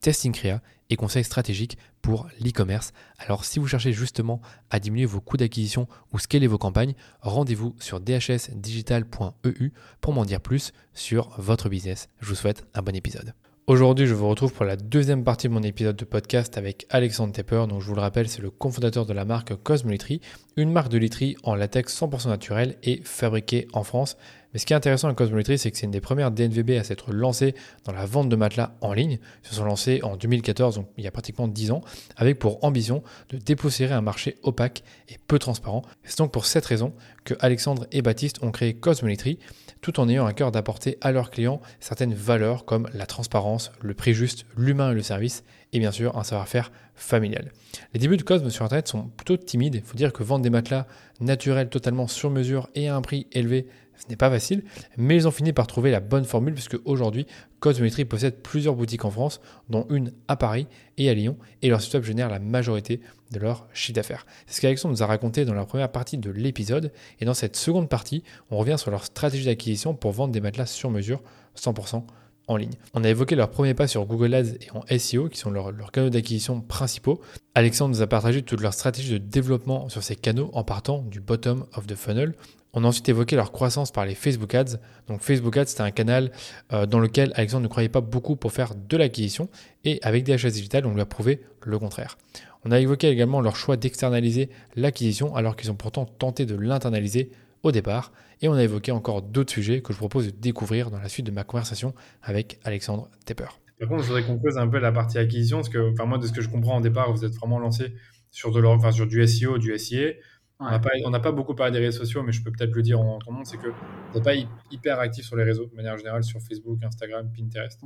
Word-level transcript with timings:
testing 0.00 0.32
créa 0.32 0.60
et 0.90 0.96
conseils 0.96 1.24
stratégiques 1.24 1.78
pour 2.02 2.28
l'e-commerce. 2.40 2.92
Alors 3.18 3.44
si 3.44 3.58
vous 3.58 3.66
cherchez 3.68 3.92
justement 3.92 4.40
à 4.70 4.80
diminuer 4.80 5.06
vos 5.06 5.20
coûts 5.20 5.36
d'acquisition 5.36 5.86
ou 6.12 6.18
scaler 6.18 6.46
vos 6.46 6.58
campagnes, 6.58 6.94
rendez-vous 7.20 7.76
sur 7.78 8.00
dhsdigital.eu 8.00 9.72
pour 10.00 10.12
m'en 10.12 10.24
dire 10.24 10.40
plus 10.40 10.72
sur 10.94 11.30
votre 11.38 11.68
business. 11.68 12.08
Je 12.20 12.26
vous 12.26 12.34
souhaite 12.34 12.66
un 12.74 12.82
bon 12.82 12.96
épisode. 12.96 13.34
Aujourd'hui, 13.70 14.08
je 14.08 14.14
vous 14.14 14.28
retrouve 14.28 14.52
pour 14.52 14.64
la 14.64 14.74
deuxième 14.74 15.22
partie 15.22 15.46
de 15.46 15.52
mon 15.52 15.62
épisode 15.62 15.94
de 15.94 16.04
podcast 16.04 16.58
avec 16.58 16.86
Alexandre 16.90 17.32
Tepper. 17.32 17.66
Donc, 17.68 17.80
je 17.80 17.86
vous 17.86 17.94
le 17.94 18.00
rappelle, 18.00 18.28
c'est 18.28 18.42
le 18.42 18.50
cofondateur 18.50 19.06
de 19.06 19.12
la 19.12 19.24
marque 19.24 19.54
Cosmolitry, 19.54 20.20
une 20.56 20.72
marque 20.72 20.88
de 20.88 20.98
literie 20.98 21.36
en 21.44 21.54
latex 21.54 21.96
100% 21.96 22.26
naturel 22.26 22.78
et 22.82 23.00
fabriquée 23.04 23.68
en 23.72 23.84
France. 23.84 24.16
Mais 24.52 24.58
ce 24.58 24.66
qui 24.66 24.72
est 24.72 24.76
intéressant 24.76 25.08
avec 25.08 25.18
Cosmoletry, 25.18 25.58
c'est 25.58 25.70
que 25.70 25.76
c'est 25.76 25.86
une 25.86 25.92
des 25.92 26.00
premières 26.00 26.30
DNVB 26.30 26.72
à 26.72 26.84
s'être 26.84 27.12
lancée 27.12 27.54
dans 27.84 27.92
la 27.92 28.04
vente 28.04 28.28
de 28.28 28.36
matelas 28.36 28.76
en 28.80 28.92
ligne. 28.92 29.18
Ils 29.44 29.48
se 29.48 29.54
sont 29.54 29.64
lancés 29.64 30.00
en 30.02 30.16
2014, 30.16 30.76
donc 30.76 30.88
il 30.96 31.04
y 31.04 31.06
a 31.06 31.10
pratiquement 31.10 31.48
10 31.48 31.70
ans, 31.70 31.82
avec 32.16 32.38
pour 32.38 32.64
ambition 32.64 33.02
de 33.28 33.38
dépoussiérer 33.38 33.94
un 33.94 34.00
marché 34.00 34.38
opaque 34.42 34.82
et 35.08 35.16
peu 35.26 35.38
transparent. 35.38 35.82
C'est 36.04 36.18
donc 36.18 36.32
pour 36.32 36.46
cette 36.46 36.66
raison 36.66 36.94
que 37.24 37.34
Alexandre 37.40 37.86
et 37.92 38.02
Baptiste 38.02 38.42
ont 38.42 38.50
créé 38.50 38.74
Cosmoletry, 38.74 39.38
tout 39.80 40.00
en 40.00 40.08
ayant 40.08 40.26
un 40.26 40.32
cœur 40.32 40.52
d'apporter 40.52 40.98
à 41.00 41.12
leurs 41.12 41.30
clients 41.30 41.60
certaines 41.78 42.14
valeurs 42.14 42.64
comme 42.64 42.88
la 42.92 43.06
transparence, 43.06 43.72
le 43.80 43.94
prix 43.94 44.14
juste, 44.14 44.46
l'humain 44.56 44.90
et 44.92 44.94
le 44.94 45.02
service, 45.02 45.44
et 45.72 45.78
bien 45.78 45.92
sûr 45.92 46.16
un 46.18 46.24
savoir-faire 46.24 46.72
familial. 46.94 47.52
Les 47.94 48.00
débuts 48.00 48.16
de 48.16 48.22
Cosme 48.22 48.50
sur 48.50 48.64
Internet 48.64 48.88
sont 48.88 49.08
plutôt 49.08 49.36
timides. 49.36 49.76
Il 49.76 49.82
faut 49.82 49.96
dire 49.96 50.12
que 50.12 50.22
vendre 50.22 50.42
des 50.42 50.50
matelas 50.50 50.86
naturels 51.20 51.68
totalement 51.68 52.08
sur 52.08 52.30
mesure 52.30 52.68
et 52.74 52.88
à 52.88 52.96
un 52.96 53.02
prix 53.02 53.26
élevé, 53.32 53.66
ce 54.02 54.08
n'est 54.08 54.16
pas 54.16 54.30
facile, 54.30 54.64
mais 54.96 55.16
ils 55.16 55.28
ont 55.28 55.30
fini 55.30 55.52
par 55.52 55.66
trouver 55.66 55.90
la 55.90 56.00
bonne 56.00 56.24
formule 56.24 56.54
puisque 56.54 56.78
aujourd'hui, 56.84 57.26
Cosmetry 57.60 58.04
possède 58.04 58.42
plusieurs 58.42 58.74
boutiques 58.74 59.04
en 59.04 59.10
France, 59.10 59.40
dont 59.68 59.86
une 59.90 60.12
à 60.28 60.36
Paris 60.36 60.66
et 60.96 61.10
à 61.10 61.14
Lyon, 61.14 61.36
et 61.62 61.68
leur 61.68 61.80
site 61.80 62.02
génère 62.02 62.28
la 62.28 62.38
majorité 62.38 63.00
de 63.30 63.38
leur 63.38 63.66
chiffre 63.72 63.94
d'affaires. 63.94 64.26
C'est 64.46 64.56
ce 64.56 64.60
qu'Alexandre 64.62 64.94
nous 64.94 65.02
a 65.02 65.06
raconté 65.06 65.44
dans 65.44 65.54
la 65.54 65.66
première 65.66 65.92
partie 65.92 66.18
de 66.18 66.30
l'épisode, 66.30 66.92
et 67.20 67.24
dans 67.24 67.34
cette 67.34 67.56
seconde 67.56 67.88
partie, 67.88 68.24
on 68.50 68.56
revient 68.56 68.76
sur 68.78 68.90
leur 68.90 69.04
stratégie 69.04 69.44
d'acquisition 69.44 69.94
pour 69.94 70.12
vendre 70.12 70.32
des 70.32 70.40
matelas 70.40 70.66
sur 70.66 70.90
mesure 70.90 71.22
100% 71.56 72.04
On 72.48 73.04
a 73.04 73.08
évoqué 73.08 73.36
leur 73.36 73.50
premier 73.50 73.74
pas 73.74 73.86
sur 73.86 74.04
Google 74.06 74.34
Ads 74.34 74.56
et 74.60 74.70
en 74.72 74.82
SEO, 74.98 75.28
qui 75.28 75.38
sont 75.38 75.50
leurs, 75.50 75.70
leurs 75.70 75.92
canaux 75.92 76.10
d'acquisition 76.10 76.60
principaux. 76.60 77.20
Alexandre 77.54 77.94
nous 77.94 78.02
a 78.02 78.06
partagé 78.06 78.42
toute 78.42 78.60
leur 78.60 78.74
stratégie 78.74 79.12
de 79.12 79.18
développement 79.18 79.88
sur 79.88 80.02
ces 80.02 80.16
canaux 80.16 80.50
en 80.52 80.64
partant 80.64 81.02
du 81.02 81.20
bottom 81.20 81.64
of 81.76 81.86
the 81.86 81.94
funnel, 81.94 82.34
on 82.72 82.84
a 82.84 82.86
ensuite 82.86 83.08
évoqué 83.08 83.36
leur 83.36 83.50
croissance 83.50 83.90
par 83.90 84.06
les 84.06 84.14
Facebook 84.14 84.54
Ads. 84.54 84.78
Donc 85.08 85.22
Facebook 85.22 85.56
Ads, 85.56 85.66
c'était 85.66 85.82
un 85.82 85.90
canal 85.90 86.30
euh, 86.72 86.86
dans 86.86 87.00
lequel 87.00 87.32
Alexandre 87.34 87.64
ne 87.64 87.68
croyait 87.68 87.88
pas 87.88 88.00
beaucoup 88.00 88.36
pour 88.36 88.52
faire 88.52 88.74
de 88.74 88.96
l'acquisition. 88.96 89.48
Et 89.84 89.98
avec 90.02 90.24
DHS 90.24 90.52
Digital, 90.52 90.86
on 90.86 90.94
lui 90.94 91.00
a 91.00 91.06
prouvé 91.06 91.40
le 91.64 91.78
contraire. 91.78 92.16
On 92.64 92.70
a 92.70 92.78
évoqué 92.78 93.08
également 93.08 93.40
leur 93.40 93.56
choix 93.56 93.76
d'externaliser 93.76 94.50
l'acquisition 94.76 95.34
alors 95.34 95.56
qu'ils 95.56 95.70
ont 95.70 95.74
pourtant 95.74 96.04
tenté 96.04 96.46
de 96.46 96.54
l'internaliser 96.54 97.30
au 97.62 97.72
départ. 97.72 98.12
Et 98.42 98.48
on 98.48 98.54
a 98.54 98.62
évoqué 98.62 98.92
encore 98.92 99.22
d'autres 99.22 99.52
sujets 99.52 99.82
que 99.82 99.92
je 99.92 99.98
propose 99.98 100.26
de 100.26 100.30
découvrir 100.30 100.90
dans 100.90 100.98
la 100.98 101.08
suite 101.08 101.26
de 101.26 101.30
ma 101.30 101.44
conversation 101.44 101.94
avec 102.22 102.58
Alexandre 102.64 103.10
Tepper. 103.26 103.48
Par 103.78 103.88
contre, 103.88 104.02
je 104.02 104.08
voudrais 104.08 104.24
qu'on 104.24 104.38
pose 104.38 104.58
un 104.58 104.68
peu 104.68 104.78
la 104.78 104.92
partie 104.92 105.18
acquisition, 105.18 105.58
parce 105.58 105.70
que, 105.70 105.92
enfin, 105.92 106.04
moi, 106.04 106.18
de 106.18 106.26
ce 106.26 106.32
que 106.32 106.42
je 106.42 106.48
comprends 106.48 106.76
en 106.76 106.80
départ, 106.80 107.12
vous 107.12 107.24
êtes 107.24 107.34
vraiment 107.34 107.58
lancé 107.58 107.94
sur, 108.30 108.52
de 108.52 108.62
enfin, 108.62 108.92
sur 108.92 109.06
du 109.06 109.26
SEO, 109.26 109.58
du 109.58 109.76
SIA. 109.78 110.12
On 110.58 110.68
n'a 111.10 111.20
pas, 111.20 111.32
beaucoup 111.32 111.54
parlé 111.54 111.72
des 111.72 111.78
réseaux 111.78 112.04
sociaux, 112.04 112.22
mais 112.22 112.32
je 112.32 112.42
peux 112.44 112.52
peut-être 112.52 112.74
le 112.74 112.82
dire 112.82 113.00
en 113.00 113.18
ton 113.18 113.32
nom, 113.32 113.44
c'est 113.44 113.56
que 113.56 113.68
vous 113.68 114.14
n'êtes 114.14 114.22
pas 114.22 114.34
hyper 114.70 115.00
actif 115.00 115.24
sur 115.24 115.36
les 115.36 115.44
réseaux 115.44 115.64
de 115.64 115.74
manière 115.74 115.96
générale, 115.96 116.22
sur 116.22 116.38
Facebook, 116.42 116.82
Instagram, 116.84 117.30
Pinterest. 117.34 117.80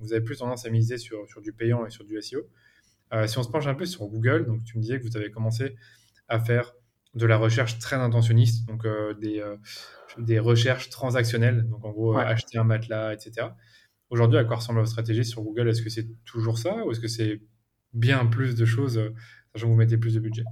Vous 0.00 0.12
avez 0.12 0.22
plus 0.22 0.36
tendance 0.36 0.66
à 0.66 0.70
miser 0.70 0.98
sur, 0.98 1.24
du 1.40 1.52
payant 1.52 1.86
et 1.86 1.90
sur 1.90 2.04
du 2.04 2.20
SEO. 2.20 2.40
Euh, 3.12 3.28
si 3.28 3.38
on 3.38 3.44
se 3.44 3.48
penche 3.48 3.68
un 3.68 3.74
peu 3.74 3.86
sur 3.86 4.04
Google, 4.06 4.46
donc 4.46 4.64
tu 4.64 4.76
me 4.76 4.82
disais 4.82 4.98
que 4.98 5.04
vous 5.04 5.16
avez 5.16 5.30
commencé 5.30 5.76
à 6.28 6.40
faire 6.40 6.74
de 7.14 7.26
la 7.26 7.36
recherche 7.36 7.78
très 7.78 7.96
intentionniste, 7.96 8.66
donc 8.68 8.84
euh, 8.84 9.14
des, 9.14 9.40
euh, 9.40 9.56
des 10.18 10.38
recherches 10.38 10.90
transactionnelles, 10.90 11.68
donc 11.68 11.84
en 11.84 11.90
gros 11.90 12.16
acheter 12.16 12.58
un 12.58 12.64
matelas, 12.64 13.14
etc. 13.14 13.48
Aujourd'hui, 14.10 14.38
à 14.38 14.44
quoi 14.44 14.56
ressemble 14.56 14.78
votre 14.78 14.90
stratégie 14.90 15.24
sur 15.24 15.42
Google? 15.42 15.68
Est-ce 15.68 15.82
que 15.82 15.90
c'est 15.90 16.08
toujours 16.24 16.58
ça 16.58 16.84
ou 16.84 16.92
est-ce 16.92 17.00
que 17.00 17.08
c'est 17.08 17.42
bien 17.92 18.26
plus 18.26 18.54
de 18.54 18.64
choses, 18.64 19.00
sachant 19.52 19.66
que 19.66 19.72
vous 19.72 19.78
mettez 19.78 19.98
plus 19.98 20.14
de 20.14 20.20
budget? 20.20 20.44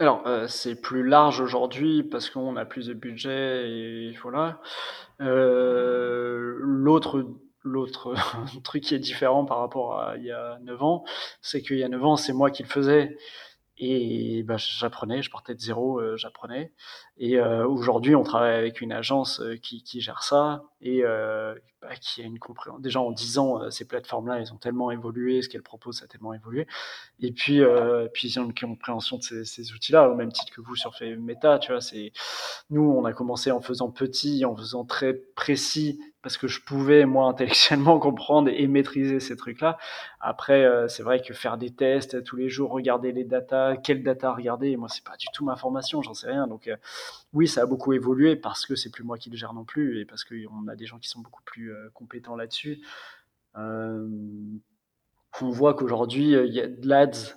Alors, 0.00 0.22
euh, 0.26 0.46
c'est 0.46 0.80
plus 0.80 1.06
large 1.06 1.40
aujourd'hui 1.40 2.04
parce 2.04 2.30
qu'on 2.30 2.56
a 2.56 2.64
plus 2.64 2.86
de 2.86 2.94
budget 2.94 3.68
et 3.68 4.16
voilà. 4.22 4.60
Euh, 5.20 6.56
l'autre 6.60 7.26
l'autre 7.64 8.14
truc 8.62 8.84
qui 8.84 8.94
est 8.94 9.00
différent 9.00 9.44
par 9.44 9.58
rapport 9.58 10.00
à 10.00 10.16
il 10.16 10.24
y 10.24 10.30
a 10.30 10.58
9 10.62 10.82
ans, 10.82 11.04
c'est 11.42 11.62
qu'il 11.62 11.78
y 11.78 11.84
a 11.84 11.88
9 11.88 12.04
ans, 12.04 12.16
c'est 12.16 12.32
moi 12.32 12.50
qui 12.50 12.62
le 12.62 12.68
faisais. 12.68 13.16
Et 13.80 14.42
bah, 14.42 14.56
j'apprenais, 14.56 15.22
je 15.22 15.30
partais 15.30 15.54
de 15.54 15.60
zéro, 15.60 16.00
euh, 16.00 16.16
j'apprenais. 16.16 16.72
Et 17.16 17.38
euh, 17.38 17.66
aujourd'hui, 17.66 18.16
on 18.16 18.24
travaille 18.24 18.56
avec 18.56 18.80
une 18.80 18.90
agence 18.90 19.40
euh, 19.40 19.56
qui, 19.56 19.84
qui, 19.84 20.00
gère 20.00 20.24
ça 20.24 20.64
et 20.80 21.02
bah, 21.80 21.94
qui 22.00 22.22
a 22.22 22.24
une 22.24 22.40
compréhension. 22.40 22.80
Déjà 22.80 23.00
en 23.00 23.12
10 23.12 23.38
ans, 23.38 23.70
ces 23.70 23.86
plateformes-là, 23.86 24.40
elles 24.40 24.52
ont 24.52 24.56
tellement 24.56 24.90
évolué, 24.90 25.42
ce 25.42 25.48
qu'elles 25.48 25.62
proposent 25.62 26.02
a 26.02 26.08
tellement 26.08 26.34
évolué. 26.34 26.66
Et 27.20 27.30
puis, 27.30 27.60
puis 28.12 28.28
ils 28.28 28.40
ont 28.40 28.44
une 28.44 28.54
compréhension 28.54 29.18
de 29.18 29.22
ces, 29.22 29.44
ces 29.44 29.72
outils-là, 29.72 30.08
au 30.08 30.16
même 30.16 30.32
titre 30.32 30.52
que 30.52 30.60
vous 30.60 30.74
sur 30.74 30.92
Meta. 31.18 31.58
Tu 31.60 31.70
vois, 31.70 31.80
c'est 31.80 32.12
nous, 32.70 32.82
on 32.82 33.04
a 33.04 33.12
commencé 33.12 33.52
en 33.52 33.60
faisant 33.60 33.90
petit, 33.90 34.44
en 34.44 34.56
faisant 34.56 34.84
très 34.84 35.14
précis 35.14 36.00
parce 36.22 36.36
que 36.36 36.48
je 36.48 36.60
pouvais 36.60 37.04
moi 37.04 37.26
intellectuellement 37.28 37.98
comprendre 37.98 38.50
et 38.52 38.66
maîtriser 38.66 39.20
ces 39.20 39.36
trucs-là. 39.36 39.78
Après, 40.20 40.64
euh, 40.64 40.88
c'est 40.88 41.02
vrai 41.02 41.20
que 41.20 41.32
faire 41.34 41.58
des 41.58 41.70
tests 41.70 42.22
tous 42.24 42.36
les 42.36 42.48
jours, 42.48 42.70
regarder 42.70 43.12
les 43.12 43.24
datas, 43.24 43.76
quelles 43.76 44.02
data 44.02 44.32
regarder, 44.32 44.76
moi 44.76 44.88
c'est 44.88 45.04
pas 45.04 45.16
du 45.16 45.26
tout 45.32 45.44
ma 45.44 45.56
formation, 45.56 46.02
j'en 46.02 46.14
sais 46.14 46.28
rien. 46.28 46.46
Donc 46.46 46.68
euh, 46.68 46.76
oui, 47.32 47.46
ça 47.46 47.62
a 47.62 47.66
beaucoup 47.66 47.92
évolué 47.92 48.36
parce 48.36 48.66
que 48.66 48.74
c'est 48.74 48.90
plus 48.90 49.04
moi 49.04 49.18
qui 49.18 49.30
le 49.30 49.36
gère 49.36 49.54
non 49.54 49.64
plus 49.64 50.00
et 50.00 50.04
parce 50.04 50.24
qu'on 50.24 50.68
a 50.68 50.76
des 50.76 50.86
gens 50.86 50.98
qui 50.98 51.08
sont 51.08 51.20
beaucoup 51.20 51.42
plus 51.44 51.72
euh, 51.72 51.90
compétents 51.94 52.36
là-dessus. 52.36 52.80
on 53.54 55.50
voit 55.50 55.74
qu'aujourd'hui 55.74 56.32
il 56.32 56.54
y 56.54 56.60
a 56.60 56.66
de 56.66 56.88
l'ads 56.88 57.36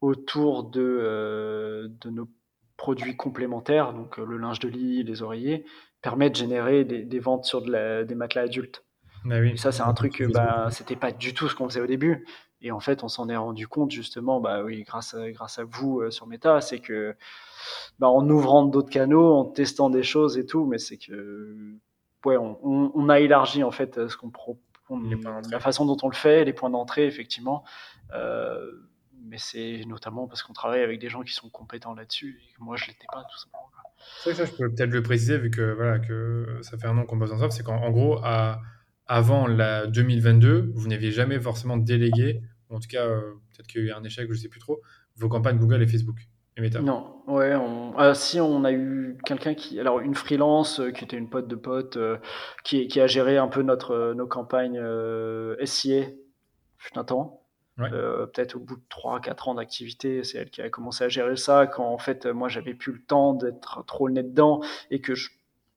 autour 0.00 0.64
de, 0.64 1.90
de 2.00 2.10
nos 2.10 2.28
produits 2.76 3.16
complémentaires, 3.16 3.94
donc 3.94 4.18
le 4.18 4.36
linge 4.36 4.58
de 4.58 4.68
lit, 4.68 5.02
les 5.02 5.22
oreillers, 5.22 5.64
permet 6.06 6.30
de 6.30 6.36
générer 6.36 6.84
des, 6.84 7.18
ventes 7.18 7.46
sur 7.46 7.62
des 7.62 8.14
matelas 8.14 8.42
adultes. 8.42 8.84
Oui. 9.24 9.50
Et 9.50 9.56
ça, 9.56 9.72
c'est 9.72 9.82
un 9.82 9.92
truc, 9.92 10.22
bah, 10.32 10.68
c'était 10.70 10.94
pas 10.94 11.10
du 11.10 11.34
tout 11.34 11.48
ce 11.48 11.56
qu'on 11.56 11.68
faisait 11.68 11.80
au 11.80 11.88
début. 11.88 12.24
Et 12.60 12.70
en 12.70 12.78
fait, 12.78 13.02
on 13.02 13.08
s'en 13.08 13.28
est 13.28 13.36
rendu 13.36 13.66
compte 13.66 13.90
justement, 13.90 14.40
bah 14.40 14.62
oui, 14.62 14.84
grâce 14.84 15.14
à, 15.14 15.28
grâce 15.32 15.58
à 15.58 15.64
vous 15.64 16.00
euh, 16.00 16.12
sur 16.12 16.28
Meta, 16.28 16.60
c'est 16.60 16.78
que 16.78 17.16
bah, 17.98 18.08
en 18.08 18.28
ouvrant 18.30 18.64
d'autres 18.64 18.88
canaux, 18.88 19.34
en 19.34 19.44
testant 19.46 19.90
des 19.90 20.04
choses 20.04 20.38
et 20.38 20.46
tout, 20.46 20.64
mais 20.64 20.78
c'est 20.78 20.96
que 20.96 21.74
ouais, 22.24 22.36
on, 22.38 23.08
a 23.08 23.18
élargi 23.18 23.64
en 23.64 23.72
fait 23.72 24.06
ce 24.06 24.16
qu'on 24.16 24.30
propose, 24.30 24.62
la 25.50 25.58
façon 25.58 25.86
dont 25.86 25.96
on 26.04 26.08
le 26.08 26.14
fait, 26.14 26.44
les 26.44 26.52
points 26.52 26.70
d'entrée 26.70 27.06
effectivement. 27.06 27.64
Euh, 28.14 28.60
mais 29.24 29.38
c'est 29.38 29.82
notamment 29.86 30.28
parce 30.28 30.44
qu'on 30.44 30.52
travaille 30.52 30.82
avec 30.82 31.00
des 31.00 31.08
gens 31.08 31.22
qui 31.22 31.34
sont 31.34 31.50
compétents 31.50 31.94
là-dessus. 31.94 32.40
Et 32.48 32.54
moi, 32.60 32.76
je 32.76 32.86
l'étais 32.86 33.08
pas 33.12 33.24
tout 33.24 33.38
simplement. 33.38 33.75
C'est 34.22 34.34
ça, 34.34 34.44
je 34.44 34.52
peux 34.52 34.72
peut-être 34.72 34.90
le 34.90 35.02
préciser, 35.02 35.38
vu 35.38 35.50
que, 35.50 35.74
voilà, 35.74 35.98
que 35.98 36.58
ça 36.62 36.76
fait 36.78 36.86
un 36.86 36.98
an 36.98 37.04
qu'on 37.04 37.16
bosse 37.16 37.32
ensemble, 37.32 37.52
c'est 37.52 37.62
qu'en 37.62 37.90
gros, 37.90 38.18
à, 38.24 38.60
avant 39.06 39.46
la 39.46 39.86
2022, 39.86 40.72
vous 40.74 40.88
n'aviez 40.88 41.12
jamais 41.12 41.38
forcément 41.38 41.76
délégué, 41.76 42.42
en 42.70 42.80
tout 42.80 42.88
cas, 42.88 43.06
euh, 43.06 43.20
peut-être 43.52 43.66
qu'il 43.68 43.82
y 43.82 43.84
a 43.84 43.88
eu 43.88 43.92
un 43.92 44.02
échec, 44.04 44.26
je 44.28 44.32
ne 44.32 44.38
sais 44.38 44.48
plus 44.48 44.60
trop, 44.60 44.80
vos 45.16 45.28
campagnes 45.28 45.58
Google 45.58 45.82
et 45.82 45.86
Facebook. 45.86 46.18
Non, 46.80 47.22
ouais, 47.26 47.52
ah, 47.98 48.14
si 48.14 48.40
on 48.40 48.64
a 48.64 48.72
eu 48.72 49.18
quelqu'un 49.26 49.52
qui, 49.52 49.78
alors 49.78 50.00
une 50.00 50.14
freelance 50.14 50.80
euh, 50.80 50.90
qui 50.90 51.04
était 51.04 51.18
une 51.18 51.28
pote 51.28 51.48
de 51.48 51.54
pote, 51.54 51.98
euh, 51.98 52.16
qui, 52.64 52.88
qui, 52.88 52.98
a 52.98 53.06
géré 53.06 53.36
un 53.36 53.48
peu 53.48 53.60
notre, 53.60 54.14
nos 54.14 54.26
campagnes 54.26 54.80
SIA 55.62 56.06
fut 56.78 56.98
un 56.98 57.04
temps. 57.04 57.45
Peut-être 57.76 58.56
au 58.56 58.60
bout 58.60 58.76
de 58.76 58.82
3-4 58.88 59.50
ans 59.50 59.54
d'activité, 59.54 60.24
c'est 60.24 60.38
elle 60.38 60.50
qui 60.50 60.62
a 60.62 60.70
commencé 60.70 61.04
à 61.04 61.08
gérer 61.08 61.36
ça. 61.36 61.66
Quand 61.66 61.86
en 61.86 61.98
fait, 61.98 62.26
moi, 62.26 62.48
j'avais 62.48 62.74
plus 62.74 62.92
le 62.92 63.02
temps 63.02 63.34
d'être 63.34 63.84
trop 63.84 64.08
nez 64.08 64.22
dedans 64.22 64.60
et 64.90 65.00
que 65.00 65.12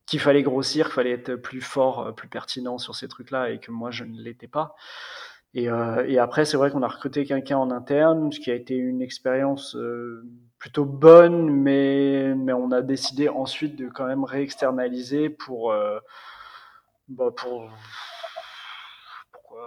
qu'il 0.06 0.18
fallait 0.18 0.42
grossir, 0.42 0.86
qu'il 0.86 0.94
fallait 0.94 1.12
être 1.12 1.36
plus 1.36 1.60
fort, 1.60 2.14
plus 2.14 2.28
pertinent 2.28 2.78
sur 2.78 2.96
ces 2.96 3.06
trucs-là 3.06 3.50
et 3.50 3.60
que 3.60 3.70
moi, 3.70 3.90
je 3.90 4.04
ne 4.04 4.20
l'étais 4.20 4.48
pas. 4.48 4.74
Et, 5.54 5.68
euh, 5.68 6.04
et 6.06 6.18
après, 6.18 6.44
c'est 6.44 6.56
vrai 6.56 6.70
qu'on 6.70 6.82
a 6.82 6.88
recruté 6.88 7.24
quelqu'un 7.24 7.58
en 7.58 7.70
interne, 7.70 8.30
ce 8.30 8.38
qui 8.38 8.50
a 8.50 8.54
été 8.54 8.76
une 8.76 9.02
expérience 9.02 9.74
euh, 9.74 10.24
plutôt 10.58 10.84
bonne, 10.84 11.50
mais, 11.50 12.34
mais 12.36 12.52
on 12.52 12.70
a 12.70 12.82
décidé 12.82 13.28
ensuite 13.28 13.76
de 13.76 13.88
quand 13.88 14.06
même 14.06 14.22
réexternaliser 14.22 15.28
pour, 15.28 15.72
euh, 15.72 15.98
bah 17.08 17.30
pour 17.34 17.68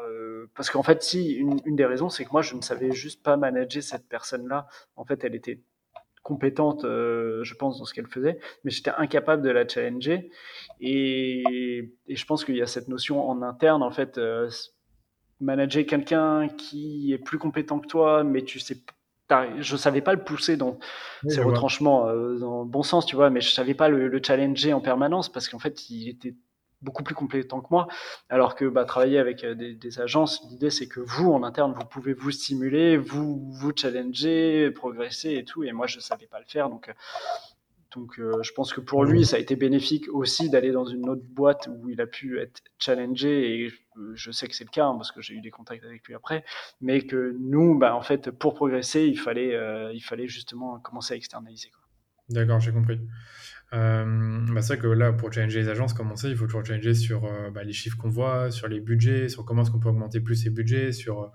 euh, 0.07 0.47
Parce 0.55 0.69
qu'en 0.69 0.83
fait, 0.83 1.03
si 1.03 1.33
une, 1.33 1.59
une 1.65 1.75
des 1.75 1.85
raisons, 1.85 2.09
c'est 2.09 2.25
que 2.25 2.31
moi, 2.31 2.41
je 2.41 2.55
ne 2.55 2.61
savais 2.61 2.91
juste 2.91 3.23
pas 3.23 3.37
manager 3.37 3.83
cette 3.83 4.07
personne-là. 4.07 4.67
En 4.95 5.05
fait, 5.05 5.23
elle 5.23 5.35
était 5.35 5.61
compétente, 6.23 6.85
euh, 6.85 7.43
je 7.43 7.53
pense, 7.53 7.77
dans 7.77 7.85
ce 7.85 7.93
qu'elle 7.93 8.07
faisait, 8.07 8.39
mais 8.63 8.71
j'étais 8.71 8.91
incapable 8.97 9.43
de 9.43 9.49
la 9.49 9.67
challenger. 9.67 10.31
Et, 10.79 11.93
et 12.07 12.15
je 12.15 12.25
pense 12.25 12.45
qu'il 12.45 12.55
y 12.55 12.61
a 12.61 12.67
cette 12.67 12.87
notion 12.87 13.29
en 13.29 13.41
interne, 13.41 13.83
en 13.83 13.91
fait, 13.91 14.17
euh, 14.17 14.49
manager 15.41 15.85
quelqu'un 15.85 16.47
qui 16.47 17.13
est 17.13 17.17
plus 17.17 17.37
compétent 17.37 17.79
que 17.79 17.87
toi, 17.87 18.23
mais 18.23 18.43
tu 18.43 18.59
sais, 18.59 18.77
je 19.59 19.75
savais 19.75 20.01
pas 20.01 20.13
le 20.13 20.23
pousser 20.23 20.57
dans 20.57 20.77
ses 21.27 21.41
retranchements 21.41 22.07
euh, 22.07 22.37
dans 22.37 22.63
le 22.63 22.69
bon 22.69 22.83
sens, 22.83 23.05
tu 23.05 23.15
vois, 23.15 23.29
mais 23.29 23.41
je 23.41 23.49
savais 23.49 23.73
pas 23.73 23.89
le, 23.89 24.21
challenger 24.23 24.73
en 24.73 24.81
permanence 24.81 25.31
parce 25.31 25.49
qu'en 25.49 25.59
fait, 25.59 25.89
il 25.89 26.09
était 26.09 26.35
beaucoup 26.83 27.03
plus 27.03 27.15
compétent 27.15 27.61
que 27.61 27.67
moi. 27.71 27.87
Alors 28.29 28.55
que 28.55 28.65
bah, 28.65 28.85
travailler 28.85 29.17
avec 29.17 29.43
euh, 29.43 29.55
des, 29.55 29.99
agences, 29.99 30.41
l'idée 30.49 30.69
c'est 30.69 30.87
que 30.87 30.99
vous, 30.99 31.31
en 31.31 31.43
interne, 31.43 31.73
vous 31.73 31.85
pouvez 31.85 32.13
vous 32.13 32.31
stimuler, 32.31 32.97
vous 32.97 33.51
vous 33.51 33.71
challenger, 33.75 34.69
progresser 34.71 35.35
et 35.35 35.45
tout. 35.45 35.63
Et 35.63 35.71
moi, 35.71 35.87
je 35.87 35.99
savais 35.99 36.27
pas 36.27 36.39
le 36.39 36.45
faire, 36.47 36.69
donc 36.69 36.89
euh, 36.89 36.93
euh, 38.19 38.41
je 38.41 38.51
pense 38.53 38.73
que 38.73 38.81
pour 38.81 39.05
lui, 39.05 39.23
ça 39.23 39.35
a 39.35 39.39
été 39.39 39.55
bénéfique 39.55 40.07
aussi 40.09 40.49
d'aller 40.49 40.71
dans 40.71 40.85
une 40.85 41.07
autre 41.09 41.23
boîte 41.23 41.69
où 41.69 41.89
il 41.89 42.01
a 42.01 42.07
pu 42.07 42.39
être 42.39 42.61
challengé 42.79 43.65
et 43.65 43.71
je 44.15 44.31
sais 44.31 44.47
que 44.47 44.55
c'est 44.55 44.63
le 44.63 44.71
cas 44.71 44.87
hein, 44.87 44.95
parce 44.95 45.11
que 45.11 45.21
j'ai 45.21 45.35
eu 45.35 45.41
des 45.41 45.51
contacts 45.51 45.83
avec 45.83 46.03
lui 46.07 46.15
après, 46.15 46.43
mais 46.81 47.01
que 47.01 47.35
nous, 47.39 47.77
bah, 47.77 47.95
en 47.95 48.01
fait, 48.01 48.31
pour 48.31 48.55
progresser, 48.55 49.03
il 49.03 49.19
fallait 49.19 50.27
justement 50.27 50.79
commencer 50.79 51.13
à 51.13 51.17
externaliser. 51.17 51.69
D'accord, 52.29 52.59
j'ai 52.59 52.71
compris. 52.71 52.99
Euh, 53.73 54.45
bah 54.51 54.61
c'est 54.61 54.75
vrai 54.75 54.83
que 54.83 54.87
là, 54.87 55.13
pour 55.13 55.31
challenger 55.33 55.61
les 55.61 55.69
agences, 55.69 55.93
comme 55.93 56.11
on 56.11 56.15
sait, 56.15 56.29
il 56.29 56.35
faut 56.35 56.45
toujours 56.45 56.65
challenger 56.65 56.93
sur 56.93 57.27
bah, 57.51 57.63
les 57.63 57.73
chiffres 57.73 57.97
qu'on 57.97 58.09
voit, 58.09 58.51
sur 58.51 58.67
les 58.67 58.79
budgets, 58.79 59.29
sur 59.29 59.45
comment 59.45 59.63
est-ce 59.63 59.71
qu'on 59.71 59.79
peut 59.79 59.89
augmenter 59.89 60.21
plus 60.21 60.35
ces 60.35 60.49
budgets, 60.49 60.91
sur 60.91 61.31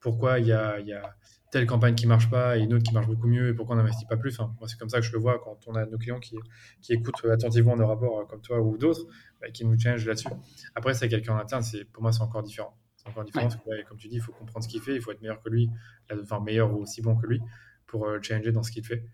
pourquoi 0.00 0.38
il 0.38 0.46
y 0.46 0.52
a, 0.52 0.78
y 0.80 0.92
a 0.92 1.16
telle 1.50 1.66
campagne 1.66 1.94
qui 1.94 2.06
marche 2.06 2.30
pas 2.30 2.56
et 2.56 2.60
une 2.60 2.74
autre 2.74 2.84
qui 2.84 2.94
marche 2.94 3.06
beaucoup 3.06 3.26
mieux 3.26 3.48
et 3.48 3.54
pourquoi 3.54 3.74
on 3.74 3.78
n'investit 3.78 4.06
pas 4.06 4.16
plus. 4.16 4.38
moi, 4.38 4.50
c'est 4.66 4.78
comme 4.78 4.88
ça 4.88 5.00
que 5.00 5.06
je 5.06 5.12
le 5.12 5.18
vois 5.18 5.40
quand 5.42 5.58
on 5.66 5.74
a 5.74 5.84
nos 5.86 5.98
clients 5.98 6.20
qui, 6.20 6.36
qui 6.80 6.92
écoutent 6.92 7.24
attentivement 7.26 7.76
nos 7.76 7.86
rapports 7.86 8.20
euh, 8.20 8.24
comme 8.24 8.40
toi 8.40 8.60
ou 8.60 8.76
d'autres, 8.78 9.06
bah, 9.40 9.50
qui 9.50 9.64
nous 9.64 9.78
challenge 9.78 10.06
là-dessus. 10.06 10.28
Après, 10.74 10.94
c'est 10.94 11.08
quelqu'un 11.08 11.34
en 11.34 11.38
interne, 11.38 11.62
c'est, 11.62 11.84
pour 11.84 12.02
moi, 12.02 12.12
c'est 12.12 12.22
encore 12.22 12.42
différent. 12.42 12.76
C'est 12.96 13.08
encore 13.08 13.24
différent 13.24 13.48
parce 13.48 13.56
que, 13.56 13.88
comme 13.88 13.98
tu 13.98 14.08
dis, 14.08 14.16
il 14.16 14.20
faut 14.20 14.32
comprendre 14.32 14.64
ce 14.64 14.68
qu'il 14.68 14.80
fait, 14.80 14.94
il 14.94 15.00
faut 15.00 15.10
être 15.10 15.22
meilleur 15.22 15.42
que 15.42 15.48
lui, 15.48 15.70
enfin 16.12 16.40
meilleur 16.40 16.72
ou 16.72 16.82
aussi 16.82 17.02
bon 17.02 17.16
que 17.16 17.26
lui 17.26 17.40
pour 17.90 18.06
euh, 18.06 18.18
challenger 18.22 18.52
dans 18.52 18.62
ce 18.62 18.70
qu'il 18.70 18.84
fait. 18.84 19.04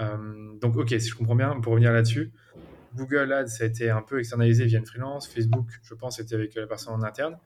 Euh, 0.00 0.56
donc, 0.60 0.76
ok, 0.76 0.88
si 0.88 1.08
je 1.08 1.16
comprends 1.16 1.34
bien, 1.34 1.60
pour 1.60 1.72
revenir 1.72 1.92
là-dessus, 1.92 2.32
Google 2.94 3.32
Ads, 3.32 3.48
ça 3.48 3.64
a 3.64 3.66
été 3.66 3.90
un 3.90 4.02
peu 4.02 4.18
externalisé 4.18 4.64
via 4.66 4.78
une 4.78 4.86
freelance. 4.86 5.28
Facebook, 5.28 5.68
je 5.82 5.94
pense, 5.94 6.16
c'était 6.16 6.36
avec 6.36 6.54
la 6.54 6.66
personne 6.66 6.94
en 6.94 7.02
interne. 7.02 7.36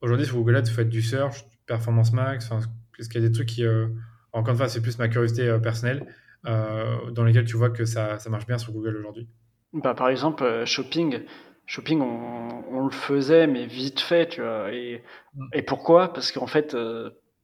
aujourd'hui, 0.00 0.26
sur 0.26 0.36
Google 0.36 0.56
Ads, 0.56 0.64
vous 0.64 0.74
faites 0.74 0.88
du 0.88 1.02
search, 1.02 1.44
Performance 1.66 2.12
Max 2.12 2.50
Est-ce 2.98 3.08
qu'il 3.08 3.22
y 3.22 3.24
a 3.24 3.28
des 3.28 3.34
trucs 3.34 3.48
qui, 3.48 3.64
euh, 3.64 3.88
encore 4.32 4.52
une 4.52 4.58
fois, 4.58 4.68
c'est 4.68 4.82
plus 4.82 4.98
ma 4.98 5.08
curiosité 5.08 5.48
euh, 5.48 5.58
personnelle, 5.58 6.06
euh, 6.46 7.10
dans 7.10 7.24
lesquels 7.24 7.44
tu 7.44 7.56
vois 7.56 7.70
que 7.70 7.84
ça, 7.84 8.18
ça 8.18 8.30
marche 8.30 8.46
bien 8.46 8.58
sur 8.58 8.72
Google 8.72 8.96
aujourd'hui? 8.96 9.28
Bah, 9.72 9.94
Par 9.94 10.08
exemple, 10.08 10.64
Shopping. 10.66 11.20
Shopping, 11.66 12.00
on, 12.00 12.84
le 12.84 12.90
faisait, 12.90 13.46
mais 13.46 13.66
vite 13.66 14.00
fait, 14.00 14.28
tu 14.28 14.40
vois. 14.40 14.72
Et, 14.72 15.02
mm. 15.34 15.48
et 15.52 15.62
pourquoi? 15.62 16.12
Parce 16.12 16.32
qu'en 16.32 16.46
fait, 16.46 16.74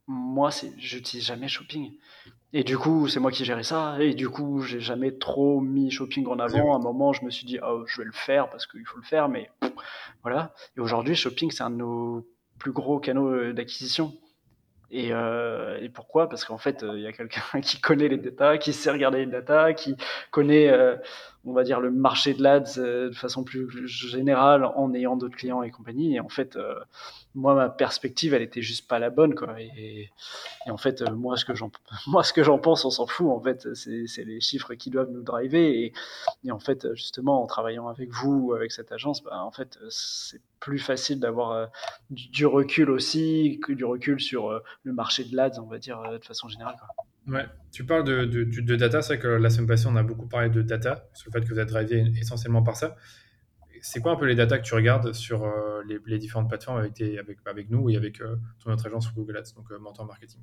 moi, 0.07 0.51
j'utilise 0.79 1.25
jamais 1.25 1.49
Shopping. 1.49 1.93
Et 2.53 2.65
du 2.65 2.79
coup, 2.79 3.09
c'est 3.09 3.21
moi 3.21 3.31
qui 3.31 3.45
gérais 3.45 3.65
ça. 3.65 3.97
Et 4.01 4.15
du 4.15 4.29
coup, 4.29 4.63
j'ai 4.63 4.81
jamais 4.81 5.13
trop 5.13 5.61
mis 5.61 5.91
Shopping 5.91 6.27
en 6.27 6.39
avant. 6.39 6.75
À 6.75 6.77
un 6.77 6.83
moment, 6.83 7.13
je 7.13 7.25
me 7.25 7.31
suis 7.31 7.47
dit, 7.47 7.59
oh, 7.63 7.85
je 7.87 8.01
vais 8.01 8.07
le 8.07 8.13
faire 8.13 8.49
parce 8.49 8.67
qu'il 8.67 8.87
faut 8.87 8.99
le 8.99 9.05
faire, 9.05 9.29
mais 9.29 9.51
voilà. 10.23 10.55
Et 10.77 10.81
aujourd'hui, 10.81 11.15
Shopping, 11.15 11.51
c'est 11.51 11.65
un 11.65 11.71
de 11.71 11.77
nos 11.77 12.27
plus 12.59 12.73
gros 12.73 12.99
canaux 12.99 13.53
d'acquisition. 13.53 14.15
Et, 14.91 15.13
euh, 15.13 15.79
et, 15.81 15.89
pourquoi? 15.89 16.29
Parce 16.29 16.45
qu'en 16.45 16.59
fait, 16.59 16.85
il 16.95 17.01
y 17.01 17.07
a 17.07 17.13
quelqu'un 17.13 17.43
qui 17.61 17.81
connaît 17.81 18.09
les 18.09 18.19
data, 18.19 18.57
qui 18.59 18.73
sait 18.73 18.91
regarder 18.91 19.19
les 19.19 19.31
data, 19.31 19.75
qui 19.75 19.97
connaît, 20.31 20.69
euh, 20.69 20.97
on 21.47 21.53
va 21.53 21.63
dire, 21.63 21.81
le 21.81 21.93
marché 21.93 22.35
de 22.35 22.43
l'ADS 22.43 22.79
euh, 22.79 23.09
de 23.09 23.15
façon 23.15 23.45
plus 23.45 23.87
générale 23.87 24.65
en 24.65 24.93
ayant 24.95 25.17
d'autres 25.17 25.37
clients 25.37 25.63
et 25.63 25.71
compagnie. 25.71 26.17
Et 26.17 26.21
en 26.21 26.29
fait, 26.29 26.57
euh, 26.57 26.75
moi, 27.37 27.55
ma 27.55 27.69
perspective, 27.69 28.35
elle 28.35 28.43
était 28.43 28.63
juste 28.63 28.89
pas 28.89 28.99
la 28.99 29.11
bonne, 29.11 29.35
quoi. 29.37 29.55
Et, 29.61 30.11
en 30.69 30.77
fait, 30.77 31.09
moi, 31.13 31.37
ce 31.37 31.45
que 31.45 31.55
j'en, 31.55 31.71
moi, 32.09 32.25
ce 32.25 32.33
que 32.33 32.43
j'en 32.43 32.59
pense, 32.59 32.85
on 32.85 32.91
s'en 32.91 33.07
fout. 33.07 33.29
En 33.29 33.41
fait, 33.41 33.73
c'est 33.75 34.25
les 34.25 34.41
chiffres 34.41 34.75
qui 34.75 34.91
doivent 34.91 35.11
nous 35.11 35.23
driver. 35.23 35.63
Et, 35.63 35.93
et, 36.45 36.51
en 36.51 36.59
fait, 36.59 36.93
justement, 36.95 37.43
en 37.43 37.47
travaillant 37.47 37.87
avec 37.87 38.11
vous, 38.11 38.53
avec 38.53 38.73
cette 38.73 38.91
agence, 38.91 39.23
bah, 39.23 39.41
en 39.41 39.53
fait, 39.53 39.79
c'est 39.89 40.41
plus 40.59 40.81
facile 40.81 41.21
d'avoir 41.21 41.71
du, 42.11 42.45
recul 42.45 42.91
aussi, 42.91 43.61
que 43.63 43.73
du 43.73 43.85
recul 43.85 44.21
sur 44.21 44.63
le 44.83 44.93
marché 44.93 45.23
de 45.23 45.37
l'ADS, 45.37 45.61
on 45.61 45.67
va 45.67 45.79
dire, 45.79 46.03
de 46.11 46.25
façon 46.25 46.49
générale. 46.49 46.77
Ouais, 47.27 47.45
tu 47.73 47.85
parles 47.85 48.05
de, 48.05 48.25
de, 48.25 48.45
de 48.45 48.77
data, 48.77 49.03
c'est 49.03 49.15
vrai 49.15 49.23
que 49.23 49.29
la 49.29 49.51
semaine 49.51 49.67
passée, 49.67 49.87
on 49.89 49.97
a 49.97 50.03
beaucoup 50.03 50.29
parlé 50.29 50.49
de 50.49 50.63
data, 50.63 51.09
sur 51.13 51.29
le 51.29 51.33
fait 51.33 51.45
que 51.45 51.53
vous 51.53 51.59
êtes 51.59 51.69
drivé 51.69 52.13
essentiellement 52.21 52.63
par 52.63 52.77
ça. 52.77 52.97
C'est 53.83 54.01
quoi 54.01 54.13
un 54.13 54.17
peu 54.17 54.27
les 54.27 54.35
datas 54.35 54.59
que 54.59 54.65
tu 54.65 54.75
regardes 54.75 55.13
sur 55.13 55.45
euh, 55.45 55.83
les, 56.07 56.19
différentes 56.19 56.49
plateformes 56.49 56.79
avec, 56.79 57.01
avec, 57.01 57.39
avec 57.45 57.71
nous 57.71 57.91
et 57.91 57.97
avec 57.97 58.21
euh, 58.21 58.37
ton 58.63 58.73
autre 58.73 58.87
agence 58.87 59.13
Google 59.13 59.37
Ads, 59.37 59.55
donc 59.57 59.71
euh, 59.71 59.79
Mentor 59.79 60.07
Marketing? 60.07 60.41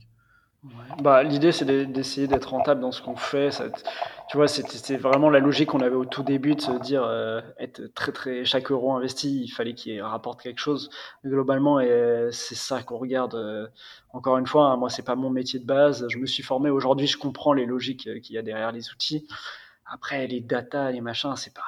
Bah, 1.01 1.23
L'idée, 1.23 1.51
c'est 1.51 1.65
d'essayer 1.65 2.27
d'être 2.27 2.49
rentable 2.51 2.81
dans 2.81 2.91
ce 2.91 3.01
qu'on 3.01 3.15
fait. 3.15 3.51
Ça, 3.51 3.65
tu 4.29 4.37
vois, 4.37 4.47
c'était 4.47 4.97
vraiment 4.97 5.29
la 5.29 5.39
logique 5.39 5.69
qu'on 5.69 5.81
avait 5.81 5.95
au 5.95 6.05
tout 6.05 6.23
début 6.23 6.55
de 6.55 6.61
se 6.61 6.71
dire, 6.79 7.03
être 7.59 7.93
très, 7.93 8.11
très, 8.11 8.45
chaque 8.45 8.71
euro 8.71 8.93
investi, 8.93 9.43
il 9.43 9.49
fallait 9.49 9.73
qu'il 9.73 10.01
rapporte 10.01 10.41
quelque 10.41 10.59
chose. 10.59 10.89
globalement, 11.25 11.79
c'est 12.31 12.55
ça 12.55 12.81
qu'on 12.81 12.97
regarde. 12.97 13.71
encore 14.13 14.37
une 14.37 14.47
fois, 14.47 14.67
hein, 14.67 14.77
moi, 14.77 14.89
c'est 14.89 15.05
pas 15.05 15.15
mon 15.15 15.29
métier 15.29 15.59
de 15.59 15.65
base. 15.65 16.05
Je 16.09 16.17
me 16.17 16.25
suis 16.25 16.43
formé. 16.43 16.69
Aujourd'hui, 16.69 17.07
je 17.07 17.17
comprends 17.17 17.53
les 17.53 17.65
logiques 17.65 18.09
qu'il 18.21 18.35
y 18.35 18.37
a 18.37 18.41
derrière 18.41 18.71
les 18.71 18.91
outils. 18.91 19.27
Après, 19.85 20.27
les 20.27 20.39
datas, 20.39 20.91
les 20.91 21.01
machins, 21.01 21.35
c'est 21.35 21.53
pas 21.53 21.61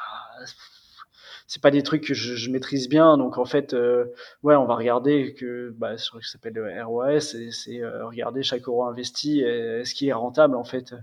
c'est 1.47 1.61
pas 1.61 1.71
des 1.71 1.83
trucs 1.83 2.03
que 2.03 2.13
je, 2.13 2.49
maîtrise 2.49 2.89
bien. 2.89 3.17
Donc 3.17 3.37
en 3.37 3.45
fait, 3.45 3.73
euh, 3.73 4.05
ouais, 4.43 4.55
on 4.55 4.65
va 4.65 4.75
regarder 4.75 5.33
que 5.33 5.73
bah, 5.77 5.97
sur 5.97 6.15
ce 6.15 6.19
qui 6.25 6.31
s'appelle 6.31 6.53
le 6.53 6.83
ROS, 6.83 7.19
c'est 7.51 7.81
euh, 7.81 8.05
regarder 8.07 8.43
chaque 8.43 8.67
euro 8.67 8.85
investi, 8.85 9.41
est-ce 9.41 9.93
qu'il 9.93 10.07
est 10.07 10.13
rentable 10.13 10.55
en 10.55 10.63
fait? 10.63 10.95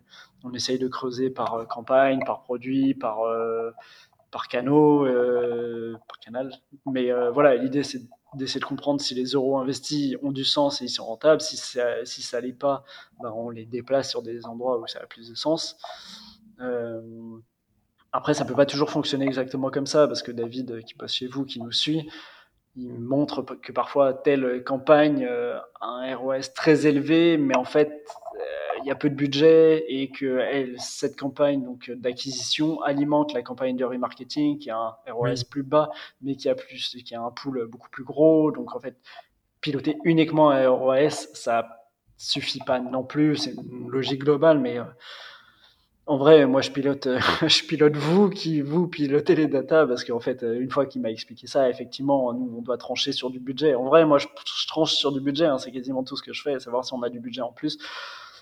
On 0.44 0.52
essaye 0.52 0.78
de 0.78 0.88
creuser 0.88 1.30
par 1.30 1.54
euh, 1.54 1.64
campagne, 1.64 2.20
par 2.24 2.42
produit, 2.42 2.94
par 2.94 3.20
par 4.30 4.48
canaux, 4.48 5.04
par 6.08 6.18
canal. 6.20 6.52
Mais 6.86 7.12
voilà, 7.32 7.54
l'idée 7.56 7.82
c'est 7.82 8.02
d'essayer 8.34 8.60
de 8.60 8.64
comprendre 8.64 9.00
si 9.00 9.14
les 9.14 9.24
euros 9.32 9.58
investis 9.58 10.16
ont 10.22 10.32
du 10.32 10.44
sens 10.44 10.80
et 10.80 10.86
ils 10.86 10.88
sont 10.88 11.04
rentables. 11.04 11.40
Si 11.40 11.56
ça, 11.56 12.04
si 12.04 12.22
ça 12.22 12.40
l'est 12.40 12.52
pas, 12.52 12.84
bah, 13.22 13.32
on 13.34 13.50
les 13.50 13.66
déplace 13.66 14.08
sur 14.10 14.22
des 14.22 14.46
endroits 14.46 14.78
où 14.78 14.86
ça 14.86 15.00
a 15.00 15.06
plus 15.06 15.28
de 15.28 15.34
sens. 15.34 15.76
Euh, 16.60 17.00
après, 18.12 18.34
ça 18.34 18.44
peut 18.44 18.54
pas 18.54 18.66
toujours 18.66 18.90
fonctionner 18.90 19.24
exactement 19.24 19.70
comme 19.70 19.86
ça, 19.86 20.06
parce 20.06 20.22
que 20.22 20.32
David, 20.32 20.70
euh, 20.70 20.80
qui 20.82 20.94
passe 20.94 21.14
chez 21.14 21.26
vous, 21.26 21.46
qui 21.46 21.60
nous 21.60 21.72
suit, 21.72 22.10
il 22.76 23.00
montre 23.00 23.42
que 23.42 23.72
parfois 23.72 24.12
telle 24.12 24.62
campagne 24.64 25.26
euh, 25.28 25.58
a 25.80 25.86
un 25.86 26.16
ROS 26.16 26.52
très 26.54 26.86
élevé, 26.86 27.38
mais 27.38 27.56
en 27.56 27.64
fait, 27.64 28.04
euh, 28.34 28.78
il 28.82 28.86
y 28.86 28.90
a 28.90 28.94
peu 28.94 29.08
de 29.08 29.14
budget 29.14 29.84
et 29.88 30.10
que 30.10 30.38
elle, 30.38 30.78
cette 30.78 31.18
campagne 31.18 31.62
donc 31.62 31.90
d'acquisition 31.90 32.82
alimente 32.82 33.32
la 33.32 33.42
campagne 33.42 33.76
de 33.76 33.84
remarketing 33.84 34.58
qui 34.58 34.70
a 34.70 34.76
un 34.76 34.96
ROS 35.12 35.44
plus 35.50 35.62
bas, 35.62 35.90
mais 36.20 36.36
qui 36.36 36.48
a 36.48 36.54
plus, 36.54 36.96
qui 37.04 37.14
a 37.14 37.22
un 37.22 37.30
pool 37.30 37.66
beaucoup 37.66 37.90
plus 37.90 38.04
gros. 38.04 38.52
Donc 38.52 38.74
en 38.74 38.80
fait, 38.80 38.96
piloter 39.60 39.96
uniquement 40.04 40.50
un 40.50 40.68
ROS, 40.68 41.28
ça 41.34 41.66
suffit 42.16 42.60
pas 42.60 42.80
non 42.80 43.04
plus. 43.04 43.36
C'est 43.36 43.52
une 43.52 43.88
logique 43.88 44.20
globale, 44.24 44.58
mais 44.58 44.78
en 46.06 46.16
vrai, 46.16 46.46
moi, 46.46 46.60
je 46.62 46.70
pilote, 46.70 47.06
euh, 47.06 47.20
je 47.46 47.64
pilote 47.64 47.94
vous 47.94 48.28
qui 48.28 48.60
vous 48.60 48.88
pilotez 48.88 49.36
les 49.36 49.46
data 49.46 49.86
parce 49.86 50.04
qu'en 50.04 50.18
fait, 50.18 50.42
euh, 50.42 50.60
une 50.60 50.70
fois 50.70 50.84
qu'il 50.86 51.00
m'a 51.00 51.10
expliqué 51.10 51.46
ça, 51.46 51.70
effectivement, 51.70 52.32
nous, 52.32 52.56
on 52.58 52.62
doit 52.62 52.76
trancher 52.76 53.12
sur 53.12 53.30
du 53.30 53.38
budget. 53.38 53.74
En 53.74 53.84
vrai, 53.84 54.04
moi, 54.04 54.18
je, 54.18 54.26
tranche 54.66 54.94
sur 54.94 55.12
du 55.12 55.20
budget. 55.20 55.46
Hein, 55.46 55.58
c'est 55.58 55.70
quasiment 55.70 56.02
tout 56.02 56.16
ce 56.16 56.22
que 56.22 56.32
je 56.32 56.42
fais, 56.42 56.58
savoir 56.58 56.84
si 56.84 56.92
on 56.92 57.02
a 57.02 57.08
du 57.08 57.20
budget 57.20 57.42
en 57.42 57.52
plus. 57.52 57.78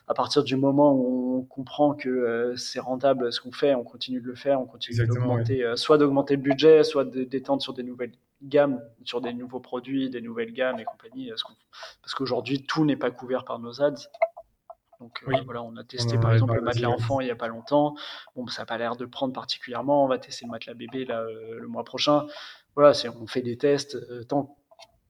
À 0.09 0.15
partir 0.15 0.43
du 0.43 0.57
moment 0.57 0.93
où 0.95 1.39
on 1.39 1.43
comprend 1.43 1.95
que 1.95 2.09
euh, 2.09 2.57
c'est 2.57 2.81
rentable 2.81 3.33
ce 3.33 3.41
qu'on 3.41 3.53
fait, 3.53 3.75
on 3.75 3.85
continue 3.85 4.21
de 4.21 4.27
le 4.27 4.35
faire, 4.35 4.61
on 4.61 4.67
continue 4.67 5.07
d'augmenter, 5.07 5.65
soit 5.77 5.99
d'augmenter 5.99 6.37
le 6.37 6.43
budget, 6.43 6.83
soit 6.83 7.05
d'étendre 7.05 7.63
sur 7.63 7.75
des 7.75 7.83
nouvelles 7.83 8.13
gammes, 8.43 8.81
sur 9.05 9.21
des 9.21 9.35
nouveaux 9.35 9.61
produits, 9.61 10.09
des 10.09 10.23
nouvelles 10.23 10.53
gammes 10.53 10.79
et 10.81 10.85
compagnie. 10.85 11.31
Parce 12.01 12.15
qu'aujourd'hui, 12.15 12.63
tout 12.63 12.85
n'est 12.87 12.97
pas 12.97 13.11
couvert 13.11 13.45
par 13.45 13.59
nos 13.59 13.83
ads. 13.83 14.09
Donc 15.01 15.23
euh, 15.27 15.35
voilà, 15.45 15.63
on 15.63 15.77
a 15.77 15.85
testé 15.85 16.19
par 16.19 16.33
exemple 16.33 16.55
le 16.55 16.61
matelas 16.61 16.91
enfant 16.91 17.21
il 17.21 17.25
n'y 17.25 17.31
a 17.31 17.37
pas 17.37 17.49
longtemps. 17.49 17.95
Bon, 18.37 18.47
ça 18.47 18.63
n'a 18.63 18.67
pas 18.67 18.77
l'air 18.77 18.97
de 18.97 19.07
prendre 19.07 19.33
particulièrement. 19.33 20.05
On 20.05 20.09
va 20.09 20.19
tester 20.19 20.45
le 20.45 20.51
matelas 20.51 20.75
bébé 20.75 21.07
là, 21.07 21.21
euh, 21.21 21.59
le 21.59 21.67
mois 21.67 21.85
prochain. 21.85 22.27
Voilà, 22.77 22.93
on 23.21 23.27
fait 23.27 23.41
des 23.41 23.57
tests. 23.57 23.97
Euh, 23.97 24.25
tant 24.25 24.57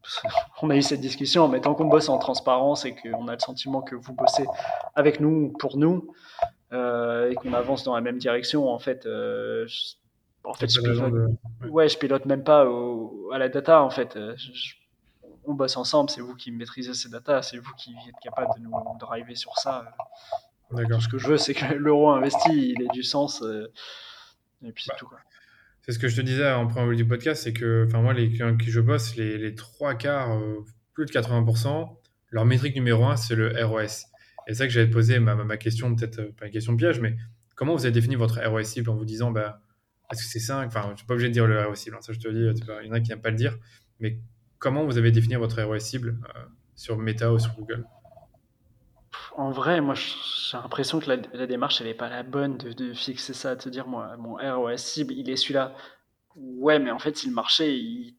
on 0.63 0.71
a 0.71 0.77
eu 0.77 0.83
cette 0.83 1.01
discussion, 1.01 1.49
mais 1.49 1.61
tant 1.61 1.75
qu'on 1.75 1.85
bosse 1.85 2.09
en 2.09 2.19
transparence 2.19 2.87
et 2.87 2.95
qu'on 2.95 3.29
a 3.29 3.35
le 3.35 3.39
sentiment 3.39 3.83
que 3.83 3.95
vous 3.95 4.15
bossez 4.15 4.47
avec 4.95 5.21
nous, 5.21 5.53
pour 5.59 5.77
nous, 5.77 6.15
et 6.73 7.35
qu'on 7.35 7.53
avance 7.53 7.85
dans 7.85 7.95
la 7.95 8.01
même 8.01 8.17
direction, 8.17 8.71
en 8.71 8.79
fait, 8.79 9.07
en 9.07 10.55
fait, 10.55 10.73
je 10.73 10.81
pilote, 10.81 11.13
ouais. 11.69 11.89
je 11.91 11.99
pilote 11.99 12.25
même 12.25 12.45
pas 12.45 12.67
à 13.31 13.39
la 13.39 13.51
data. 13.51 13.83
En 13.83 13.91
fait, 13.91 14.19
on 15.51 15.55
bosse 15.55 15.77
ensemble. 15.77 16.11
C'est 16.11 16.21
vous 16.21 16.35
qui 16.35 16.51
maîtrisez 16.51 16.95
ces 16.95 17.09
data. 17.09 17.43
C'est 17.43 17.59
vous 17.59 17.73
qui 17.75 17.91
êtes 18.09 18.21
capable 18.23 18.55
de 18.57 18.63
nous 18.63 18.73
driver 18.99 19.35
sur 19.35 19.57
ça. 19.59 19.95
Tout 20.71 21.01
ce 21.01 21.09
que 21.09 21.19
je 21.19 21.29
veux, 21.29 21.39
c'est 21.39 21.55
que 21.55 21.65
l'euro 21.75 22.11
investi, 22.11 22.75
il 22.77 22.83
ait 22.83 22.89
du 22.93 23.03
sens. 23.03 23.43
Euh, 23.43 23.73
et 24.65 24.73
puis 24.73 24.85
c'est 24.85 24.93
bah, 24.93 24.97
tout. 24.99 25.09
C'est 25.83 25.93
ce 25.93 25.99
que 25.99 26.09
je 26.09 26.17
te 26.17 26.21
disais 26.21 26.51
en 26.51 26.67
préambule 26.67 26.97
du 26.97 27.07
podcast, 27.07 27.43
c'est 27.43 27.53
que, 27.53 27.89
moi, 27.97 28.13
les 28.13 28.31
clients 28.31 28.57
qui 28.57 28.71
je 28.71 28.81
bosse, 28.81 29.17
les, 29.17 29.55
trois 29.55 29.95
quarts, 29.95 30.33
euh, 30.33 30.65
plus 30.93 31.07
de 31.07 31.11
80%, 31.11 31.97
leur 32.31 32.45
métrique 32.45 32.75
numéro 32.75 33.05
un, 33.07 33.17
c'est 33.17 33.35
le 33.35 33.53
ROS. 33.65 33.83
Et 33.83 33.89
c'est 34.49 34.55
ça 34.55 34.67
que 34.67 34.73
j'allais 34.73 34.89
te 34.89 34.93
poser 34.93 35.19
ma, 35.19 35.35
ma 35.35 35.57
question, 35.57 35.95
peut-être 35.95 36.21
euh, 36.21 36.33
pas 36.39 36.47
une 36.47 36.53
question 36.53 36.73
de 36.73 36.79
piège, 36.79 37.01
mais 37.01 37.17
comment 37.57 37.75
vous 37.75 37.85
avez 37.85 37.93
défini 37.93 38.15
votre 38.15 38.41
ROS 38.41 38.63
cible 38.63 38.91
en 38.91 38.95
vous 38.95 39.05
disant, 39.05 39.31
bah, 39.31 39.61
est-ce 40.13 40.23
que 40.23 40.29
c'est 40.29 40.39
5 40.39 40.67
Enfin, 40.67 40.83
je 40.87 40.93
ne 40.93 40.97
suis 40.97 41.07
pas 41.07 41.15
obligé 41.15 41.29
de 41.29 41.33
dire 41.33 41.47
le 41.47 41.67
ROS 41.67 41.75
cible, 41.75 41.97
hein, 41.97 42.03
ça 42.03 42.13
je 42.13 42.19
te 42.19 42.29
dis, 42.29 42.61
il 42.83 42.87
y 42.87 42.91
en 42.91 42.93
a 42.93 43.01
qui 43.01 43.11
n'aiment 43.11 43.23
pas 43.23 43.31
le 43.31 43.37
dire, 43.37 43.59
mais 44.01 44.19
comment 44.61 44.85
vous 44.85 44.99
avez 44.99 45.11
défini 45.11 45.35
votre 45.35 45.61
ROS 45.61 45.81
cible 45.81 46.17
euh, 46.37 46.45
sur 46.77 46.97
Meta 46.97 47.33
ou 47.33 47.41
sur 47.41 47.53
Google? 47.55 47.85
En 49.37 49.51
vrai, 49.51 49.81
moi 49.81 49.95
j'ai 49.95 50.57
l'impression 50.57 51.01
que 51.01 51.11
la, 51.11 51.47
démarche 51.47 51.81
elle 51.81 51.89
n'est 51.89 51.95
pas 51.95 52.09
la 52.09 52.23
bonne 52.23 52.57
de, 52.59 52.93
fixer 52.93 53.35
ça, 53.35 53.57
de 53.57 53.71
dire 53.71 53.89
moi 53.89 54.17
mon 54.19 54.35
ROS 54.35 54.77
cible 54.77 55.15
il 55.15 55.29
est 55.29 55.37
celui-là. 55.37 55.75
Ouais, 56.37 56.79
mais 56.79 56.93
en 56.93 57.01
fait 57.01 57.17
si 57.17 57.27
le 57.27 57.35
marché 57.35 57.75
il, 57.75 58.17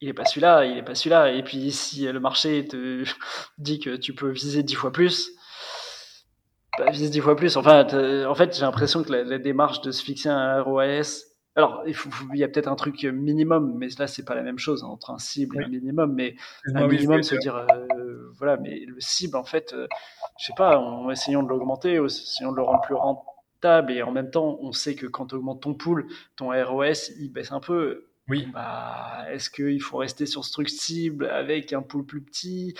il 0.00 0.08
est 0.08 0.14
pas 0.14 0.24
celui-là, 0.24 0.64
il 0.64 0.78
est 0.78 0.82
pas 0.82 0.94
celui-là. 0.94 1.32
Et 1.32 1.42
puis 1.42 1.70
si 1.72 2.06
le 2.06 2.20
marché 2.20 2.66
te 2.66 3.04
dit 3.58 3.78
que 3.78 3.96
tu 3.96 4.14
peux 4.14 4.30
viser 4.30 4.62
dix 4.62 4.74
fois 4.74 4.92
plus, 4.92 5.36
bah, 6.78 6.90
vise 6.90 7.10
dix 7.10 7.20
fois 7.20 7.36
plus. 7.36 7.56
Enfin, 7.56 7.86
en 8.26 8.34
fait, 8.34 8.54
j'ai 8.54 8.62
l'impression 8.62 9.02
que 9.02 9.12
la, 9.12 9.38
démarche 9.38 9.80
de 9.80 9.90
se 9.90 10.02
fixer 10.02 10.28
un 10.28 10.60
ROAS, 10.62 11.24
alors 11.56 11.82
il, 11.86 11.94
faut, 11.94 12.10
il 12.34 12.38
y 12.38 12.44
a 12.44 12.48
peut-être 12.48 12.68
un 12.68 12.76
truc 12.76 13.02
minimum, 13.02 13.74
mais 13.76 13.88
là 13.98 14.06
c'est 14.06 14.24
pas 14.24 14.34
la 14.34 14.42
même 14.42 14.58
chose 14.58 14.84
entre 14.84 15.10
un 15.10 15.18
cible 15.18 15.58
et 15.58 15.64
un 15.64 15.68
minimum. 15.68 16.12
Mais 16.12 16.36
un 16.74 16.86
minimum, 16.86 17.22
se 17.22 17.34
dire, 17.36 17.56
euh, 17.56 18.30
voilà, 18.36 18.58
mais 18.58 18.84
le 18.86 19.00
cible, 19.00 19.36
en 19.38 19.44
fait, 19.44 19.72
euh, 19.72 19.86
je 20.38 20.46
sais 20.46 20.52
pas, 20.56 20.78
en 20.78 21.10
essayant 21.10 21.42
de 21.42 21.48
l'augmenter, 21.48 21.94
essayant 21.94 22.52
de 22.52 22.56
le 22.56 22.62
rendre 22.62 22.82
plus 22.82 22.94
rentable, 22.94 23.92
et 23.92 24.02
en 24.02 24.12
même 24.12 24.30
temps, 24.30 24.58
on 24.60 24.72
sait 24.72 24.94
que 24.94 25.06
quand 25.06 25.28
tu 25.28 25.34
augmentes 25.34 25.62
ton 25.62 25.72
pool, 25.72 26.06
ton 26.36 26.50
ROS, 26.50 27.10
il 27.18 27.32
baisse 27.32 27.52
un 27.52 27.60
peu. 27.60 28.06
Oui. 28.28 28.48
Bah, 28.52 29.24
est-ce 29.30 29.48
qu'il 29.48 29.80
faut 29.80 29.98
rester 29.98 30.26
sur 30.26 30.44
ce 30.44 30.52
truc 30.52 30.68
cible 30.68 31.26
avec 31.26 31.72
un 31.72 31.80
pool 31.80 32.04
plus 32.04 32.20
petit? 32.20 32.74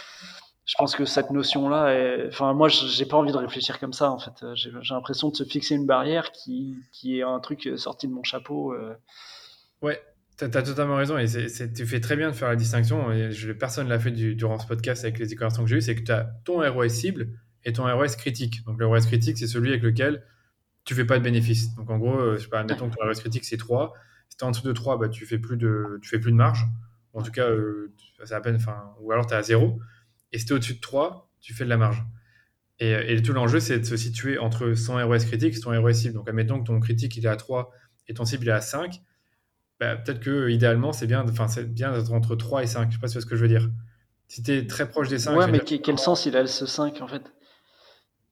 Je 0.66 0.74
pense 0.76 0.96
que 0.96 1.04
cette 1.04 1.30
notion-là, 1.30 1.94
est... 1.94 2.26
enfin, 2.26 2.52
moi, 2.52 2.68
j'ai 2.68 3.06
pas 3.06 3.16
envie 3.16 3.30
de 3.30 3.36
réfléchir 3.36 3.78
comme 3.78 3.92
ça, 3.92 4.10
en 4.10 4.18
fait. 4.18 4.44
J'ai 4.54 4.70
l'impression 4.90 5.30
de 5.30 5.36
se 5.36 5.44
fixer 5.44 5.76
une 5.76 5.86
barrière 5.86 6.32
qui, 6.32 6.76
qui 6.92 7.18
est 7.18 7.22
un 7.22 7.38
truc 7.38 7.70
sorti 7.76 8.08
de 8.08 8.12
mon 8.12 8.24
chapeau. 8.24 8.74
Euh. 8.74 8.94
Ouais, 9.80 10.02
tu 10.36 10.44
as, 10.44 10.48
totalement 10.48 10.96
raison. 10.96 11.16
Et 11.18 11.26
tu 11.72 11.86
fais 11.86 12.00
très 12.00 12.16
bien 12.16 12.30
de 12.30 12.34
faire 12.34 12.48
la 12.48 12.56
distinction. 12.56 13.12
Et 13.12 13.30
je, 13.30 13.52
personne 13.52 13.88
l'a 13.88 14.00
fait 14.00 14.10
durant 14.10 14.58
ce 14.58 14.66
podcast 14.66 15.04
avec 15.04 15.20
les 15.20 15.28
conversations 15.36 15.62
que 15.62 15.70
j'ai 15.70 15.76
eues. 15.76 15.82
C'est 15.82 15.94
que 15.94 16.02
tu 16.02 16.10
as 16.10 16.24
ton 16.44 16.60
ROS 16.68 16.88
cible 16.88 17.28
et 17.64 17.72
ton 17.72 17.84
ROS 17.84 18.16
critique. 18.16 18.64
Donc, 18.64 18.80
le 18.80 18.86
ROS 18.88 19.06
critique, 19.06 19.38
c'est 19.38 19.46
celui 19.46 19.70
avec 19.70 19.82
lequel 19.82 20.24
tu 20.84 20.96
fais 20.96 21.04
pas 21.04 21.18
de 21.18 21.22
bénéfice. 21.22 21.76
Donc, 21.76 21.90
en 21.90 21.98
gros, 21.98 22.18
euh, 22.18 22.38
je 22.38 22.42
sais 22.42 22.48
pas, 22.48 22.58
admettons 22.58 22.90
que 22.90 22.96
ton 22.96 23.06
ROS 23.06 23.20
critique, 23.20 23.44
c'est 23.44 23.56
3. 23.56 23.92
Si 24.30 24.36
tu 24.36 24.44
es 24.44 24.48
en 24.48 24.50
dessous 24.50 24.66
de 24.66 24.72
3, 24.72 24.98
bah, 24.98 25.08
tu 25.08 25.26
fais 25.26 25.38
plus 25.38 25.56
de, 25.56 26.00
tu 26.02 26.08
fais 26.08 26.18
plus 26.18 26.32
de 26.32 26.36
marge. 26.36 26.66
En 27.12 27.22
tout 27.22 27.30
cas, 27.30 27.48
euh, 27.48 27.92
c'est 28.24 28.34
à 28.34 28.40
peine, 28.40 28.58
ou 29.00 29.12
alors 29.12 29.28
tu 29.28 29.34
es 29.34 29.36
à 29.36 29.42
0. 29.44 29.78
Et 30.32 30.38
si 30.38 30.44
tu 30.44 30.52
es 30.52 30.56
au-dessus 30.56 30.74
de 30.74 30.80
3, 30.80 31.30
tu 31.40 31.54
fais 31.54 31.64
de 31.64 31.68
la 31.68 31.76
marge. 31.76 32.04
Et, 32.78 33.22
tout 33.22 33.32
l'enjeu, 33.32 33.58
c'est 33.58 33.78
de 33.78 33.84
se 33.84 33.96
situer 33.96 34.38
entre 34.38 34.74
son 34.74 34.94
ROS 34.96 35.24
critique 35.24 35.56
et 35.56 35.60
ton 35.60 35.80
ROS 35.80 35.92
cible. 35.94 36.14
Donc, 36.14 36.28
admettons 36.28 36.60
que 36.60 36.66
ton 36.66 36.78
critique 36.78 37.16
il 37.16 37.24
est 37.24 37.28
à 37.28 37.36
3 37.36 37.72
et 38.08 38.14
ton 38.14 38.24
cible 38.24 38.44
il 38.44 38.48
est 38.48 38.52
à 38.52 38.60
5. 38.60 39.00
Bah, 39.80 39.96
peut-être 39.96 40.20
que 40.20 40.50
idéalement, 40.50 40.92
c'est 40.92 41.06
bien, 41.06 41.24
bien 41.24 41.92
d'être 41.92 42.12
entre 42.12 42.36
3 42.36 42.62
et 42.62 42.66
5. 42.66 42.82
Je 42.82 42.86
ne 42.86 42.92
sais 42.92 42.98
pas 42.98 43.08
si 43.08 43.20
ce 43.20 43.26
que 43.26 43.36
je 43.36 43.42
veux 43.42 43.48
dire. 43.48 43.70
Si 44.28 44.42
tu 44.42 44.52
es 44.52 44.66
très 44.66 44.88
proche 44.88 45.08
des 45.08 45.18
5. 45.18 45.36
Ouais, 45.36 45.50
mais 45.50 45.60
quel 45.60 45.98
sens 45.98 46.26
il 46.26 46.36
a 46.36 46.46
ce 46.46 46.66
5 46.66 47.00
en 47.00 47.08
fait? 47.08 47.22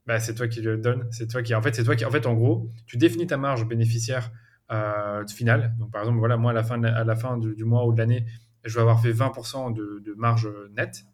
Bah, 0.07 0.21
C'est 0.21 0.35
toi 0.35 0.47
qui 0.47 0.61
le 0.61 0.77
donne. 0.77 1.09
C'est 1.11 1.29
toi 1.29 1.43
qui, 1.43 1.55
en 1.55 1.63
fait, 1.63 1.75
c'est 1.75 1.85
toi 1.85 1.97
qui, 1.97 2.05
en 2.05 2.11
fait, 2.11 2.27
en 2.27 2.35
gros, 2.35 2.69
tu 2.87 2.99
définis 2.99 3.27
ta 3.27 3.39
marge 3.39 3.67
bénéficiaire 3.67 4.31
euh, 4.73 5.27
finale. 5.27 5.75
Donc, 5.79 5.91
par 5.91 6.03
exemple, 6.03 6.19
voilà, 6.19 6.37
moi, 6.37 6.51
à 6.51 6.55
la 6.55 6.65
fin, 6.65 6.83
à 6.83 7.05
la 7.05 7.17
fin 7.17 7.39
du, 7.39 7.65
mois 7.65 7.87
ou 7.87 7.95
de 7.95 7.99
l'année, 7.99 8.27
je 8.65 8.75
vais 8.75 8.83
avoir 8.83 9.01
fait 9.01 9.13
20% 9.13 9.73
de, 9.73 10.03
de 10.05 10.15
marge 10.15 10.49
nette. 10.77 11.05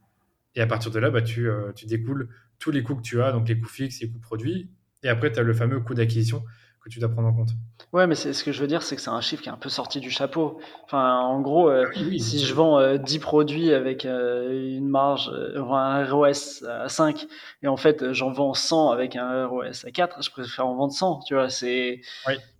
Et 0.54 0.60
à 0.60 0.66
partir 0.66 0.90
de 0.90 0.98
là, 0.98 1.10
bah, 1.10 1.22
tu, 1.22 1.48
euh, 1.48 1.72
tu, 1.72 1.86
découles 1.86 2.28
tous 2.58 2.70
les 2.70 2.82
coûts 2.82 2.96
que 2.96 3.02
tu 3.02 3.22
as, 3.22 3.32
donc 3.32 3.48
les 3.48 3.58
coûts 3.58 3.68
fixes, 3.68 4.00
les 4.00 4.10
coûts 4.10 4.18
produits. 4.18 4.70
Et 5.02 5.08
après, 5.08 5.32
tu 5.32 5.38
as 5.38 5.42
le 5.42 5.54
fameux 5.54 5.80
coût 5.80 5.94
d'acquisition 5.94 6.42
que 6.82 6.88
tu 6.88 6.98
dois 6.98 7.10
prendre 7.10 7.28
en 7.28 7.34
compte. 7.34 7.50
Ouais, 7.92 8.06
mais 8.06 8.14
ce 8.14 8.42
que 8.42 8.52
je 8.52 8.60
veux 8.60 8.66
dire, 8.66 8.82
c'est 8.82 8.96
que 8.96 9.02
c'est 9.02 9.10
un 9.10 9.20
chiffre 9.20 9.42
qui 9.42 9.50
est 9.50 9.52
un 9.52 9.58
peu 9.58 9.68
sorti 9.68 10.00
du 10.00 10.10
chapeau. 10.10 10.58
Enfin, 10.84 11.18
en 11.18 11.40
gros, 11.40 11.68
euh, 11.68 11.86
ah 11.94 11.98
si 12.18 12.42
je 12.42 12.54
vends 12.54 12.96
10 12.96 13.16
euh, 13.16 13.20
produits 13.20 13.74
avec 13.74 14.04
une 14.06 14.88
marge, 14.88 15.30
un 15.56 16.04
ROS 16.06 16.64
à 16.66 16.88
5, 16.88 17.26
et 17.62 17.68
en 17.68 17.76
fait, 17.76 18.12
j'en 18.12 18.32
vends 18.32 18.54
100 18.54 18.90
avec 18.90 19.14
un 19.16 19.46
ROS 19.46 19.84
à 19.84 19.90
4, 19.90 20.22
je 20.22 20.30
préfère 20.30 20.66
en 20.66 20.74
vendre 20.74 20.92
100. 20.92 21.20
Tu 21.26 21.34
vois, 21.34 21.50
c'est. 21.50 22.00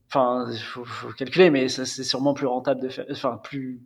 Enfin, 0.08 0.46
il 0.50 0.58
faut, 0.58 0.84
faut, 0.84 1.12
calculer, 1.12 1.50
mais 1.50 1.68
c'est 1.68 2.04
sûrement 2.04 2.34
plus 2.34 2.46
rentable 2.46 2.82
de 2.82 2.88
faire. 2.90 3.06
Enfin, 3.10 3.40
plus 3.42 3.80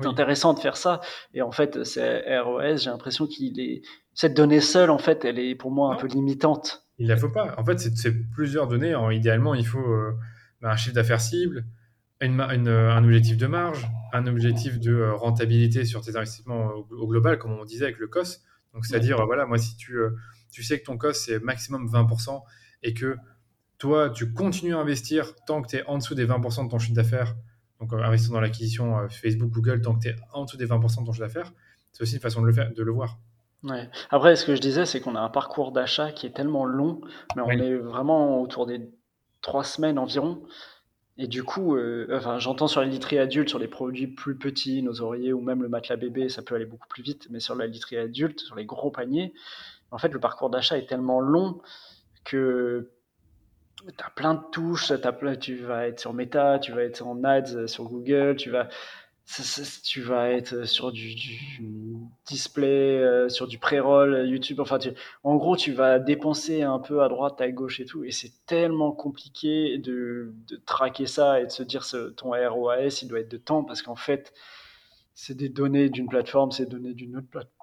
c'est 0.00 0.06
intéressant 0.06 0.54
de 0.54 0.60
faire 0.60 0.76
ça. 0.76 1.00
Et 1.34 1.42
en 1.42 1.52
fait, 1.52 1.84
c'est 1.84 2.38
ROS, 2.40 2.78
j'ai 2.78 2.90
l'impression 2.90 3.26
qu'il 3.26 3.60
est 3.60 3.82
cette 4.14 4.34
donnée 4.34 4.60
seule, 4.60 4.90
en 4.90 4.98
fait, 4.98 5.24
elle 5.24 5.38
est 5.38 5.54
pour 5.54 5.70
moi 5.70 5.94
un 5.94 5.96
peu 5.96 6.06
limitante. 6.06 6.84
Il 6.98 7.08
la 7.08 7.16
faut 7.16 7.30
pas. 7.30 7.54
En 7.56 7.64
fait, 7.64 7.78
c'est 7.78 8.12
plusieurs 8.30 8.68
données. 8.68 8.94
idéalement, 9.12 9.54
il 9.54 9.66
faut 9.66 9.78
euh, 9.78 10.12
un 10.62 10.76
chiffre 10.76 10.94
d'affaires 10.94 11.20
cible, 11.20 11.64
une, 12.20 12.40
un 12.40 13.04
objectif 13.04 13.36
de 13.38 13.46
marge, 13.46 13.88
un 14.12 14.26
objectif 14.26 14.78
de 14.78 14.92
euh, 14.92 15.14
rentabilité 15.14 15.84
sur 15.84 16.02
tes 16.02 16.16
investissements 16.16 16.72
au, 16.90 17.06
global, 17.06 17.38
comme 17.38 17.52
on 17.52 17.64
disait 17.64 17.84
avec 17.84 17.98
le 17.98 18.08
COS. 18.08 18.42
Donc, 18.74 18.84
c'est-à-dire, 18.84 19.24
voilà, 19.24 19.46
moi, 19.46 19.56
si 19.56 19.76
tu, 19.76 19.96
euh, 19.96 20.10
tu 20.52 20.62
sais 20.62 20.78
que 20.78 20.84
ton 20.84 20.98
COS, 20.98 21.14
c'est 21.14 21.40
maximum 21.40 21.88
20% 21.88 22.42
et 22.82 22.92
que 22.92 23.16
toi, 23.78 24.10
tu 24.10 24.32
continues 24.34 24.74
à 24.74 24.78
investir 24.78 25.34
tant 25.46 25.62
que 25.62 25.68
tu 25.68 25.76
es 25.76 25.84
en 25.86 25.96
dessous 25.96 26.14
des 26.14 26.26
20% 26.26 26.66
de 26.66 26.70
ton 26.70 26.78
chiffre 26.78 26.94
d'affaires 26.94 27.34
donc, 27.80 27.92
euh, 27.92 28.02
investir 28.02 28.32
dans 28.32 28.40
l'acquisition 28.40 28.98
euh, 28.98 29.08
Facebook, 29.08 29.50
Google, 29.50 29.80
tant 29.80 29.94
que 29.94 30.00
tu 30.00 30.08
es 30.08 30.16
en 30.32 30.44
dessous 30.44 30.56
des 30.56 30.66
20% 30.66 31.00
de 31.00 31.06
ton 31.06 31.12
chiffre 31.12 31.26
d'affaires, 31.26 31.52
c'est 31.92 32.02
aussi 32.02 32.14
une 32.14 32.20
façon 32.20 32.42
de 32.42 32.46
le, 32.46 32.52
faire, 32.52 32.72
de 32.72 32.82
le 32.82 32.92
voir. 32.92 33.18
Ouais. 33.62 33.88
Après, 34.10 34.36
ce 34.36 34.44
que 34.44 34.54
je 34.54 34.60
disais, 34.60 34.86
c'est 34.86 35.00
qu'on 35.00 35.16
a 35.16 35.20
un 35.20 35.28
parcours 35.28 35.72
d'achat 35.72 36.12
qui 36.12 36.26
est 36.26 36.34
tellement 36.34 36.64
long, 36.64 37.00
mais 37.36 37.42
on 37.42 37.50
est 37.50 37.76
vraiment 37.76 38.40
autour 38.40 38.66
des 38.66 38.90
trois 39.42 39.64
semaines 39.64 39.98
environ. 39.98 40.42
Et 41.18 41.26
du 41.26 41.42
coup, 41.42 41.76
euh, 41.76 42.06
enfin, 42.12 42.38
j'entends 42.38 42.68
sur 42.68 42.80
les 42.80 42.88
literie 42.88 43.18
adultes, 43.18 43.50
sur 43.50 43.58
les 43.58 43.68
produits 43.68 44.06
plus 44.06 44.38
petits, 44.38 44.82
nos 44.82 45.02
oreillers 45.02 45.34
ou 45.34 45.42
même 45.42 45.62
le 45.62 45.68
matelas 45.68 45.96
bébé, 45.96 46.30
ça 46.30 46.40
peut 46.40 46.54
aller 46.54 46.64
beaucoup 46.64 46.88
plus 46.88 47.02
vite. 47.02 47.26
Mais 47.30 47.40
sur 47.40 47.54
la 47.54 47.66
literie 47.66 47.98
adulte, 47.98 48.40
sur 48.40 48.56
les 48.56 48.64
gros 48.64 48.90
paniers, 48.90 49.34
en 49.90 49.98
fait, 49.98 50.08
le 50.08 50.20
parcours 50.20 50.48
d'achat 50.48 50.78
est 50.78 50.86
tellement 50.88 51.20
long 51.20 51.60
que 52.24 52.90
tu 53.86 54.04
as 54.04 54.10
plein 54.10 54.34
de 54.34 54.42
touches, 54.52 54.92
tu 55.40 55.56
vas 55.56 55.86
être 55.88 56.00
sur 56.00 56.12
Meta, 56.14 56.58
tu 56.58 56.72
vas 56.72 56.82
être 56.82 57.06
en 57.06 57.22
ads 57.24 57.54
euh, 57.54 57.66
sur 57.66 57.84
Google, 57.84 58.36
tu 58.36 58.50
vas, 58.50 58.68
tu 59.84 60.02
être 60.12 60.64
sur 60.66 60.92
du, 60.92 61.14
display, 62.26 62.98
euh, 62.98 63.28
sur 63.28 63.46
du 63.46 63.58
pré-roll, 63.58 64.26
YouTube. 64.28 64.60
Enfin, 64.60 64.78
en 65.22 65.36
gros, 65.36 65.56
tu 65.56 65.72
vas 65.72 65.98
dépenser 65.98 66.62
un 66.62 66.78
peu 66.78 67.02
à 67.02 67.08
droite, 67.08 67.40
à 67.40 67.50
gauche 67.50 67.80
et 67.80 67.84
tout. 67.84 68.04
Et 68.04 68.10
c'est 68.10 68.32
tellement 68.46 68.92
compliqué 68.92 69.78
de, 69.78 70.34
traquer 70.66 71.06
ça 71.06 71.40
et 71.40 71.46
de 71.46 71.50
se 71.50 71.62
dire 71.62 71.84
ton 72.16 72.30
ROAS, 72.30 73.02
il 73.02 73.08
doit 73.08 73.20
être 73.20 73.30
de 73.30 73.36
temps 73.36 73.64
parce 73.64 73.82
qu'en 73.82 73.96
fait, 73.96 74.32
c'est 75.14 75.36
des 75.36 75.48
données 75.48 75.90
d'une 75.90 76.08
plateforme, 76.08 76.50
c'est 76.50 76.64
des 76.64 76.70
données 76.70 76.94
d'une 76.94 77.16
autre 77.16 77.28
plateforme 77.30 77.59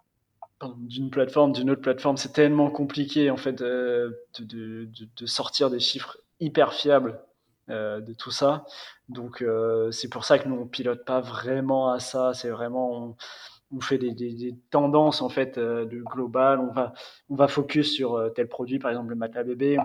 d'une 0.78 1.10
plateforme, 1.10 1.52
d'une 1.52 1.70
autre 1.70 1.82
plateforme, 1.82 2.18
c'est 2.18 2.34
tellement 2.34 2.72
compliqué 2.72 3.30
en 3.30 3.38
fait 3.38 3.62
euh, 3.62 4.12
de, 4.40 4.90
de, 5.16 5.26
sortir 5.26 5.70
des 5.70 5.80
chiffres 5.80 6.18
hyper 6.40 6.74
fiables 6.74 7.22
euh, 7.70 8.02
de 8.02 8.14
tout 8.14 8.32
ça. 8.32 8.66
Donc 9.10 9.42
euh, 9.42 9.92
c'est 9.92 10.10
pour 10.10 10.26
ça 10.26 10.40
que 10.40 10.48
nous 10.48 10.56
on 10.56 10.68
pilote 10.68 11.06
pas 11.06 11.22
vraiment 11.22 11.92
à 11.92 12.00
ça. 12.00 12.34
C'est 12.34 12.50
vraiment 12.50 13.16
on, 13.72 13.82
fait 13.82 13.98
des, 13.98 14.12
des, 14.12 14.56
tendances 14.72 15.22
en 15.22 15.30
fait 15.30 15.60
de 15.60 16.02
global. 16.02 16.60
On 16.60 16.74
va 16.74 16.94
on 17.30 17.36
va 17.36 17.48
focus 17.48 17.94
sur 17.94 18.32
tel 18.36 18.48
produit, 18.48 18.80
par 18.80 18.92
exemple 18.92 19.10
le 19.10 19.16
matelas 19.16 19.44
bébé. 19.44 19.78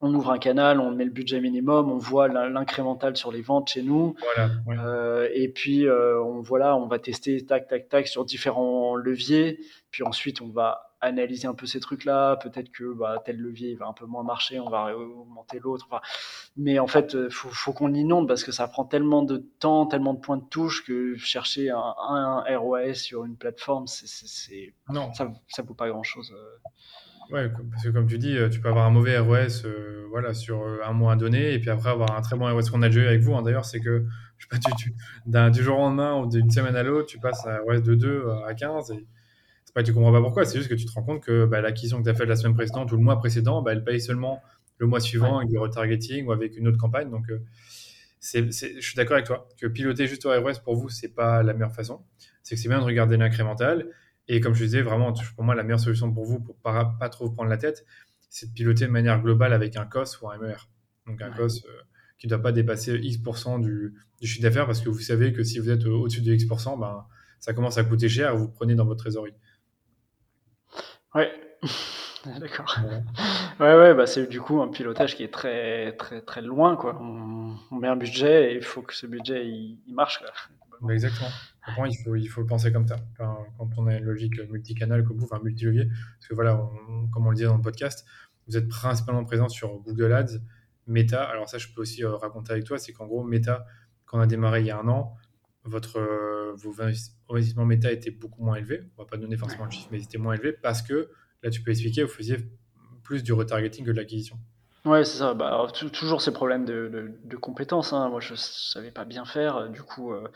On 0.00 0.14
ouvre 0.14 0.30
un 0.30 0.38
canal, 0.38 0.80
on 0.80 0.92
met 0.92 1.04
le 1.04 1.10
budget 1.10 1.40
minimum, 1.40 1.90
on 1.90 1.98
voit 1.98 2.28
l'incrémental 2.28 3.16
sur 3.16 3.32
les 3.32 3.42
ventes 3.42 3.68
chez 3.68 3.82
nous. 3.82 4.14
Euh, 4.68 5.28
et 5.34 5.48
puis, 5.48 5.86
euh, 5.86 6.22
on, 6.22 6.40
voilà, 6.40 6.76
on 6.76 6.86
va 6.86 6.98
tester 6.98 7.44
tac, 7.44 7.66
tac, 7.66 7.88
tac 7.88 8.06
sur 8.06 8.24
différents 8.24 8.94
leviers. 8.94 9.58
Puis 9.90 10.04
ensuite, 10.04 10.40
on 10.40 10.48
va 10.48 10.94
analyser 11.00 11.48
un 11.48 11.54
peu 11.54 11.66
ces 11.66 11.80
trucs-là. 11.80 12.36
Peut-être 12.36 12.70
que 12.70 12.92
bah, 12.92 13.20
tel 13.24 13.38
levier 13.38 13.74
va 13.74 13.86
un 13.86 13.92
peu 13.92 14.06
moins 14.06 14.22
marcher, 14.22 14.60
on 14.60 14.70
va 14.70 14.96
augmenter 14.96 15.58
l'autre. 15.58 15.88
mais 16.56 16.78
en 16.78 16.86
fait, 16.86 17.14
il 17.14 17.18
euh, 17.18 17.30
faut, 17.30 17.72
qu'on 17.72 17.88
l'inonde 17.88 18.28
parce 18.28 18.44
que 18.44 18.52
ça 18.52 18.68
prend 18.68 18.84
tellement 18.84 19.22
de 19.22 19.38
temps, 19.58 19.86
tellement 19.86 20.14
de 20.14 20.20
points 20.20 20.36
de 20.36 20.48
touche 20.48 20.84
que 20.84 21.16
chercher 21.16 21.70
un, 21.70 21.94
un 21.98 22.56
ROAS 22.56 22.94
sur 22.94 23.24
une 23.24 23.36
plateforme, 23.36 23.88
c'est, 23.88 24.74
ça 24.86 25.24
ne 25.24 25.66
vaut 25.66 25.74
pas 25.74 25.88
grand-chose. 25.88 26.32
Ouais, 27.30 27.50
parce 27.70 27.82
que 27.84 27.90
comme 27.90 28.06
tu 28.06 28.16
dis, 28.16 28.36
euh, 28.38 28.48
tu 28.48 28.60
peux 28.60 28.68
avoir 28.68 28.86
un 28.86 28.90
mauvais 28.90 29.18
ROS 29.18 29.64
euh, 29.66 30.06
voilà, 30.08 30.32
sur 30.32 30.62
euh, 30.62 30.78
un 30.84 30.92
mois 30.94 31.14
donné, 31.14 31.52
et 31.52 31.58
puis 31.58 31.68
après 31.68 31.90
avoir 31.90 32.16
un 32.16 32.22
très 32.22 32.36
bon 32.36 32.50
ROS 32.50 32.70
qu'on 32.70 32.80
a 32.80 32.88
déjà 32.88 33.02
eu 33.02 33.06
avec 33.06 33.20
vous. 33.20 33.34
Hein, 33.34 33.42
D'ailleurs, 33.42 33.66
c'est 33.66 33.80
que 33.80 34.06
je 34.38 34.46
sais 34.46 34.48
pas, 34.48 34.58
tu, 34.58 34.74
tu, 34.76 34.94
d'un, 35.26 35.50
du 35.50 35.62
jour 35.62 35.78
au 35.78 35.82
lendemain 35.82 36.16
ou 36.16 36.26
d'une 36.26 36.50
semaine 36.50 36.76
à 36.76 36.82
l'autre, 36.82 37.06
tu 37.06 37.18
passes 37.18 37.46
à 37.46 37.58
ROS 37.58 37.80
de 37.80 37.94
2 37.94 38.28
à 38.46 38.54
15. 38.54 38.92
Et 38.92 39.06
c'est 39.66 39.74
pas 39.74 39.82
que 39.82 39.86
tu 39.86 39.92
comprends 39.92 40.12
pas 40.12 40.22
pourquoi, 40.22 40.46
c'est 40.46 40.56
juste 40.56 40.70
que 40.70 40.74
tu 40.74 40.86
te 40.86 40.92
rends 40.92 41.02
compte 41.02 41.22
que 41.22 41.44
bah, 41.44 41.60
l'acquisition 41.60 41.98
que 41.98 42.04
tu 42.04 42.10
as 42.10 42.14
faite 42.14 42.28
la 42.28 42.36
semaine 42.36 42.54
précédente 42.54 42.90
ou 42.92 42.96
le 42.96 43.02
mois 43.02 43.18
précédent, 43.18 43.60
bah, 43.60 43.72
elle 43.72 43.84
paye 43.84 44.00
seulement 44.00 44.42
le 44.78 44.86
mois 44.86 45.00
suivant 45.00 45.38
avec 45.38 45.50
du 45.50 45.58
retargeting 45.58 46.26
ou 46.26 46.32
avec 46.32 46.56
une 46.56 46.66
autre 46.66 46.78
campagne. 46.78 47.10
Donc, 47.10 47.26
c'est, 48.20 48.50
c'est, 48.52 48.76
je 48.76 48.80
suis 48.80 48.96
d'accord 48.96 49.14
avec 49.14 49.26
toi 49.26 49.46
que 49.60 49.66
piloter 49.66 50.06
juste 50.06 50.24
au 50.24 50.30
ROS 50.30 50.60
pour 50.64 50.76
vous, 50.76 50.88
c'est 50.88 51.14
pas 51.14 51.42
la 51.42 51.52
meilleure 51.52 51.74
façon. 51.74 52.00
C'est 52.42 52.54
que 52.54 52.60
c'est 52.60 52.68
bien 52.68 52.78
de 52.78 52.84
regarder 52.84 53.18
l'incrémental 53.18 53.86
et 54.28 54.40
comme 54.40 54.54
je 54.54 54.64
disais, 54.64 54.82
vraiment, 54.82 55.12
pour 55.34 55.44
moi, 55.44 55.54
la 55.54 55.62
meilleure 55.62 55.80
solution 55.80 56.12
pour 56.12 56.24
vous, 56.24 56.40
pour 56.40 56.56
pas, 56.56 56.84
pas 57.00 57.08
trop 57.08 57.26
vous 57.26 57.32
prendre 57.32 57.50
la 57.50 57.56
tête, 57.56 57.84
c'est 58.28 58.48
de 58.48 58.52
piloter 58.52 58.86
de 58.86 58.90
manière 58.90 59.20
globale 59.22 59.52
avec 59.52 59.76
un 59.76 59.86
COS 59.86 60.20
ou 60.20 60.30
un 60.30 60.38
MER. 60.38 60.68
Donc 61.06 61.22
un 61.22 61.30
COS 61.30 61.64
euh, 61.64 61.70
qui 62.18 62.26
ne 62.26 62.30
doit 62.30 62.42
pas 62.42 62.52
dépasser 62.52 62.94
X% 62.94 63.58
du, 63.58 63.94
du 64.20 64.26
chiffre 64.26 64.42
d'affaires 64.42 64.66
parce 64.66 64.80
que 64.80 64.90
vous 64.90 65.00
savez 65.00 65.32
que 65.32 65.42
si 65.42 65.58
vous 65.58 65.70
êtes 65.70 65.86
au-dessus 65.86 66.20
de 66.20 66.34
X%, 66.34 66.76
ben, 66.76 67.06
ça 67.40 67.54
commence 67.54 67.78
à 67.78 67.84
coûter 67.84 68.08
cher 68.08 68.34
et 68.34 68.36
vous 68.36 68.48
prenez 68.48 68.74
dans 68.74 68.84
votre 68.84 69.00
trésorerie. 69.00 69.34
Ouais, 71.14 71.30
d'accord. 72.40 72.78
Ouais, 73.60 73.74
ouais, 73.74 73.94
bah 73.94 74.06
c'est 74.06 74.26
du 74.26 74.40
coup 74.40 74.60
un 74.60 74.68
pilotage 74.68 75.16
qui 75.16 75.22
est 75.22 75.32
très, 75.32 75.92
très, 75.96 76.20
très 76.20 76.42
loin. 76.42 76.76
Quoi. 76.76 77.00
On, 77.00 77.76
met 77.76 77.88
un 77.88 77.96
budget 77.96 78.52
et 78.52 78.56
il 78.56 78.62
faut 78.62 78.82
que 78.82 78.94
ce 78.94 79.06
budget 79.06 79.46
il, 79.46 79.78
marche. 79.88 80.22
Bah, 80.80 80.92
exactement 80.92 81.28
il 81.86 81.96
faut, 81.96 82.16
il 82.16 82.26
faut 82.26 82.40
le 82.40 82.46
penser 82.46 82.72
comme 82.72 82.86
ça. 82.86 82.96
quand 83.18 83.68
on 83.76 83.86
a 83.86 83.96
une 83.96 84.04
logique 84.04 84.40
multicanal 84.48 85.04
comme 85.04 85.18
vous, 85.18 85.24
enfin 85.24 85.40
multilevier, 85.42 85.86
parce 85.86 86.28
que 86.28 86.34
voilà, 86.34 86.58
comme 87.12 87.26
on 87.26 87.30
le 87.30 87.36
disait 87.36 87.48
dans 87.48 87.56
le 87.56 87.62
podcast, 87.62 88.06
vous 88.46 88.56
êtes 88.56 88.68
principalement 88.68 89.24
présent 89.24 89.48
sur 89.48 89.78
Google 89.80 90.12
Ads, 90.12 90.38
Meta. 90.86 91.22
Alors 91.24 91.48
ça, 91.48 91.58
je 91.58 91.68
peux 91.68 91.82
aussi 91.82 92.04
euh, 92.04 92.16
raconter 92.16 92.52
avec 92.52 92.64
toi, 92.64 92.78
c'est 92.78 92.92
qu'en 92.92 93.06
gros, 93.06 93.22
Meta, 93.22 93.66
quand 94.06 94.18
on 94.18 94.22
a 94.22 94.26
démarré 94.26 94.60
il 94.60 94.66
y 94.66 94.70
a 94.70 94.78
un 94.78 94.88
an, 94.88 95.14
votre, 95.64 95.98
euh, 95.98 96.54
vos 96.56 96.80
investissements 96.80 97.66
Meta 97.66 97.92
étaient 97.92 98.10
beaucoup 98.10 98.42
moins 98.42 98.56
élevés. 98.56 98.90
On 98.96 99.02
va 99.02 99.06
pas 99.08 99.18
donner 99.18 99.36
forcément 99.36 99.66
le 99.66 99.70
chiffre, 99.70 99.88
mais 99.92 99.98
ils 99.98 100.04
étaient 100.04 100.18
moins 100.18 100.34
élevés 100.34 100.52
parce 100.52 100.80
que, 100.80 101.10
là, 101.42 101.50
tu 101.50 101.62
peux 101.62 101.70
expliquer, 101.70 102.02
vous 102.02 102.08
faisiez 102.08 102.36
plus 103.02 103.22
du 103.22 103.32
retargeting 103.32 103.84
que 103.84 103.90
de 103.90 103.96
l'acquisition. 103.96 104.38
Ouais, 104.84 105.04
c'est 105.04 105.18
ça. 105.18 105.34
Bah, 105.34 105.66
toujours 105.92 106.22
ces 106.22 106.32
problèmes 106.32 106.64
de, 106.64 107.12
de, 107.24 107.36
compétences. 107.36 107.92
Hein. 107.92 108.08
Moi, 108.08 108.20
je 108.20 108.34
savais 108.34 108.90
pas 108.90 109.04
bien 109.04 109.24
faire. 109.24 109.68
Du 109.68 109.82
coup, 109.82 110.12
euh, 110.12 110.26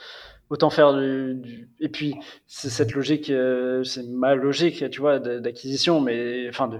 autant 0.51 0.69
faire 0.69 0.93
du, 0.95 1.71
Et 1.81 1.89
puis, 1.89 2.15
c'est 2.47 2.69
cette 2.69 2.93
logique, 2.93 3.31
euh, 3.31 3.85
c'est 3.85 4.03
ma 4.09 4.35
logique, 4.35 4.91
tu 4.91 5.01
vois, 5.01 5.19
d'acquisition, 5.21 6.01
mais 6.01 6.49
enfin 6.49 6.69
de 6.69 6.79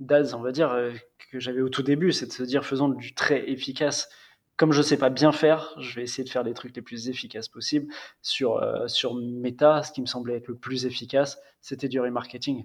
d'AS, 0.00 0.34
on 0.34 0.40
va 0.42 0.52
dire, 0.52 0.70
euh, 0.72 0.92
que 1.32 1.40
j'avais 1.40 1.60
au 1.60 1.68
tout 1.68 1.82
début, 1.82 2.12
c'est 2.12 2.26
de 2.26 2.32
se 2.32 2.42
dire 2.42 2.64
faisons 2.64 2.88
du 2.88 3.14
très 3.14 3.48
efficace. 3.48 4.08
Comme 4.56 4.72
je 4.72 4.82
sais 4.82 4.98
pas 4.98 5.10
bien 5.10 5.32
faire, 5.32 5.74
je 5.80 5.96
vais 5.96 6.02
essayer 6.02 6.24
de 6.24 6.30
faire 6.30 6.42
les 6.42 6.52
trucs 6.52 6.74
les 6.74 6.82
plus 6.82 7.08
efficaces 7.08 7.48
possibles. 7.48 7.86
Sur, 8.22 8.60
sur 8.88 9.14
Meta, 9.14 9.82
ce 9.82 9.92
qui 9.92 10.00
me 10.00 10.06
semblait 10.06 10.36
être 10.36 10.48
le 10.48 10.56
plus 10.56 10.84
efficace, 10.84 11.38
c'était 11.60 11.88
du 11.88 12.00
remarketing. 12.00 12.64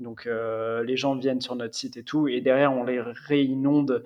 Donc 0.00 0.26
euh, 0.26 0.82
les 0.82 0.96
gens 0.96 1.14
viennent 1.14 1.40
sur 1.40 1.54
notre 1.54 1.74
site 1.74 1.96
et 1.96 2.02
tout, 2.02 2.26
et 2.26 2.40
derrière 2.40 2.72
on 2.72 2.82
les 2.82 3.00
réinonde, 3.00 4.04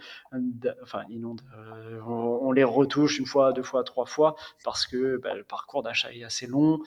enfin 0.83 1.03
inonde, 1.09 1.41
euh, 1.57 2.01
on, 2.07 2.53
les 2.53 2.65
retouche 2.65 3.19
une 3.19 3.27
fois, 3.27 3.53
deux 3.53 3.63
fois, 3.63 3.85
trois 3.85 4.05
fois, 4.05 4.37
parce 4.65 4.87
que 4.87 5.17
bah, 5.17 5.35
le 5.35 5.45
parcours 5.45 5.83
d'achat 5.83 6.13
est 6.13 6.25
assez 6.25 6.47
long, 6.47 6.81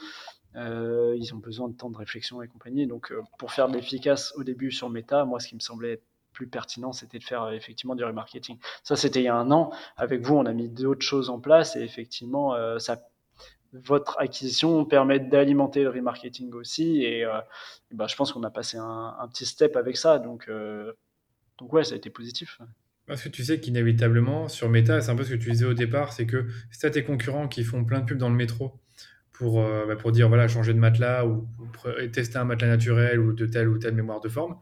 euh, 0.56 1.16
ils 1.18 1.34
ont 1.34 1.40
besoin 1.40 1.68
de 1.68 1.74
temps 1.74 1.90
de 1.90 1.98
réflexion 1.98 2.44
et 2.44 2.48
compagnie. 2.48 2.86
Donc 2.86 3.12
pour 3.40 3.52
faire 3.52 3.70
de 3.70 3.74
l'efficace 3.74 4.34
au 4.38 4.44
début 4.44 4.72
sur 4.72 4.90
Meta, 4.90 5.26
moi 5.26 5.40
ce 5.40 5.48
qui 5.48 5.56
me 5.56 5.62
semblait 5.62 6.02
plus 6.32 6.48
pertinent, 6.48 6.94
c'était 6.94 7.20
de 7.20 7.24
faire 7.24 7.50
effectivement 7.50 7.96
du 7.96 8.06
remarketing. 8.06 8.58
Ça, 8.84 8.96
c'était 8.96 9.20
il 9.20 9.26
y 9.26 9.28
a 9.28 9.36
un 9.36 9.52
an. 9.52 9.72
Avec 9.98 10.22
vous, 10.22 10.36
on 10.36 10.46
a 10.46 10.54
mis 10.54 10.70
d'autres 10.70 11.06
choses 11.06 11.30
en 11.30 11.40
place 11.40 11.76
et 11.76 11.82
effectivement, 11.82 12.56
ça 12.80 13.02
votre 13.74 14.20
acquisition 14.20 14.84
permet 14.86 15.20
d'alimenter 15.20 15.84
le 15.84 15.90
remarketing 15.90 16.52
aussi. 16.54 17.04
Et, 17.04 17.26
euh, 17.26 17.40
bah, 17.92 18.08
je 18.08 18.16
pense 18.16 18.32
qu'on 18.32 18.44
a 18.44 18.52
passé 18.52 18.78
un, 18.78 19.28
petit 19.32 19.46
step 19.46 19.76
avec 19.76 19.98
ça. 19.98 20.20
Donc, 20.20 20.46
euh, 20.50 20.92
donc 21.58 21.72
ouais, 21.74 21.84
ça 21.84 21.94
a 21.94 21.98
été 21.98 22.10
positif. 22.10 22.60
Parce 23.08 23.24
que 23.24 23.30
tu 23.30 23.44
sais 23.44 23.60
qu'inévitablement, 23.60 24.48
sur 24.48 24.70
Meta, 24.70 25.02
c'est 25.02 25.12
un 25.12 25.16
peu 25.16 25.24
ce 25.24 25.32
que 25.32 25.36
tu 25.36 25.52
disais 25.52 25.66
au 25.66 25.74
départ, 25.74 26.14
c'est 26.14 26.26
que 26.26 26.48
si 26.72 26.80
tu 26.80 26.86
as 26.86 26.92
tes 26.92 27.04
concurrents 27.04 27.48
qui 27.48 27.64
font 27.64 27.84
plein 27.84 28.00
de 28.00 28.06
pubs 28.06 28.18
dans 28.18 28.30
le 28.30 28.36
métro 28.36 28.80
pour, 29.32 29.62
euh, 29.62 29.86
bah, 29.88 29.96
pour 29.96 30.12
dire 30.12 30.28
voilà, 30.28 30.48
changer 30.48 30.74
de 30.74 30.80
matelas 30.80 31.26
ou, 31.26 31.48
tester 32.14 32.38
un 32.38 32.46
matelas 32.46 32.68
naturel 32.68 33.20
ou 33.20 33.34
de 33.34 33.46
telle 33.46 33.68
ou 33.68 33.78
telle 33.78 33.96
mémoire 33.96 34.22
de 34.22 34.30
forme, 34.30 34.58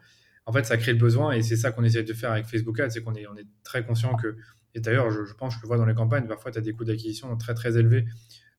en 0.45 0.53
fait, 0.53 0.63
ça 0.63 0.77
crée 0.77 0.93
le 0.93 0.97
besoin 0.97 1.31
et 1.31 1.41
c'est 1.41 1.57
ça 1.57 1.71
qu'on 1.71 1.83
essaie 1.83 2.03
de 2.03 2.13
faire 2.13 2.31
avec 2.31 2.45
Facebook 2.45 2.79
Ads, 2.79 2.91
c'est 2.91 3.03
qu'on 3.03 3.13
est, 3.13 3.27
on 3.27 3.35
est 3.35 3.45
très 3.63 3.85
conscient 3.85 4.15
que, 4.15 4.37
et 4.73 4.79
d'ailleurs, 4.79 5.11
je, 5.11 5.25
je, 5.25 5.33
pense 5.33 5.53
je 5.55 5.61
le 5.61 5.67
vois 5.67 5.77
dans 5.77 5.85
les 5.85 5.93
campagnes, 5.93 6.27
parfois 6.27 6.51
tu 6.51 6.57
as 6.57 6.61
des 6.61 6.73
coûts 6.73 6.85
d'acquisition 6.85 7.35
très 7.37 7.53
très 7.53 7.77
élevés 7.77 8.05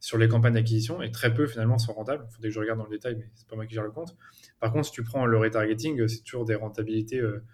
sur 0.00 0.16
les 0.16 0.28
campagnes 0.28 0.54
d'acquisition 0.54 1.02
et 1.02 1.12
très 1.12 1.32
peu 1.32 1.46
finalement 1.46 1.78
sont 1.78 1.92
rentables. 1.92 2.26
Il 2.28 2.34
faudrait 2.34 2.48
que 2.48 2.54
je 2.54 2.60
regarde 2.60 2.78
dans 2.78 2.86
le 2.86 2.90
détail, 2.90 3.16
mais 3.16 3.30
c'est 3.34 3.46
pas 3.46 3.54
moi 3.54 3.66
qui 3.66 3.74
gère 3.74 3.84
le 3.84 3.90
compte. 3.90 4.16
Par 4.58 4.72
contre, 4.72 4.86
si 4.86 4.92
tu 4.92 5.04
prends 5.04 5.26
le 5.26 5.38
retargeting, 5.38 6.08
c'est 6.08 6.24
toujours 6.24 6.46
des 6.46 6.54
rentabilités 6.54 7.20
euh, 7.20 7.44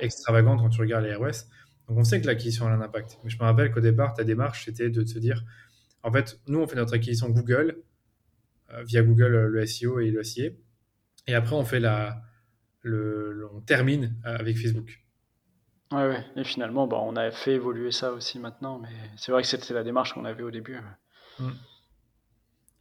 extravagantes 0.00 0.60
quand 0.60 0.68
tu 0.70 0.80
regardes 0.80 1.04
les 1.04 1.14
ROS. 1.14 1.48
Donc 1.88 1.98
on 1.98 2.04
sait 2.04 2.20
que 2.20 2.26
l'acquisition 2.26 2.66
a 2.66 2.70
un 2.70 2.80
impact. 2.80 3.18
Mais 3.24 3.30
je 3.30 3.36
me 3.36 3.42
rappelle 3.42 3.72
qu'au 3.72 3.80
départ, 3.80 4.14
ta 4.14 4.22
démarche, 4.22 4.64
c'était 4.64 4.88
de 4.88 5.04
se 5.04 5.18
dire, 5.18 5.44
en 6.04 6.12
fait, 6.12 6.40
nous, 6.46 6.60
on 6.60 6.66
fait 6.68 6.76
notre 6.76 6.94
acquisition 6.94 7.28
Google, 7.28 7.82
euh, 8.72 8.84
via 8.84 9.02
Google, 9.02 9.34
euh, 9.34 9.48
le 9.48 9.66
SEO 9.66 9.98
et 9.98 10.10
le 10.10 10.22
SIA. 10.22 10.50
Et 11.26 11.34
après, 11.34 11.56
on 11.56 11.64
fait 11.64 11.80
la, 11.80 12.22
le, 12.82 13.48
on 13.52 13.60
termine 13.60 14.14
avec 14.22 14.56
Facebook. 14.58 15.04
Ouais, 15.90 16.08
ouais. 16.08 16.24
Et 16.36 16.44
finalement, 16.44 16.86
bah, 16.86 16.98
on 17.02 17.16
a 17.16 17.32
fait 17.32 17.54
évoluer 17.54 17.90
ça 17.90 18.12
aussi 18.12 18.38
maintenant, 18.38 18.78
mais 18.78 18.94
c'est 19.16 19.32
vrai 19.32 19.42
que 19.42 19.48
c'était 19.48 19.74
la 19.74 19.82
démarche 19.82 20.14
qu'on 20.14 20.24
avait 20.24 20.44
au 20.44 20.52
début. 20.52 20.78
Mm. 21.40 21.50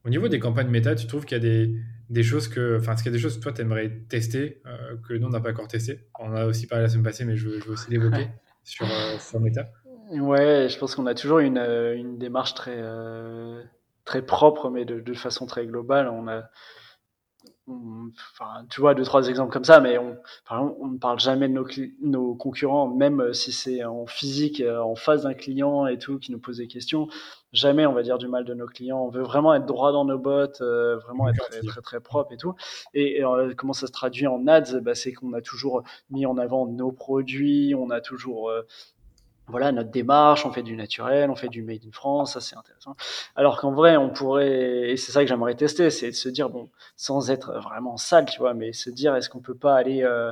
Au 0.05 0.09
niveau 0.09 0.27
des 0.27 0.39
campagnes 0.39 0.69
méta, 0.69 0.93
tu 0.93 1.07
trouves 1.07 1.25
qu'il 1.25 1.35
y 1.35 1.41
a 1.41 1.43
des, 1.43 1.75
des 2.09 2.23
choses 2.23 2.47
que, 2.47 2.77
enfin, 2.77 2.93
est-ce 2.93 3.01
qu'il 3.01 3.11
y 3.11 3.15
a 3.15 3.17
des 3.17 3.21
choses 3.21 3.37
que 3.37 3.41
toi 3.41 3.51
tu 3.51 3.61
aimerais 3.61 3.89
tester 4.07 4.61
euh, 4.67 4.95
que 5.07 5.13
nous 5.13 5.25
on 5.25 5.31
n'a 5.31 5.39
pas 5.39 5.49
encore 5.49 5.67
testé 5.67 6.07
On 6.19 6.31
a 6.35 6.45
aussi 6.45 6.67
parlé 6.67 6.83
la 6.83 6.89
semaine 6.89 7.03
passée, 7.03 7.25
mais 7.25 7.35
je 7.35 7.49
veux, 7.49 7.71
aussi 7.71 7.89
l'évoquer 7.89 8.27
sur, 8.63 8.85
euh, 8.85 9.17
sur 9.17 9.39
méta. 9.39 9.67
Ouais, 10.11 10.67
je 10.69 10.77
pense 10.77 10.93
qu'on 10.93 11.07
a 11.07 11.15
toujours 11.15 11.39
une, 11.39 11.57
euh, 11.57 11.95
une 11.95 12.19
démarche 12.19 12.53
très, 12.53 12.79
très 14.05 14.21
propre, 14.21 14.69
mais 14.69 14.85
de, 14.85 14.99
de, 14.99 15.13
façon 15.15 15.47
très 15.47 15.65
globale. 15.65 16.07
On 16.07 16.27
a, 16.27 16.49
enfin, 17.67 18.65
tu 18.69 18.81
vois, 18.81 18.93
deux, 18.93 19.03
trois 19.03 19.27
exemples 19.27 19.51
comme 19.51 19.63
ça, 19.63 19.79
mais 19.79 19.97
on, 19.97 20.17
on 20.51 20.87
ne 20.87 20.97
parle 20.97 21.19
jamais 21.19 21.47
de 21.47 21.53
nos, 21.53 21.67
nos 22.01 22.35
concurrents, 22.35 22.87
même 22.87 23.33
si 23.33 23.51
c'est 23.51 23.83
en 23.83 24.05
physique, 24.05 24.61
en 24.61 24.95
face 24.95 25.23
d'un 25.23 25.33
client 25.33 25.87
et 25.87 25.97
tout, 25.97 26.19
qui 26.19 26.31
nous 26.31 26.39
pose 26.39 26.57
des 26.57 26.67
questions. 26.67 27.07
Jamais 27.55 27.85
on 27.85 27.93
va 27.93 28.03
dire 28.03 28.17
du 28.17 28.27
mal 28.27 28.43
de 28.43 28.53
nos 28.53 28.65
clients. 28.65 28.99
On 28.99 29.09
veut 29.09 29.23
vraiment 29.23 29.53
être 29.53 29.65
droit 29.65 29.93
dans 29.93 30.03
nos 30.03 30.17
bottes, 30.17 30.59
euh, 30.59 30.97
vraiment 30.97 31.29
être 31.29 31.47
très, 31.49 31.61
très, 31.61 31.81
très, 31.81 31.99
propre 32.01 32.33
et 32.33 32.37
tout. 32.37 32.53
Et, 32.93 33.23
euh, 33.23 33.53
comment 33.55 33.71
ça 33.71 33.87
se 33.87 33.93
traduit 33.93 34.27
en 34.27 34.45
ads? 34.45 34.81
Bah, 34.81 34.93
C'est 34.93 35.13
qu'on 35.13 35.31
a 35.31 35.41
toujours 35.41 35.83
mis 36.09 36.25
en 36.25 36.37
avant 36.37 36.67
nos 36.67 36.91
produits, 36.91 37.73
on 37.73 37.89
a 37.91 38.01
toujours 38.01 38.49
euh, 38.49 38.63
voilà 39.47 39.71
notre 39.71 39.91
démarche, 39.91 40.45
on 40.45 40.51
fait 40.51 40.63
du 40.63 40.75
naturel, 40.75 41.29
on 41.29 41.35
fait 41.35 41.49
du 41.49 41.61
made 41.61 41.85
in 41.85 41.91
France, 41.91 42.33
ça 42.33 42.41
c'est 42.41 42.55
intéressant. 42.55 42.95
Alors 43.35 43.59
qu'en 43.59 43.73
vrai, 43.73 43.95
on 43.95 44.09
pourrait, 44.09 44.91
et 44.91 44.97
c'est 44.97 45.11
ça 45.11 45.21
que 45.21 45.27
j'aimerais 45.27 45.55
tester, 45.55 45.89
c'est 45.89 46.09
de 46.09 46.15
se 46.15 46.29
dire 46.29 46.49
bon, 46.49 46.69
sans 46.95 47.29
être 47.29 47.53
vraiment 47.59 47.97
sale, 47.97 48.25
tu 48.25 48.39
vois, 48.39 48.53
mais 48.53 48.73
se 48.73 48.89
dire 48.89 49.15
est-ce 49.15 49.29
qu'on 49.29 49.41
peut 49.41 49.55
pas 49.55 49.75
aller 49.75 50.03
euh, 50.03 50.31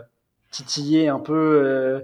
titiller 0.50 1.10
un 1.10 1.20
peu, 1.20 1.62
euh, 1.64 2.00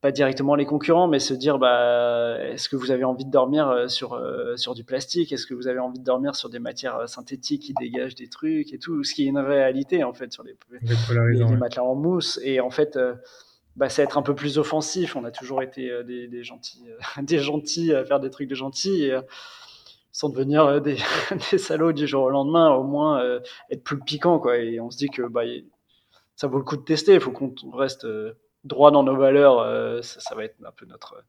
pas 0.00 0.10
directement 0.10 0.54
les 0.54 0.64
concurrents, 0.64 1.06
mais 1.06 1.18
se 1.18 1.34
dire 1.34 1.58
bah 1.58 2.36
est-ce 2.40 2.70
que 2.70 2.76
vous 2.76 2.90
avez 2.90 3.04
envie 3.04 3.26
de 3.26 3.30
dormir 3.30 3.68
euh, 3.68 3.88
sur 3.88 4.18
sur 4.56 4.74
du 4.74 4.84
plastique, 4.84 5.32
est-ce 5.32 5.46
que 5.46 5.54
vous 5.54 5.68
avez 5.68 5.80
envie 5.80 5.98
de 5.98 6.04
dormir 6.04 6.34
sur 6.34 6.48
des 6.48 6.58
matières 6.60 7.08
synthétiques 7.08 7.62
qui 7.62 7.74
dégagent 7.74 8.14
des 8.14 8.28
trucs 8.28 8.72
et 8.72 8.78
tout, 8.78 9.04
ce 9.04 9.14
qui 9.14 9.24
est 9.24 9.28
une 9.28 9.38
réalité 9.38 10.02
en 10.02 10.14
fait 10.14 10.32
sur 10.32 10.44
les, 10.44 10.56
les, 10.80 11.34
les 11.34 11.56
matelas 11.56 11.84
en 11.84 11.94
mousse. 11.94 12.40
Et 12.42 12.60
en 12.60 12.70
fait 12.70 12.98
bah, 13.76 13.88
c'est 13.88 14.02
être 14.02 14.18
un 14.18 14.22
peu 14.22 14.34
plus 14.34 14.58
offensif. 14.58 15.16
On 15.16 15.24
a 15.24 15.30
toujours 15.30 15.62
été 15.62 15.90
euh, 15.90 16.02
des, 16.02 16.44
gentils, 16.44 16.84
euh, 16.88 17.22
des 17.22 17.38
gentils 17.38 17.92
à 17.94 18.04
faire 18.04 18.20
des 18.20 18.30
trucs 18.30 18.48
de 18.48 18.54
gentils, 18.54 19.10
euh, 19.10 19.22
sans 20.10 20.28
devenir 20.28 20.80
des, 20.80 20.96
des, 21.50 21.58
salauds 21.58 21.92
du 21.92 22.06
jour 22.06 22.24
au 22.24 22.30
lendemain. 22.30 22.70
Au 22.74 22.84
moins 22.84 23.22
être 23.70 23.82
plus 23.82 23.98
piquant, 23.98 24.38
quoi. 24.38 24.58
Et 24.58 24.80
on 24.80 24.90
se 24.90 24.98
dit 24.98 25.08
que 25.08 25.22
bah, 25.22 25.42
ça 26.36 26.46
vaut 26.46 26.58
le 26.58 26.64
coup 26.64 26.76
de 26.76 26.82
tester. 26.82 27.14
Il 27.14 27.20
faut 27.20 27.32
qu'on 27.32 27.54
reste 27.72 28.06
droit 28.64 28.90
dans 28.90 29.02
nos 29.02 29.16
valeurs, 29.16 30.02
ça, 30.04 30.34
va 30.34 30.44
être 30.44 30.56
un 30.64 30.72
peu 30.72 30.86
notre 30.86 31.24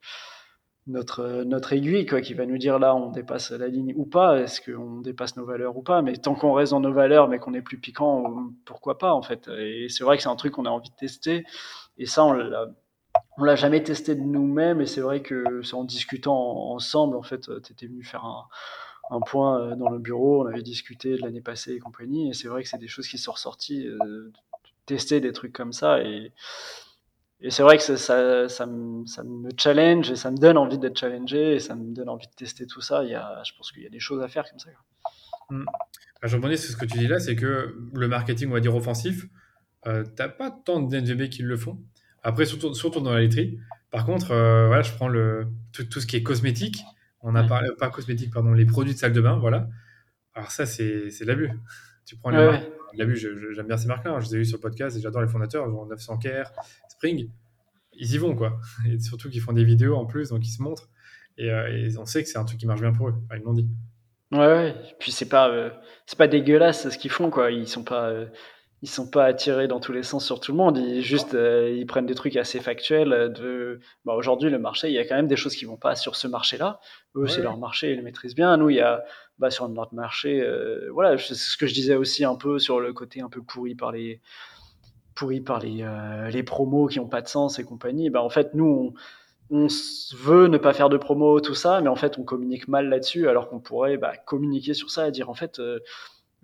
notre 0.86 1.44
notre 1.46 1.72
aiguille 1.72 2.06
quoi 2.06 2.20
qui 2.20 2.34
va 2.34 2.46
nous 2.46 2.58
dire 2.58 2.78
là 2.78 2.94
on 2.94 3.10
dépasse 3.10 3.52
la 3.52 3.70
ligne 3.70 3.94
ou 3.96 4.06
pas 4.06 4.42
est-ce 4.42 4.60
qu'on 4.60 5.00
dépasse 5.00 5.38
nos 5.38 5.46
valeurs 5.46 5.78
ou 5.78 5.82
pas? 5.82 6.02
Mais 6.02 6.18
tant 6.18 6.36
qu'on 6.36 6.52
reste 6.52 6.72
dans 6.72 6.82
nos 6.82 6.92
valeurs 6.92 7.30
mais 7.30 7.40
qu'on 7.40 7.54
est 7.54 7.62
plus 7.62 7.80
piquant 7.80 8.52
pourquoi 8.66 8.98
pas 8.98 9.14
en 9.14 9.22
fait? 9.22 9.48
Et 9.48 9.88
c'est 9.88 10.04
vrai 10.04 10.18
que 10.18 10.24
c'est 10.24 10.30
un 10.30 10.36
truc 10.36 10.52
qu'on 10.52 10.66
a 10.66 10.70
envie 10.70 10.90
de 10.90 10.96
tester 10.96 11.46
et 11.98 12.06
ça 12.06 12.24
on 12.26 12.34
l'a 12.34 12.68
l'a 13.38 13.56
jamais 13.56 13.84
testé 13.84 14.16
de 14.16 14.22
nous-mêmes 14.22 14.82
et 14.82 14.86
c'est 14.86 15.02
vrai 15.02 15.22
que 15.22 15.62
c'est 15.64 15.76
en 15.76 15.84
discutant 15.84 16.36
ensemble 16.72 17.16
en 17.16 17.24
fait 17.24 17.42
tu 17.62 17.72
étais 17.72 17.88
venu 17.88 18.04
faire 18.04 18.26
un, 18.26 19.20
point 19.22 19.60
euh, 19.60 19.76
dans 19.76 19.90
le 19.90 20.00
bureau 20.00 20.44
on 20.44 20.48
avait 20.48 20.64
discuté 20.64 21.16
de 21.16 21.22
l'année 21.22 21.42
passée 21.42 21.74
et 21.74 21.80
compagnie 21.80 22.30
et 22.30 22.34
c'est 22.34 22.48
vrai 22.48 22.64
que 22.64 22.70
c'est 22.70 22.78
des 22.78 22.88
choses 22.88 23.08
qui 23.08 23.18
sont 23.18 23.32
ressorties 23.32 23.88
euh, 23.88 24.32
tester 24.86 25.20
des 25.22 25.32
trucs 25.32 25.54
comme 25.54 25.74
ça 25.74 26.00
et 26.02 26.32
c'est 27.50 27.62
vrai 27.62 27.78
que 27.78 27.84
ça, 27.84 28.66
me, 28.66 29.50
challenge 29.58 30.10
et 30.12 30.16
ça 30.16 30.32
me 30.32 30.38
donne 30.38 30.58
envie 30.58 30.78
d'être 30.78 30.98
challengé 30.98 31.56
et 31.56 31.60
ça 31.60 31.76
me 31.76 31.94
donne 31.94 32.08
envie 32.08 32.28
de 32.28 32.34
tester 32.34 32.66
tout 32.66 32.80
ça. 32.80 33.04
Il 33.04 33.10
y 33.10 33.16
a, 33.16 33.44
je 33.46 33.52
pense 33.58 33.74
qu'il 33.74 33.84
y 33.84 33.86
a 33.86 33.90
des 33.90 34.00
choses 34.00 34.24
à 34.24 34.30
faire 34.30 34.46
comme 34.50 34.60
ça. 34.60 34.70
Rebondis 36.22 36.58
sur 36.58 36.72
ce 36.72 36.78
que 36.78 36.86
tu 36.86 36.98
dis 36.98 37.08
là, 37.08 37.20
c'est 37.20 37.36
que 37.36 37.76
le 37.94 38.08
marketing, 38.08 38.48
on 38.50 38.54
va 38.54 38.62
dire 38.62 38.74
offensif, 38.74 39.26
euh, 39.88 40.04
t'as 40.16 40.30
pas 40.30 40.52
tant 40.52 40.82
d'NVB 40.82 41.30
qui 41.30 41.42
le 41.42 41.58
font. 41.58 41.80
Après, 42.24 42.46
surtout, 42.46 42.74
surtout 42.74 43.02
dans 43.02 43.14
la 43.14 43.22
laiterie. 43.22 43.60
Par 43.92 44.06
contre, 44.06 44.32
euh, 44.32 44.68
voilà, 44.68 44.82
je 44.82 44.94
prends 44.94 45.08
le, 45.08 45.48
tout, 45.72 45.84
tout, 45.84 46.00
ce 46.00 46.08
qui 46.08 46.16
est 46.16 46.24
cosmétique. 46.24 46.84
On 47.22 47.36
a 47.36 47.44
parlé, 47.44 47.70
pas 47.78 47.90
cosmétique, 47.90 48.34
pardon, 48.34 48.52
les 48.52 48.66
produits 48.66 48.94
de 48.94 49.00
salle 49.00 49.14
de 49.14 49.22
bain, 49.22 49.38
voilà. 49.38 49.70
Alors 50.34 50.52
ça, 50.52 50.66
c'est 50.66 51.08
de 51.08 51.26
l'abus. 51.26 51.52
Tu 52.06 52.18
prends 52.18 52.32
les 52.32 52.38
marques, 52.38 52.64
l'abus, 52.96 53.16
j'aime 53.18 53.68
bien 53.68 53.78
ces 53.78 53.88
marques-là. 53.88 54.16
Hein. 54.16 54.20
Je 54.20 54.28
les 54.28 54.36
ai 54.36 54.40
eues 54.40 54.46
sur 54.46 54.58
le 54.58 54.62
podcast 54.62 54.98
et 54.98 55.00
j'adore 55.00 55.22
les 55.22 55.28
fondateurs, 55.28 55.70
genre 55.70 55.86
900 55.86 56.18
Care, 56.18 56.52
Spring. 56.90 57.30
Ils 57.94 58.14
y 58.14 58.18
vont, 58.18 58.36
quoi. 58.36 58.60
Et 58.90 59.00
surtout 59.00 59.30
qu'ils 59.30 59.42
font 59.42 59.54
des 59.54 59.64
vidéos 59.64 59.96
en 59.96 60.06
plus, 60.06 60.30
donc 60.30 60.46
ils 60.46 60.52
se 60.52 60.62
montrent. 60.62 60.90
Et, 61.38 61.50
euh, 61.52 61.90
on 62.00 62.06
sait 62.06 62.24
que 62.24 62.30
c'est 62.30 62.38
un 62.38 62.46
truc 62.46 62.60
qui 62.60 62.66
marche 62.66 62.82
bien 62.82 62.92
pour 62.92 63.10
eux. 63.10 63.16
ils 63.34 63.44
m'ont 63.44 63.54
dit. 63.54 63.68
Ouais, 64.32 64.40
ouais. 64.40 64.76
Puis 65.00 65.12
c'est 65.12 65.30
pas, 65.30 65.50
euh, 65.50 65.70
c'est 66.06 66.18
pas 66.18 66.28
dégueulasse 66.28 66.90
ce 66.90 66.98
qu'ils 66.98 67.12
font, 67.12 67.30
quoi. 67.30 67.52
Ils 67.52 67.68
sont 67.68 67.84
pas, 67.84 68.10
euh, 68.10 68.28
ils 68.84 68.90
sont 68.90 69.10
pas 69.10 69.24
attirés 69.24 69.70
dans 69.70 69.80
tous 69.80 69.94
les 69.94 70.04
sens 70.04 70.26
sur 70.26 70.42
tout 70.42 70.52
le 70.52 70.58
monde. 70.58 70.78
Ils 70.78 71.02
juste, 71.02 71.36
euh, 71.36 71.74
ils 71.74 71.86
prennent 71.86 72.06
des 72.06 72.16
trucs 72.16 72.36
assez 72.36 72.60
factuels. 72.60 73.32
De, 73.32 73.80
bah, 74.04 74.14
aujourd'hui, 74.14 74.50
le 74.50 74.60
marché, 74.60 74.90
il 74.90 74.94
y 74.94 74.98
a 75.00 75.06
quand 75.06 75.16
même 75.16 75.30
des 75.30 75.38
choses 75.38 75.56
qui 75.56 75.64
vont 75.64 75.78
pas 75.78 75.96
sur 75.96 76.18
ce 76.18 76.28
marché-là. 76.28 76.82
Eux, 77.16 77.26
c'est 77.28 77.42
leur 77.42 77.58
marché, 77.58 77.94
ils 77.94 77.96
le 77.96 78.04
maîtrisent 78.04 78.36
bien. 78.36 78.58
Nous, 78.58 78.72
il 78.72 78.76
y 78.76 78.82
a, 78.82 79.02
bah, 79.40 79.52
sur 79.52 79.70
notre 79.70 79.96
marché, 79.96 80.42
euh, 80.42 80.90
voilà, 80.92 81.18
c'est 81.18 81.34
ce 81.34 81.56
que 81.56 81.66
je 81.66 81.74
disais 81.74 81.96
aussi 81.96 82.26
un 82.26 82.36
peu 82.36 82.60
sur 82.60 82.82
le 82.82 82.92
côté 82.92 83.22
un 83.22 83.30
peu 83.30 83.42
pourri 83.42 83.74
par 83.74 83.94
les, 83.94 84.20
pourri 85.16 85.40
par 85.40 85.60
les, 85.60 85.82
euh, 85.82 86.28
les 86.28 86.44
promos 86.44 86.88
qui 86.88 87.00
ont 87.00 87.08
pas 87.08 87.22
de 87.22 87.30
sens 87.30 87.60
et 87.60 87.64
compagnie. 87.64 88.10
Bah, 88.10 88.22
en 88.22 88.30
fait, 88.30 88.54
nous, 88.54 88.94
on, 89.50 89.64
on 89.64 89.68
veut 90.18 90.48
ne 90.48 90.58
pas 90.58 90.74
faire 90.74 90.90
de 90.90 90.98
promos, 90.98 91.40
tout 91.40 91.56
ça, 91.56 91.80
mais 91.80 91.88
en 91.88 91.96
fait, 91.96 92.18
on 92.18 92.24
communique 92.24 92.68
mal 92.68 92.90
là-dessus, 92.90 93.30
alors 93.30 93.48
qu'on 93.48 93.62
pourrait 93.62 93.96
bah, 93.96 94.18
communiquer 94.18 94.74
sur 94.74 94.92
ça 94.92 95.08
et 95.08 95.12
dire 95.12 95.30
en 95.30 95.36
fait 95.36 95.62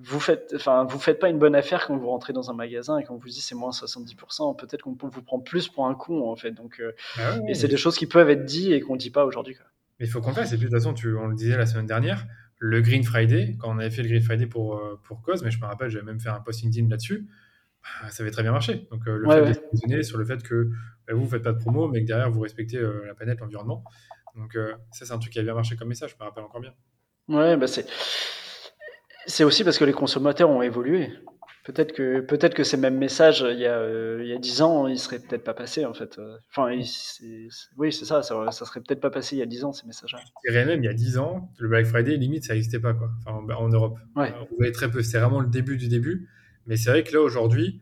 vous 0.01 0.19
faites, 0.19 0.53
enfin, 0.55 0.85
vous 0.85 0.97
faites 0.97 1.19
pas 1.19 1.29
une 1.29 1.39
bonne 1.39 1.55
affaire 1.55 1.85
quand 1.85 1.97
vous 1.97 2.07
rentrez 2.07 2.31
dans 2.31 2.49
un 2.49 2.53
magasin 2.53 2.97
et 2.99 3.03
qu'on 3.03 3.17
vous 3.17 3.27
dit 3.27 3.41
c'est 3.41 3.55
moins 3.55 3.71
70%. 3.71 4.55
Peut-être 4.55 4.83
qu'on 4.83 4.95
vous 5.01 5.21
prend 5.21 5.39
plus 5.39 5.67
pour 5.67 5.87
un 5.87 5.95
con 5.95 6.29
en 6.29 6.35
fait. 6.37 6.51
Donc, 6.51 6.79
euh, 6.79 6.93
ah 7.17 7.37
et 7.47 7.53
c'est 7.53 7.67
des 7.67 7.77
choses 7.77 7.97
qui 7.97 8.05
peuvent 8.05 8.29
être 8.29 8.45
dites 8.45 8.71
et 8.71 8.79
qu'on 8.79 8.95
dit 8.95 9.09
pas 9.09 9.25
aujourd'hui. 9.25 9.57
Mais 9.99 10.05
il 10.05 10.09
faut 10.09 10.21
qu'on 10.21 10.33
fasse. 10.33 10.53
Et 10.53 10.57
puis 10.57 10.67
de 10.67 10.71
toute 10.71 10.79
façon, 10.79 10.93
tu, 10.93 11.13
on 11.17 11.27
le 11.27 11.35
disait 11.35 11.57
la 11.57 11.65
semaine 11.65 11.85
dernière, 11.85 12.25
le 12.59 12.79
Green 12.79 13.03
Friday, 13.03 13.57
quand 13.59 13.75
on 13.75 13.77
avait 13.77 13.89
fait 13.89 14.03
le 14.03 14.07
Green 14.07 14.21
Friday 14.21 14.47
pour 14.47 14.77
euh, 14.77 14.97
pour 15.03 15.21
cause, 15.21 15.43
mais 15.43 15.51
je 15.51 15.59
me 15.59 15.65
rappelle, 15.65 15.89
j'avais 15.89 16.05
même 16.05 16.21
fait 16.21 16.29
un 16.29 16.39
posting 16.39 16.69
LinkedIn 16.69 16.89
là-dessus. 16.89 17.27
Bah, 17.83 18.09
ça 18.09 18.23
avait 18.23 18.31
très 18.31 18.43
bien 18.43 18.53
marché. 18.53 18.87
Donc 18.91 19.05
euh, 19.05 19.17
le 19.17 19.53
fait 19.53 19.87
de 19.87 20.01
sur 20.01 20.17
le 20.17 20.23
fait 20.23 20.41
que 20.43 20.69
bah, 21.07 21.13
vous 21.13 21.23
ne 21.23 21.27
faites 21.27 21.43
pas 21.43 21.51
de 21.51 21.59
promo, 21.59 21.89
mais 21.89 22.01
que 22.01 22.07
derrière 22.07 22.31
vous 22.31 22.39
respectez 22.39 22.79
la 22.79 23.13
planète, 23.15 23.41
l'environnement. 23.41 23.83
Donc 24.37 24.57
ça, 24.91 25.05
c'est 25.05 25.11
un 25.11 25.19
truc 25.19 25.33
qui 25.33 25.39
a 25.39 25.43
bien 25.43 25.55
marché 25.55 25.75
comme 25.75 25.89
message. 25.89 26.11
Je 26.11 26.23
me 26.23 26.23
rappelle 26.23 26.45
encore 26.45 26.61
bien. 26.61 26.73
Ouais, 27.27 27.57
bah 27.57 27.67
c'est 27.67 27.85
c'est 29.29 29.43
aussi 29.43 29.63
parce 29.63 29.77
que 29.77 29.85
les 29.85 29.93
consommateurs 29.93 30.49
ont 30.49 30.61
évolué. 30.61 31.11
Peut-être 31.65 31.93
que, 31.93 32.21
peut-être 32.21 32.55
que 32.55 32.63
ces 32.63 32.77
mêmes 32.77 32.97
messages, 32.97 33.45
il 33.47 33.59
y 33.59 33.67
a, 33.67 33.77
euh, 33.77 34.21
il 34.23 34.27
y 34.27 34.33
a 34.33 34.39
10 34.39 34.61
ans, 34.63 34.87
ils 34.87 34.97
seraient 34.97 35.19
peut-être 35.19 35.43
pas 35.43 35.53
passés, 35.53 35.85
en 35.85 35.93
fait. 35.93 36.19
Enfin, 36.49 36.71
oui, 37.77 37.91
c'est 37.93 38.05
ça, 38.05 38.23
ça, 38.23 38.51
ça, 38.51 38.65
serait 38.65 38.79
peut-être 38.81 39.01
pas 39.01 39.11
passé 39.11 39.35
il 39.35 39.39
y 39.39 39.43
a 39.43 39.45
10 39.45 39.65
ans, 39.65 39.73
ces 39.73 39.85
messages-là. 39.85 40.19
Je 40.43 40.51
dirais 40.51 40.65
même, 40.65 40.83
il 40.83 40.87
y 40.87 40.89
a 40.89 40.93
10 40.93 41.19
ans, 41.19 41.51
le 41.59 41.67
Black 41.67 41.85
Friday, 41.85 42.15
limite, 42.17 42.45
ça 42.45 42.53
n'existait 42.53 42.79
pas, 42.79 42.93
quoi. 42.93 43.11
Enfin, 43.19 43.55
en, 43.55 43.69
Europe. 43.69 43.99
Ouais. 44.15 44.33
vous 44.49 44.57
voyez 44.57 44.71
très 44.71 44.89
peu. 44.89 45.03
C'est 45.03 45.19
vraiment 45.19 45.41
le 45.41 45.47
début 45.47 45.77
du 45.77 45.89
début. 45.89 46.27
Mais 46.65 46.75
c'est 46.75 46.89
vrai 46.89 47.03
que 47.03 47.13
là, 47.13 47.21
aujourd'hui, 47.21 47.81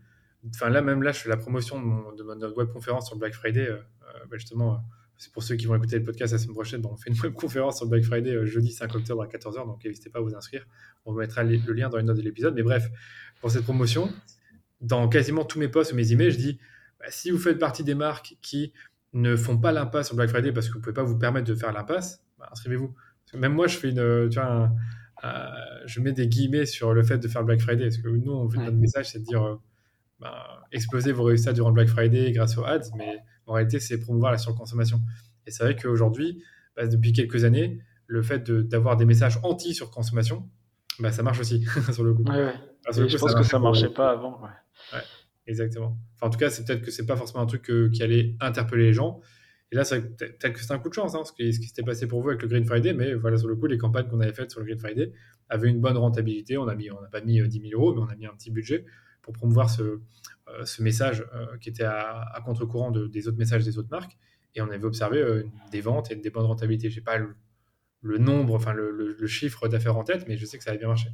enfin, 0.54 0.70
là, 0.70 0.82
même 0.82 1.02
là, 1.02 1.12
je 1.14 1.20
fais 1.20 1.30
la 1.30 1.38
promotion 1.38 1.80
de, 1.80 1.86
mon, 1.86 2.12
de 2.12 2.24
notre 2.24 2.58
web 2.58 2.70
conférence 2.70 3.08
sur 3.08 3.16
Black 3.16 3.34
Friday, 3.34 3.68
euh, 3.68 3.76
euh, 3.76 4.20
bah, 4.30 4.38
justement, 4.38 4.82
c'est 5.18 5.32
pour 5.32 5.44
ceux 5.44 5.56
qui 5.56 5.66
vont 5.66 5.76
écouter 5.76 5.98
le 5.98 6.04
podcast 6.04 6.34
la 6.34 6.40
semaine 6.40 6.54
prochaine. 6.54 6.86
on 6.86 6.96
fait 6.96 7.10
une 7.10 7.20
web 7.24 7.34
conférence 7.34 7.78
sur 7.78 7.88
Black 7.88 8.04
Friday 8.04 8.32
euh, 8.32 8.46
jeudi 8.46 8.72
5 8.72 8.94
octobre 8.96 9.24
à 9.24 9.28
14h, 9.28 9.66
donc 9.66 9.84
n'hésitez 9.84 10.10
pas 10.10 10.20
à 10.20 10.22
vous 10.22 10.36
inscrire. 10.36 10.66
On 11.06 11.14
mettra 11.14 11.44
le 11.44 11.74
lien 11.74 11.90
dans 11.90 11.98
les 11.98 12.04
notes 12.04 12.18
de 12.18 12.22
l'épisode. 12.22 12.54
Mais 12.56 12.64
bref, 12.64 12.90
pour 13.42 13.52
cette 13.52 13.64
promotion, 13.64 14.12
dans 14.82 15.08
quasiment 15.10 15.46
tous 15.46 15.60
mes 15.60 15.68
posts 15.68 15.94
ou 15.94 15.96
mes 15.96 16.12
emails, 16.12 16.32
je 16.32 16.38
dis 16.38 16.60
bah, 17.00 17.08
si 17.10 17.32
vous 17.32 17.38
faites 17.38 17.60
partie 17.60 17.84
des 17.84 17.96
marques 17.96 18.36
qui 18.42 18.74
ne 19.14 19.36
font 19.36 19.58
pas 19.58 19.72
l'impasse 19.72 20.08
sur 20.08 20.16
Black 20.16 20.30
Friday 20.30 20.52
parce 20.52 20.68
que 20.68 20.74
vous 20.74 20.80
ne 20.80 20.84
pouvez 20.84 20.94
pas 20.94 21.04
vous 21.04 21.18
permettre 21.18 21.48
de 21.48 21.56
faire 21.56 21.72
l'impasse, 21.72 22.24
bah, 22.38 22.50
inscrivez-vous. 22.52 22.94
Même 23.34 23.54
moi, 23.54 23.68
je 23.68 23.78
fais 23.78 23.90
une, 23.90 24.30
tu 24.30 24.40
vois, 24.40 24.72
je 25.86 26.00
mets 26.00 26.14
des 26.14 26.28
guillemets 26.28 26.66
sur 26.66 26.94
le 26.94 27.04
fait 27.04 27.18
de 27.18 27.28
faire 27.28 27.44
Black 27.44 27.60
Friday 27.60 27.86
parce 27.86 27.98
que 27.98 28.08
nous, 28.08 28.32
on 28.32 28.50
fait 28.50 28.60
notre 28.60 28.78
message, 28.78 29.12
c'est 29.12 29.20
de 29.20 29.26
dire 29.26 29.44
euh, 29.44 29.56
bah, 30.20 30.66
explosez 30.72 31.12
vos 31.12 31.24
résultats 31.24 31.54
durant 31.54 31.72
Black 31.72 31.90
Friday 31.90 32.32
grâce 32.32 32.58
aux 32.58 32.64
ads, 32.64 32.92
mais 32.98 33.20
en 33.48 33.54
réalité, 33.54 33.80
c'est 33.80 34.00
promouvoir 34.00 34.32
la 34.32 34.38
surconsommation. 34.38 35.02
Et 35.46 35.52
c'est 35.52 35.64
vrai 35.64 35.76
qu'aujourd'hui, 35.76 36.44
bah, 36.76 36.88
depuis 36.88 37.14
quelques 37.14 37.44
années, 37.44 37.80
le 38.06 38.22
fait 38.22 38.50
d'avoir 38.52 38.98
des 38.98 39.06
messages 39.06 39.40
anti-surconsommation, 39.44 40.50
bah, 41.00 41.12
ça 41.12 41.24
marche 41.24 41.40
aussi, 41.40 41.66
sur 41.94 42.04
le 42.04 42.14
coup. 42.14 42.24
je 42.26 43.18
pense 43.18 43.34
que 43.34 43.44
ça 43.44 43.58
ne 43.58 43.64
marchait 43.64 43.90
pas 43.90 44.12
avant. 44.12 44.42
Ouais. 44.42 45.00
exactement. 45.48 45.98
Enfin, 46.16 46.28
en 46.28 46.30
tout 46.30 46.40
cas, 46.40 46.50
c'est 46.50 46.66
peut-être 46.66 46.82
que 46.82 46.92
c'est 46.92 47.06
pas 47.06 47.16
forcément 47.16 47.42
un 47.42 47.48
truc 47.48 47.72
qui 47.94 48.04
allait 48.04 48.36
interpeller 48.40 48.86
les 48.86 48.94
gens. 48.94 49.22
Et 49.72 49.76
là, 49.76 49.84
peut-être 49.84 50.54
que 50.54 50.62
c'est 50.62 50.72
un 50.72 50.80
coup 50.80 50.88
de 50.88 50.94
chance, 50.94 51.14
hein, 51.16 51.24
ce 51.26 51.34
qui, 51.34 51.52
ce 51.52 51.60
qui 51.60 51.68
s'était 51.68 51.84
passé 51.84 52.08
pour 52.08 52.22
vous 52.22 52.30
avec 52.30 52.42
le 52.42 52.48
Green 52.48 52.64
Friday, 52.64 52.94
mais 52.94 53.14
voilà, 53.14 53.38
sur 53.38 53.50
le 53.50 53.56
coup, 53.56 53.68
les 53.68 53.78
campagnes 53.78 54.08
qu'on 54.08 54.22
avait 54.22 54.34
faites 54.34 54.50
sur 54.50 54.62
le 54.62 54.66
Green 54.66 54.80
Friday 54.80 55.12
avaient 55.50 55.70
une 55.70 55.82
bonne 55.82 55.98
rentabilité. 55.98 56.58
On 56.58 56.66
n'a 56.66 56.76
pas 57.12 57.22
mis 57.22 57.42
10 57.46 57.60
euh, 57.60 57.70
000 57.70 57.82
euros, 57.82 57.94
mais 57.94 58.02
on 58.02 58.08
a 58.08 58.16
mis 58.16 58.26
un 58.26 58.34
petit 58.34 58.52
budget 58.52 58.86
pour 59.28 59.34
promouvoir 59.34 59.70
ce, 59.70 59.82
euh, 59.82 60.64
message 60.80 61.26
euh, 61.36 61.58
qui 61.58 61.68
était 61.68 61.84
à, 61.84 62.42
contre-courant 62.46 62.92
des 62.92 63.28
autres 63.28 63.38
messages 63.38 63.66
des 63.66 63.78
autres 63.78 63.90
marques. 63.92 64.18
Et 64.56 64.62
on 64.62 64.70
avait 64.72 64.86
observé 64.86 65.20
euh, 65.20 65.44
des 65.70 65.82
ventes 65.82 66.12
et 66.12 66.16
des 66.16 66.30
bonnes 66.30 66.46
rentabilités. 66.46 66.90
Je 66.90 67.00
n'ai 67.00 67.04
pas 67.04 67.18
le, 67.18 68.18
nombre, 68.18 68.56
enfin 68.56 68.72
le, 68.72 69.28
chiffre 69.28 69.68
d'affaires 69.68 69.98
en 69.98 70.06
tête, 70.06 70.26
mais 70.30 70.38
je 70.38 70.46
sais 70.46 70.58
que 70.58 70.64
ça 70.64 70.70
avait 70.70 70.80
bien 70.80 70.88
marché. 70.88 71.10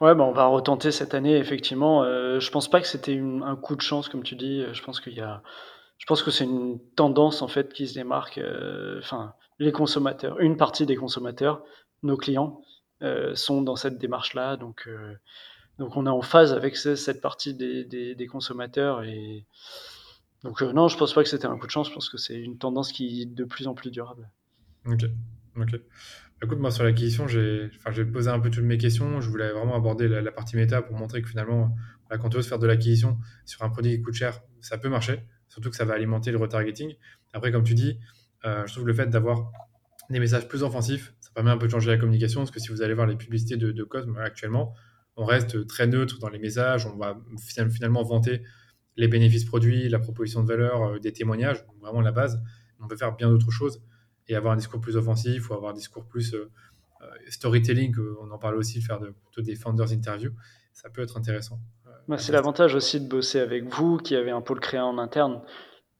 Ouais, 0.00 0.14
bah 0.14 0.24
on 0.24 0.32
va 0.32 0.46
retenter 0.46 0.92
cette 0.92 1.14
année, 1.14 1.36
effectivement. 1.36 2.04
Euh, 2.04 2.38
je 2.38 2.50
pense 2.52 2.70
pas 2.70 2.80
que 2.80 2.86
c'était 2.86 3.18
un 3.18 3.56
coup 3.56 3.74
de 3.74 3.80
chance, 3.80 4.08
comme 4.08 4.22
tu 4.22 4.36
dis. 4.36 4.64
Je 4.72 4.82
pense 4.82 5.00
qu'il 5.00 5.14
y 5.14 5.20
a, 5.20 5.42
je 5.98 6.06
pense 6.06 6.22
que 6.22 6.30
c'est 6.30 6.44
une 6.44 6.78
tendance 6.94 7.42
en 7.42 7.48
fait 7.48 7.72
qui 7.72 7.88
se 7.88 7.94
démarque. 7.94 8.40
Les 9.58 9.72
consommateurs, 9.72 10.38
une 10.38 10.56
partie 10.56 10.86
des 10.86 10.94
consommateurs, 10.94 11.64
nos 12.04 12.16
clients, 12.16 12.62
sont 13.34 13.62
dans 13.62 13.74
cette 13.74 13.98
démarche-là. 13.98 14.56
Donc, 14.56 14.88
donc 15.78 15.96
on 15.96 16.06
est 16.06 16.10
en 16.10 16.22
phase 16.22 16.52
avec 16.52 16.76
cette 16.76 17.20
partie 17.20 17.54
des, 17.54 18.26
consommateurs. 18.30 19.04
Et 19.04 19.46
donc 20.42 20.62
euh, 20.62 20.72
non, 20.72 20.88
je 20.88 20.96
pense 20.96 21.14
pas 21.14 21.22
que 21.22 21.28
c'était 21.28 21.46
un 21.46 21.56
coup 21.56 21.66
de 21.66 21.70
chance. 21.70 21.88
Je 21.88 21.94
pense 21.94 22.08
que 22.08 22.18
c'est 22.18 22.38
une 22.38 22.58
tendance 22.58 22.92
qui 22.92 23.22
est 23.22 23.26
de 23.26 23.44
plus 23.44 23.68
en 23.68 23.74
plus 23.74 23.90
durable. 23.90 24.28
Ok, 24.86 25.04
ok. 25.56 25.80
Écoute, 26.42 26.58
moi 26.58 26.70
sur 26.70 26.84
l'acquisition, 26.84 27.26
j'ai, 27.26 27.70
enfin, 27.76 28.04
posé 28.04 28.28
un 28.30 28.40
peu 28.40 28.50
toutes 28.50 28.64
mes 28.64 28.78
questions. 28.78 29.20
Je 29.20 29.28
voulais 29.28 29.50
vraiment 29.50 29.76
aborder 29.76 30.08
la, 30.08 30.32
partie 30.32 30.56
méta 30.56 30.82
pour 30.82 30.96
montrer 30.96 31.22
que 31.22 31.28
finalement, 31.28 31.74
bah, 32.10 32.18
quand 32.18 32.28
tu 32.28 32.36
veux 32.36 32.42
faire 32.42 32.58
de 32.58 32.66
l'acquisition 32.66 33.18
sur 33.44 33.62
un 33.62 33.70
produit 33.70 33.96
qui 33.96 34.02
coûte 34.02 34.14
cher, 34.14 34.40
ça 34.60 34.78
peut 34.78 34.88
marcher. 34.88 35.20
Surtout 35.48 35.70
que 35.70 35.76
ça 35.76 35.84
va 35.84 35.94
alimenter 35.94 36.30
le 36.30 36.38
retargeting. 36.38 36.94
Après, 37.32 37.50
comme 37.50 37.64
tu 37.64 37.74
dis, 37.74 37.98
euh, 38.44 38.66
je 38.66 38.72
trouve 38.72 38.86
le 38.86 38.94
fait 38.94 39.06
d'avoir 39.06 39.50
des 40.10 40.20
messages 40.20 40.48
plus 40.48 40.62
offensifs, 40.62 41.14
ça 41.20 41.30
permet 41.34 41.50
un 41.50 41.58
peu 41.58 41.66
de 41.66 41.72
changer 41.72 41.90
la 41.90 41.98
communication. 41.98 42.40
Parce 42.40 42.50
que 42.50 42.60
si 42.60 42.68
vous 42.68 42.82
allez 42.82 42.94
voir 42.94 43.06
les 43.06 43.16
publicités 43.16 43.56
de, 43.56 43.72
de 43.72 43.84
Cosme 43.84 44.16
actuellement, 44.18 44.74
on 45.18 45.24
reste 45.24 45.66
très 45.66 45.86
neutre 45.86 46.18
dans 46.20 46.28
les 46.28 46.38
messages, 46.38 46.86
on 46.86 46.96
va 46.96 47.18
finalement 47.70 48.04
vanter 48.04 48.42
les 48.96 49.08
bénéfices 49.08 49.44
produits, 49.44 49.88
la 49.88 49.98
proposition 49.98 50.42
de 50.42 50.48
valeur, 50.48 50.82
euh, 50.82 50.98
des 50.98 51.12
témoignages, 51.12 51.64
vraiment 51.80 52.00
la 52.00 52.12
base. 52.12 52.40
On 52.80 52.86
peut 52.86 52.96
faire 52.96 53.14
bien 53.16 53.28
d'autres 53.28 53.50
choses 53.50 53.82
et 54.28 54.36
avoir 54.36 54.54
un 54.54 54.56
discours 54.56 54.80
plus 54.80 54.96
offensif 54.96 55.50
ou 55.50 55.54
avoir 55.54 55.72
un 55.72 55.74
discours 55.74 56.06
plus 56.06 56.34
euh, 56.34 56.50
euh, 57.02 57.06
storytelling, 57.28 57.94
on 58.20 58.30
en 58.30 58.38
parle 58.38 58.56
aussi, 58.56 58.80
faire 58.80 59.00
de, 59.00 59.08
plutôt 59.08 59.42
des 59.42 59.56
founders 59.56 59.92
interviews, 59.92 60.32
ça 60.72 60.88
peut 60.88 61.02
être 61.02 61.16
intéressant. 61.16 61.58
Bah, 62.06 62.16
c'est 62.16 62.32
l'avantage 62.32 62.74
aussi 62.76 63.00
de 63.00 63.08
bosser 63.08 63.40
avec 63.40 63.64
vous 63.64 63.98
qui 63.98 64.14
avez 64.14 64.30
un 64.30 64.40
pôle 64.40 64.60
créé 64.60 64.80
en 64.80 64.98
interne, 64.98 65.42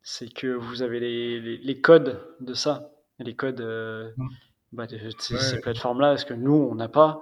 c'est 0.03 0.33
que 0.33 0.47
vous 0.47 0.83
avez 0.83 1.01
les, 1.01 1.81
codes 1.81 2.21
de 2.41 2.55
ça, 2.55 2.93
les 3.19 3.35
codes 3.35 3.61
mmh. 3.61 4.29
bah, 4.73 4.87
de, 4.87 4.99
ces 5.19 5.61
plateformes-là, 5.61 6.11
parce 6.11 6.25
que 6.25 6.35
nous, 6.35 6.55
on 6.55 6.77
n'a 6.77 6.89
pas. 6.89 7.21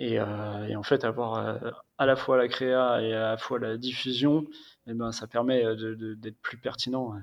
Euh, 0.00 0.64
et, 0.66 0.76
en 0.76 0.82
fait, 0.82 1.04
avoir 1.04 1.34
euh, 1.34 1.70
à 1.98 2.06
la 2.06 2.16
fois 2.16 2.36
la 2.36 2.48
créa 2.48 3.00
et 3.02 3.12
à 3.12 3.30
la 3.32 3.36
fois 3.36 3.58
la 3.58 3.76
diffusion, 3.76 4.44
eh 4.86 4.94
ben, 4.94 5.12
ça 5.12 5.26
permet 5.26 5.64
euh, 5.64 6.16
d'être 6.16 6.40
plus 6.40 6.58
pertinent. 6.58 7.14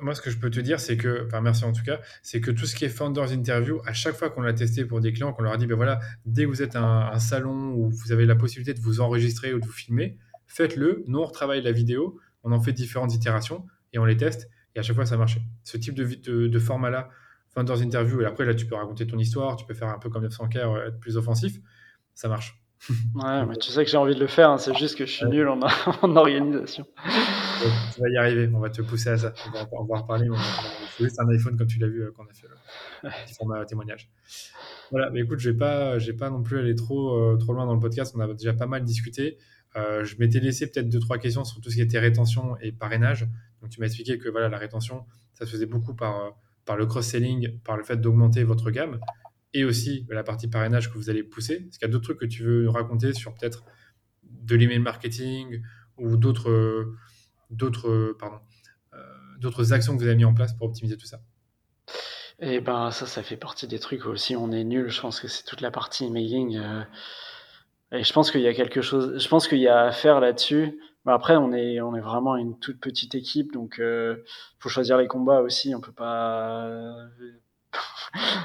Moi, 0.00 0.14
ce 0.14 0.22
que 0.22 0.30
je 0.30 0.38
peux 0.38 0.50
te 0.50 0.60
dire, 0.60 0.80
c'est 0.80 0.96
que, 0.96 1.26
enfin, 1.26 1.42
merci 1.42 1.64
en 1.64 1.72
tout 1.72 1.82
cas, 1.84 2.00
c'est 2.22 2.40
que 2.40 2.50
tout 2.50 2.64
ce 2.64 2.74
qui 2.74 2.86
est 2.86 2.88
Founders 2.88 3.32
Interview, 3.32 3.80
à 3.84 3.92
chaque 3.92 4.14
fois 4.14 4.30
qu'on 4.30 4.40
l'a 4.40 4.54
testé 4.54 4.86
pour 4.86 5.00
des 5.00 5.12
clients, 5.12 5.32
qu'on 5.34 5.42
leur 5.42 5.52
a 5.52 5.58
dit, 5.58 5.66
ben 5.66 5.76
voilà, 5.76 6.00
dès 6.24 6.44
que 6.44 6.48
vous 6.48 6.62
êtes 6.62 6.76
un, 6.76 7.10
un 7.12 7.18
salon 7.18 7.72
où 7.74 7.90
vous 7.90 8.12
avez 8.12 8.24
la 8.24 8.36
possibilité 8.36 8.72
de 8.72 8.82
vous 8.82 9.00
enregistrer 9.00 9.52
ou 9.52 9.60
de 9.60 9.66
vous 9.66 9.72
filmer, 9.72 10.18
faites-le. 10.46 11.04
Nous, 11.06 11.18
on 11.18 11.26
retravaille 11.26 11.60
la 11.60 11.72
vidéo, 11.72 12.18
on 12.42 12.52
en 12.52 12.60
fait 12.60 12.72
différentes 12.72 13.14
itérations 13.14 13.66
et 13.92 13.98
on 13.98 14.06
les 14.06 14.16
teste. 14.16 14.48
Et 14.74 14.78
à 14.78 14.82
chaque 14.82 14.96
fois, 14.96 15.06
ça 15.06 15.16
marche. 15.16 15.38
Ce 15.64 15.76
type 15.76 15.94
de, 15.94 16.46
de, 16.48 16.58
format-là, 16.58 17.08
Founders 17.54 17.82
Interview, 17.82 18.20
et 18.20 18.26
après, 18.26 18.44
là, 18.44 18.54
tu 18.54 18.66
peux 18.66 18.74
raconter 18.74 19.06
ton 19.06 19.18
histoire, 19.18 19.56
tu 19.56 19.66
peux 19.66 19.74
faire 19.74 19.88
un 19.88 19.98
peu 19.98 20.10
comme 20.10 20.26
900K, 20.26 20.58
euh, 20.58 20.88
être 20.88 21.00
plus 21.00 21.16
offensif, 21.16 21.58
ça 22.16 22.28
marche. 22.28 22.58
Ouais, 23.14 23.46
mais 23.48 23.56
tu 23.56 23.70
sais 23.70 23.84
que 23.84 23.90
j'ai 23.90 23.96
envie 23.96 24.14
de 24.14 24.20
le 24.20 24.26
faire, 24.26 24.50
hein, 24.50 24.58
c'est 24.58 24.76
juste 24.76 24.96
que 24.96 25.06
je 25.06 25.12
suis 25.12 25.26
nul 25.26 25.48
en, 25.48 25.60
en 26.02 26.16
organisation. 26.16 26.86
tu 27.94 28.00
vas 28.00 28.08
y 28.08 28.16
arriver, 28.16 28.50
on 28.52 28.58
va 28.58 28.70
te 28.70 28.82
pousser 28.82 29.10
à 29.10 29.18
ça. 29.18 29.32
On 29.46 29.50
va, 29.50 29.68
on 29.72 29.84
va 29.84 29.94
en 29.96 30.02
reparler. 30.02 30.26
Il 30.26 30.88
faut 30.88 31.04
juste 31.04 31.20
un 31.20 31.28
iPhone, 31.28 31.56
comme 31.56 31.66
tu 31.66 31.78
l'as 31.78 31.88
vu 31.88 32.02
euh, 32.02 32.12
quand 32.16 32.24
on 32.24 32.30
a 32.30 32.32
fait 32.32 32.48
le 32.48 33.10
petit 33.26 33.34
format 33.34 33.64
témoignage. 33.64 34.10
Voilà, 34.90 35.10
mais 35.10 35.20
écoute, 35.20 35.38
je 35.38 35.50
vais 35.50 35.56
pas, 35.56 35.98
j'ai 35.98 36.14
pas 36.14 36.30
non 36.30 36.42
plus 36.42 36.58
aller 36.58 36.74
trop, 36.74 37.16
euh, 37.16 37.36
trop 37.36 37.52
loin 37.52 37.66
dans 37.66 37.74
le 37.74 37.80
podcast. 37.80 38.14
On 38.16 38.20
a 38.20 38.32
déjà 38.32 38.54
pas 38.54 38.66
mal 38.66 38.82
discuté. 38.82 39.36
Euh, 39.76 40.04
je 40.04 40.16
m'étais 40.18 40.40
laissé 40.40 40.70
peut-être 40.70 40.88
deux, 40.88 41.00
trois 41.00 41.18
questions 41.18 41.44
sur 41.44 41.60
tout 41.60 41.70
ce 41.70 41.74
qui 41.74 41.82
était 41.82 41.98
rétention 41.98 42.56
et 42.62 42.72
parrainage. 42.72 43.28
Donc, 43.60 43.70
tu 43.70 43.80
m'as 43.80 43.86
expliqué 43.86 44.16
que 44.18 44.30
voilà, 44.30 44.48
la 44.48 44.58
rétention, 44.58 45.04
ça 45.34 45.44
se 45.44 45.50
faisait 45.50 45.66
beaucoup 45.66 45.94
par, 45.94 46.34
par 46.64 46.76
le 46.76 46.86
cross-selling, 46.86 47.58
par 47.60 47.76
le 47.76 47.84
fait 47.84 47.96
d'augmenter 47.96 48.42
votre 48.44 48.70
gamme 48.70 49.00
et 49.54 49.64
aussi 49.64 50.06
la 50.10 50.22
partie 50.22 50.48
parrainage 50.48 50.92
que 50.92 50.98
vous 50.98 51.10
allez 51.10 51.22
pousser. 51.22 51.66
Est-ce 51.68 51.78
qu'il 51.78 51.86
y 51.86 51.90
a 51.90 51.92
d'autres 51.92 52.04
trucs 52.04 52.20
que 52.20 52.26
tu 52.26 52.42
veux 52.42 52.64
nous 52.64 52.72
raconter 52.72 53.12
sur 53.12 53.34
peut-être 53.34 53.64
de 54.22 54.56
l'email 54.56 54.78
marketing 54.78 55.62
ou 55.98 56.16
d'autres 56.16 56.94
d'autres 57.50 58.16
pardon 58.18 58.38
euh, 58.94 58.98
d'autres 59.38 59.72
actions 59.72 59.94
que 59.94 60.02
vous 60.02 60.06
avez 60.06 60.16
mis 60.16 60.24
en 60.24 60.34
place 60.34 60.52
pour 60.54 60.66
optimiser 60.68 60.96
tout 60.96 61.06
ça? 61.06 61.20
Eh 62.38 62.60
ben 62.60 62.90
ça, 62.90 63.06
ça 63.06 63.22
fait 63.22 63.36
partie 63.36 63.66
des 63.66 63.78
trucs 63.78 64.04
aussi. 64.06 64.36
On 64.36 64.52
est 64.52 64.64
nul. 64.64 64.90
Je 64.90 65.00
pense 65.00 65.20
que 65.20 65.28
c'est 65.28 65.44
toute 65.44 65.62
la 65.62 65.70
partie 65.70 66.04
emailing. 66.04 66.58
Euh, 66.58 66.82
et 67.92 68.04
je 68.04 68.12
pense 68.12 68.30
qu'il 68.30 68.42
y 68.42 68.48
a 68.48 68.54
quelque 68.54 68.82
chose. 68.82 69.18
Je 69.18 69.28
pense 69.28 69.48
qu'il 69.48 69.58
y 69.58 69.68
a 69.68 69.84
à 69.84 69.92
faire 69.92 70.20
là-dessus. 70.20 70.78
Après, 71.06 71.36
on 71.36 71.52
est 71.52 71.80
on 71.80 71.94
est 71.94 72.00
vraiment 72.00 72.36
une 72.36 72.58
toute 72.58 72.80
petite 72.80 73.14
équipe, 73.14 73.52
donc 73.52 73.78
euh, 73.78 74.16
faut 74.58 74.68
choisir 74.68 74.98
les 74.98 75.06
combats 75.06 75.40
aussi. 75.40 75.74
On 75.74 75.80
peut 75.80 75.92
pas 75.92 77.08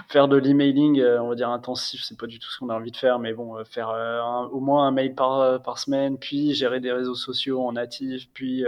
faire 0.08 0.28
de 0.28 0.38
l'emailing, 0.38 1.00
euh, 1.00 1.22
on 1.22 1.30
va 1.30 1.36
dire 1.36 1.50
intensif, 1.50 2.04
c'est 2.04 2.18
pas 2.18 2.28
du 2.28 2.40
tout 2.40 2.50
ce 2.50 2.60
qu'on 2.60 2.70
a 2.70 2.76
envie 2.76 2.92
de 2.92 2.98
faire, 2.98 3.20
mais 3.20 3.34
bon, 3.34 3.58
euh, 3.58 3.64
faire 3.64 3.90
euh, 3.90 4.22
au 4.48 4.60
moins 4.60 4.88
un 4.88 4.92
mail 4.92 5.16
par, 5.16 5.78
semaine, 5.78 6.18
puis 6.18 6.54
gérer 6.54 6.80
des 6.80 6.92
réseaux 6.92 7.16
sociaux 7.16 7.62
en 7.62 7.74
natif, 7.74 8.30
puis 8.34 8.66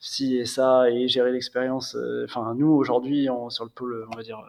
si 0.00 0.36
et 0.36 0.46
ça, 0.46 0.90
et 0.90 1.08
gérer 1.08 1.30
l'expérience. 1.30 1.96
Enfin, 2.24 2.54
nous 2.56 2.70
aujourd'hui, 2.72 3.28
sur 3.50 3.64
le 3.64 3.70
pôle, 3.70 4.06
on 4.10 4.16
va 4.16 4.22
dire 4.22 4.42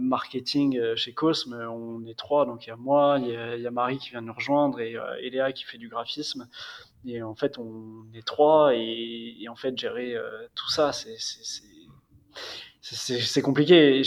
marketing 0.00 0.94
chez 0.94 1.12
Cosme, 1.12 1.54
on 1.54 2.06
est 2.06 2.16
trois, 2.16 2.46
donc 2.46 2.66
il 2.66 2.70
y 2.70 2.72
a 2.72 2.76
moi, 2.76 3.18
il 3.20 3.60
y 3.60 3.66
a, 3.66 3.70
Marie 3.70 3.98
qui 3.98 4.10
vient 4.10 4.20
nous 4.20 4.32
rejoindre 4.32 4.80
et, 4.80 4.96
Léa 5.30 5.52
qui 5.52 5.64
fait 5.64 5.78
du 5.78 5.88
graphisme. 5.88 6.48
Et 7.04 7.22
en 7.22 7.34
fait, 7.34 7.58
on 7.58 8.06
est 8.14 8.26
trois 8.26 8.70
et 8.74 9.46
en 9.50 9.56
fait, 9.56 9.76
gérer 9.76 10.16
tout 10.54 10.70
ça, 10.70 10.92
c'est 10.92 11.16
c'est 12.80 13.42
compliqué. 13.42 14.02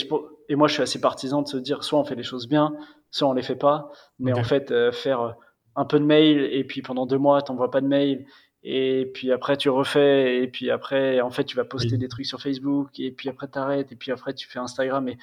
Et, 0.49 0.55
moi, 0.55 0.67
je 0.67 0.73
suis 0.73 0.84
assez 0.84 0.99
partisan 0.99 1.41
de 1.41 1.47
se 1.47 1.57
dire 1.57 1.84
soit 1.84 1.99
on 1.99 2.03
fait 2.03 2.15
les 2.15 2.23
choses 2.23 2.47
bien, 2.47 2.73
soit 3.10 3.27
on 3.27 3.34
les 3.34 3.41
fait 3.41 3.55
pas. 3.55 3.91
Mais 4.19 4.34
en 4.34 4.43
fait, 4.43 4.71
euh, 4.71 4.91
faire 4.91 5.21
euh, 5.21 5.31
un 5.75 5.86
peu 5.86 5.99
de 5.99 6.05
mail 6.05 6.49
et 6.51 6.63
puis 6.63 6.81
pendant 6.81 7.05
deux 7.05 7.17
mois, 7.17 7.41
tu 7.41 7.51
n'envoies 7.51 7.71
pas 7.71 7.81
de 7.81 7.88
mail. 7.88 8.25
Et 8.63 9.10
puis 9.13 9.31
après, 9.31 9.57
tu 9.57 9.69
refais. 9.69 10.43
Et 10.43 10.47
puis 10.47 10.69
après, 10.69 11.21
en 11.21 11.31
fait, 11.31 11.45
tu 11.45 11.55
vas 11.55 11.65
poster 11.65 11.97
des 11.97 12.07
trucs 12.07 12.25
sur 12.25 12.41
Facebook. 12.41 12.99
Et 12.99 13.12
puis 13.12 13.29
après, 13.29 13.47
tu 13.49 13.57
arrêtes. 13.57 13.91
Et 13.91 13.95
puis 13.95 14.12
après, 14.12 14.34
tu 14.34 14.47
fais 14.47 14.60
Instagram. 14.60 15.07
Et 15.07 15.17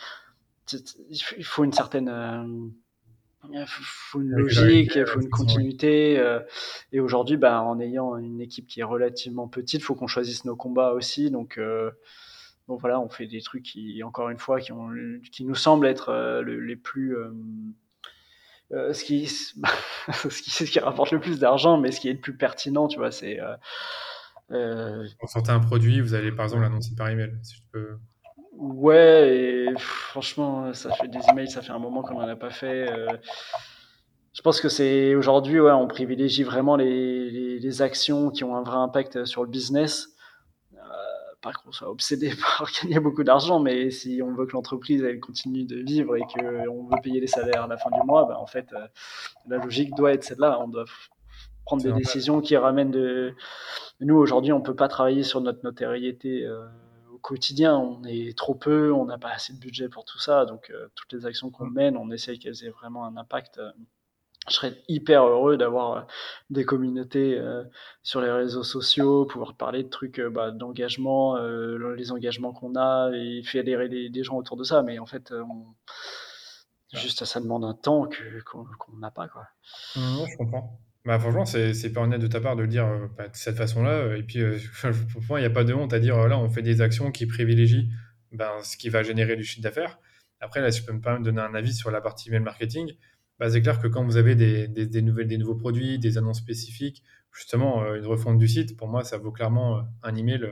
il 1.11 1.45
faut 1.45 1.65
une 1.65 1.73
certaine. 1.73 2.09
Euh, 2.09 2.45
il 3.51 3.65
faut 3.67 4.21
une 4.21 4.33
logique, 4.33 4.97
il 4.97 5.07
faut 5.07 5.21
une 5.21 5.31
continuité. 5.31 6.21
et 6.93 7.01
aujourd'hui, 7.01 7.37
bah, 7.37 7.63
en 7.63 7.79
ayant 7.81 8.17
une 8.17 8.41
équipe 8.41 8.67
qui 8.67 8.81
est 8.81 8.85
relativement 8.85 9.47
petite, 9.47 9.81
il 9.81 9.85
faut 9.85 9.95
qu'on 9.95 10.09
choisisse 10.09 10.45
nos 10.45 10.57
combats 10.57 10.93
aussi. 10.93 11.31
Donc, 11.31 11.59
donc 12.69 12.81
voilà, 12.81 13.01
on 13.01 13.09
fait 13.09 13.27
des 13.27 13.41
trucs 13.41 13.63
qui, 13.63 14.03
encore 14.03 14.29
une 14.29 14.39
fois, 14.39 14.61
qui, 14.61 14.73
ont, 14.73 14.91
qui 15.33 15.45
nous 15.45 15.55
semblent 15.55 15.87
être 15.87 16.11
euh, 16.11 16.43
les 16.43 16.77
plus. 16.77 17.17
Euh, 17.17 17.33
euh, 18.73 18.93
ce, 18.93 19.03
qui, 19.03 19.27
ce, 20.13 20.43
qui, 20.43 20.51
ce 20.51 20.65
qui 20.65 20.79
rapporte 20.79 21.11
le 21.11 21.21
plus 21.21 21.41
d'argent, 21.41 21.79
mais 21.79 21.91
ce 21.91 22.01
qui 22.01 22.11
est 22.11 22.13
le 22.13 22.21
plus 22.21 22.37
pertinent, 22.37 22.87
tu 22.87 22.99
vois, 22.99 23.11
c'est. 23.11 23.41
Euh, 24.51 25.07
sortez 25.27 25.51
un 25.51 25.61
produit, 25.61 26.01
vous 26.01 26.15
allez 26.15 26.31
par 26.31 26.45
exemple 26.45 26.63
l'annoncer 26.63 26.95
par 26.95 27.09
email, 27.09 27.33
si 27.43 27.57
je 27.57 27.63
peux. 27.73 27.99
Ouais, 28.53 29.35
et 29.35 29.79
franchement, 29.79 30.75
ça 30.75 30.93
fait 30.93 31.09
des 31.09 31.21
emails, 31.31 31.51
ça 31.51 31.63
fait 31.63 31.73
un 31.73 31.79
moment 31.79 32.03
qu'on 32.03 32.21
n'en 32.21 32.29
a 32.29 32.37
pas 32.37 32.51
fait. 32.51 32.87
je 34.35 34.43
pense 34.43 34.61
que 34.61 34.69
c'est 34.69 35.15
aujourd'hui, 35.15 35.61
ouais, 35.61 35.73
on 35.73 35.87
privilégie 35.87 36.43
vraiment 36.43 36.77
les, 36.77 37.31
les, 37.31 37.59
les, 37.59 37.83
actions 37.83 38.31
qui 38.31 38.45
ont 38.45 38.57
un 38.57 38.63
vrai 38.63 38.77
impact 38.77 39.25
sur 39.25 39.43
le 39.43 39.49
business 39.49 40.18
pas 41.41 41.53
qu'on 41.53 41.73
soit 41.73 41.91
obsédé 41.91 42.31
par 42.59 42.69
gagner 42.83 43.01
beaucoup 43.01 43.25
d'argent, 43.25 43.61
mais 43.61 43.91
si 43.91 44.21
on 44.23 44.35
veut 44.35 44.47
que 44.47 44.53
l'entreprise 44.53 45.03
elle 45.03 45.21
continue 45.21 45.65
de 45.65 45.77
vivre 45.77 46.17
et 46.17 46.23
qu'on 46.23 46.85
veut 46.85 47.01
payer 47.03 47.21
les 47.21 47.27
salaires 47.27 47.65
à 47.65 47.67
la 47.67 47.77
fin 47.77 47.91
du 47.91 48.05
mois, 48.07 48.27
ben, 48.27 48.37
en 48.37 48.47
fait, 48.47 48.73
euh, 48.73 48.87
la 49.49 49.59
logique 49.59 49.95
doit 49.95 50.13
être 50.13 50.25
celle-là. 50.25 50.59
On 50.61 50.69
doit 50.69 50.85
prendre 51.65 51.83
des 51.83 51.93
décisions 51.93 52.41
qui 52.41 52.57
ramènent 52.57 52.91
de. 52.91 53.35
Nous 54.01 54.17
aujourd'hui, 54.17 54.53
on 54.53 54.61
peut 54.61 54.77
pas 54.77 54.89
travailler 54.89 55.23
sur 55.23 55.41
notre 55.41 55.63
notoriété. 55.65 56.45
Euh, 56.45 56.67
au 57.13 57.19
quotidien, 57.19 57.77
on 57.77 58.05
est 58.05 58.37
trop 58.37 58.55
peu, 58.55 58.93
on 58.93 59.05
n'a 59.05 59.19
pas 59.19 59.31
assez 59.31 59.53
de 59.53 59.59
budget 59.59 59.89
pour 59.89 60.05
tout 60.05 60.21
ça, 60.21 60.45
donc 60.45 60.71
euh, 60.71 60.87
toutes 60.95 61.13
les 61.13 61.27
actions 61.27 61.51
qu'on 61.51 61.67
mène, 61.67 61.97
on 61.97 62.11
essaye 62.13 62.39
qu'elles 62.39 62.65
aient 62.65 62.71
vraiment 62.71 63.05
un 63.05 63.17
impact 63.17 63.61
je 64.49 64.55
serais 64.55 64.83
hyper 64.89 65.25
heureux 65.25 65.57
d'avoir 65.57 65.93
euh, 65.93 66.01
des 66.51 66.65
communautés 66.65 67.39
euh, 67.39 67.65
sur 68.03 68.21
les 68.21 68.31
réseaux 68.31 68.63
sociaux, 68.63 69.27
pouvoir 69.27 69.57
parler 69.57 69.83
de 69.83 69.89
trucs 69.89 70.19
euh, 70.19 70.31
bah, 70.31 70.51
d'engagement, 70.51 71.37
les 71.39 72.13
engagements 72.13 72.53
qu'on 72.53 72.77
a 72.77 73.11
et 73.15 73.43
fédérer 73.43 73.89
des, 73.89 74.11
des, 74.11 74.23
gens 74.23 74.37
autour 74.37 74.57
de 74.57 74.65
ça. 74.65 74.83
Mais 74.83 74.99
en 74.99 75.07
fait, 75.07 75.33
juste 76.93 77.25
ça 77.25 77.41
demande 77.41 77.65
un 77.65 77.75
temps 77.75 78.09
qu'on 78.47 78.67
n'a 78.99 79.11
pas. 79.11 79.29
Quoi. 79.29 79.47
Mmh, 79.97 80.25
je 80.31 80.37
comprends. 80.37 80.81
Bah, 81.05 81.19
franchement, 81.19 81.45
c'est 81.47 81.93
pas 81.93 82.03
honnête 82.03 82.21
de 82.21 82.27
ta 82.27 82.41
part 82.41 82.57
de 82.57 82.63
le 82.63 82.69
dire 82.69 82.87
bah, 83.17 83.29
de 83.29 83.37
cette 83.37 83.57
façon-là. 83.57 84.17
Et 84.17 84.23
puis, 84.23 84.41
pour 85.13 85.23
moi, 85.29 85.41
il 85.41 85.43
n'y 85.43 85.47
a 85.47 85.51
pas 85.51 85.65
de 85.65 85.75
honte 85.75 85.93
à 85.93 85.99
dire 85.99 86.29
là, 86.29 86.39
on 86.39 86.49
fait 86.49 86.63
des 86.63 86.81
actions 86.81 87.11
qui 87.11 87.27
privilégient 87.27 87.91
ben, 88.33 88.63
ce 88.63 88.77
qui 88.77 88.89
va 88.89 89.03
générer 89.03 89.37
du 89.37 89.45
chiffre 89.45 89.63
d'affaires. 89.63 89.99
Après, 90.41 90.61
là, 90.61 90.71
si 90.71 90.81
je 90.81 90.87
peux 90.87 90.93
me 90.93 91.01
permettre 91.01 91.25
de 91.25 91.31
donner 91.31 91.43
un 91.43 91.55
avis 91.55 91.75
sur 91.75 91.91
la 91.91 92.01
partie 92.01 92.29
email 92.29 92.41
marketing, 92.41 92.93
bah, 93.39 93.51
c'est 93.51 93.63
clair 93.63 93.81
que 93.81 93.87
quand 93.87 94.05
vous 94.05 94.17
avez 94.17 94.35
des, 94.35 95.03
nouveaux 95.03 95.55
produits, 95.55 95.99
des 95.99 96.19
annonces 96.19 96.39
spécifiques, 96.39 97.05
justement, 97.33 97.83
euh, 97.83 97.97
une 97.97 98.07
refonte 98.07 98.39
du 98.39 98.49
site, 98.49 98.77
pour 98.77 98.89
moi, 98.89 99.05
ça 99.05 99.19
vaut 99.19 99.31
clairement 99.31 99.79
euh, 99.79 99.83
un 100.03 100.15
email 100.17 100.43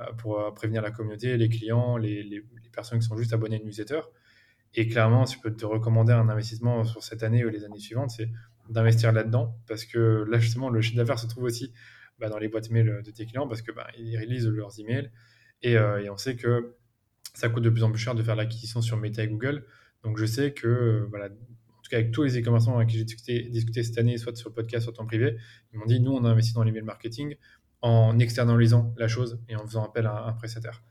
euh, 0.00 0.12
pour 0.18 0.52
prévenir 0.54 0.82
la 0.82 0.90
communauté, 0.90 1.36
les 1.36 1.48
clients, 1.48 1.96
les, 1.96 2.44
personnes 2.72 2.98
qui 2.98 3.06
sont 3.06 3.16
juste 3.16 3.32
abonnés 3.32 3.56
à 3.56 3.58
une 3.60 3.66
newsletter. 3.66 4.00
Et 4.74 4.88
clairement, 4.88 5.26
si 5.26 5.36
je 5.36 5.42
peux 5.42 5.54
te 5.54 5.64
recommander 5.64 6.12
un 6.12 6.28
investissement 6.28 6.82
sur 6.82 7.04
cette 7.04 7.22
année 7.22 7.44
ou 7.44 7.48
les 7.48 7.64
années 7.64 7.78
suivantes, 7.78 8.10
c'est 8.10 8.28
d'investir 8.68 9.12
là-dedans, 9.12 9.56
parce 9.68 9.84
que 9.84 10.24
là, 10.28 10.38
justement, 10.40 10.70
le 10.70 10.80
chiffre 10.80 10.96
d'affaires 10.96 11.20
se 11.20 11.28
trouve 11.28 11.44
aussi 11.44 11.72
bah, 12.18 12.28
dans 12.28 12.38
les 12.38 12.48
boîtes 12.48 12.70
mail 12.70 13.02
de 13.04 13.10
tes 13.12 13.26
clients, 13.26 13.46
parce 13.46 13.62
qu'ils 13.62 13.74
bah, 13.74 13.86
réalisent 13.96 14.48
leurs 14.48 14.80
emails, 14.80 15.12
et, 15.62 15.74
et 15.74 16.10
on 16.10 16.16
sait 16.16 16.34
que 16.34 16.74
ça 17.34 17.48
coûte 17.48 17.62
de 17.62 17.70
plus 17.70 17.84
en 17.84 17.92
plus 17.92 18.00
cher 18.00 18.16
de 18.16 18.22
faire 18.24 18.34
l'acquisition 18.34 18.80
sur 18.80 18.96
Meta 18.96 19.22
et 19.22 19.28
Google. 19.28 19.64
Donc 20.02 20.18
je 20.18 20.26
sais 20.26 20.52
que 20.52 21.06
voilà, 21.10 21.28
tout 21.84 21.90
cas 21.90 21.98
avec 21.98 22.12
tous 22.12 22.22
les 22.22 22.40
e-commerçants 22.40 22.76
avec 22.76 22.88
qui 22.88 22.98
j'ai 22.98 23.04
discuté, 23.04 23.82
cette 23.82 23.98
année, 23.98 24.16
soit 24.16 24.34
sur 24.34 24.48
le 24.48 24.54
podcast, 24.54 24.84
soit 24.84 24.98
en 25.00 25.06
privé, 25.06 25.36
ils 25.72 25.78
m'ont 25.78 25.86
dit 25.86 26.00
nous, 26.00 26.12
on 26.12 26.24
a 26.24 26.30
investi 26.30 26.54
dans 26.54 26.64
l'email 26.64 26.82
marketing 26.82 27.36
en 27.82 28.18
externalisant 28.18 28.94
la 28.96 29.08
chose 29.08 29.38
et 29.48 29.56
en 29.56 29.66
faisant 29.66 29.84
appel 29.84 30.06
à 30.06 30.24
un 30.26 30.32
prestataire. 30.32 30.82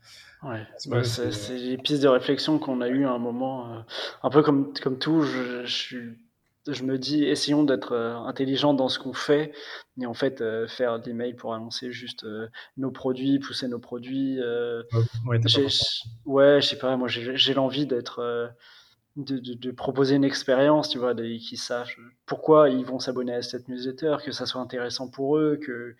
Ouais, 0.44 0.64
bah, 0.86 1.02
c'est 1.02 1.56
les 1.56 1.76
pistes 1.76 2.02
de 2.02 2.08
réflexion 2.08 2.58
qu'on 2.60 2.80
a 2.80 2.88
eues 2.88 3.04
à 3.04 3.10
un 3.10 3.18
moment. 3.18 3.72
Euh, 3.72 3.80
un 4.22 4.30
peu 4.30 4.42
comme, 4.42 4.72
comme 4.74 4.98
tout, 4.98 5.22
je, 5.22 5.64
je, 5.66 6.82
me 6.84 6.96
dis, 6.96 7.24
essayons 7.24 7.64
d'être 7.64 7.92
euh, 7.92 8.14
intelligents 8.18 8.74
dans 8.74 8.88
ce 8.88 9.00
qu'on 9.00 9.12
fait 9.12 9.52
et 10.00 10.06
en 10.06 10.14
fait 10.14 10.40
euh, 10.40 10.68
faire 10.68 11.00
des 11.00 11.14
mails 11.14 11.34
pour 11.34 11.52
annoncer 11.52 11.90
juste 11.90 12.24
nos 12.76 12.92
produits, 12.92 13.40
pousser 13.40 13.66
nos 13.66 13.80
produits. 13.80 14.38
ouais, 15.26 15.40
ouais, 16.26 16.60
je 16.60 16.66
sais 16.68 16.78
pas, 16.78 16.96
moi 16.96 17.08
j'ai 17.08 17.54
l'envie 17.54 17.86
d'être 17.86 18.54
de, 19.16 19.38
de, 19.38 19.70
proposer 19.70 20.16
une 20.16 20.24
expérience, 20.24 20.88
tu 20.88 20.98
vois, 20.98 21.14
qu'ils 21.14 21.58
sachent 21.58 22.00
pourquoi 22.26 22.68
ils 22.68 22.84
vont 22.84 22.98
s'abonner 22.98 23.34
à 23.34 23.42
cette 23.42 23.68
newsletter, 23.68 24.16
que 24.24 24.32
ça 24.32 24.44
soit 24.44 24.60
intéressant 24.60 25.08
pour 25.08 25.38
eux, 25.38 25.58
que 25.62 25.94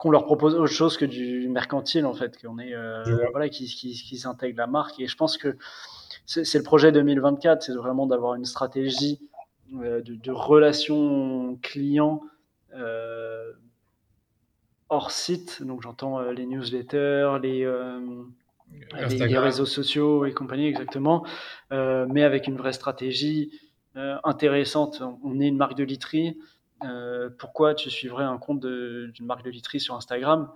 qu'on 0.00 0.10
leur 0.10 0.24
propose 0.24 0.54
autre 0.54 0.72
chose 0.72 0.96
que 0.96 1.04
du 1.04 1.46
mercantile 1.50 2.06
en 2.06 2.14
fait, 2.14 2.40
qu'on 2.40 2.58
est 2.58 2.74
euh, 2.74 3.04
voilà, 3.32 3.50
qui, 3.50 3.66
qui, 3.66 3.92
qui 3.92 4.54
la 4.56 4.66
marque. 4.66 4.98
Et 4.98 5.06
je 5.06 5.14
pense 5.14 5.36
que 5.36 5.58
c'est 6.24 6.54
le 6.54 6.62
projet 6.62 6.90
2024, 6.90 7.62
c'est 7.62 7.74
vraiment 7.74 8.06
d'avoir 8.06 8.34
une 8.34 8.46
stratégie 8.46 9.20
euh, 9.74 10.00
de, 10.00 10.14
de, 10.14 10.32
relation 10.32 11.58
client 11.60 12.22
euh, 12.74 13.52
hors 14.88 15.10
site. 15.10 15.62
Donc 15.62 15.82
j'entends 15.82 16.22
les 16.30 16.46
newsletters, 16.46 17.36
les 17.42 17.66
les, 18.94 19.38
réseaux 19.38 19.66
sociaux 19.66 20.24
et 20.24 20.32
compagnie, 20.32 20.66
exactement, 20.66 21.24
mais 21.70 22.22
avec 22.22 22.46
une 22.46 22.56
vraie 22.56 22.72
stratégie 22.72 23.52
intéressante. 23.94 25.02
On 25.22 25.40
est 25.40 25.48
une 25.48 25.56
marque 25.56 25.76
de 25.76 25.84
literie. 25.84 26.38
pourquoi 27.38 27.74
tu 27.74 27.90
suivrais 27.90 28.24
un 28.24 28.38
compte 28.38 28.60
d'une 28.60 29.26
marque 29.26 29.44
de 29.44 29.50
literie 29.50 29.80
sur 29.80 29.94
Instagram? 29.94 30.50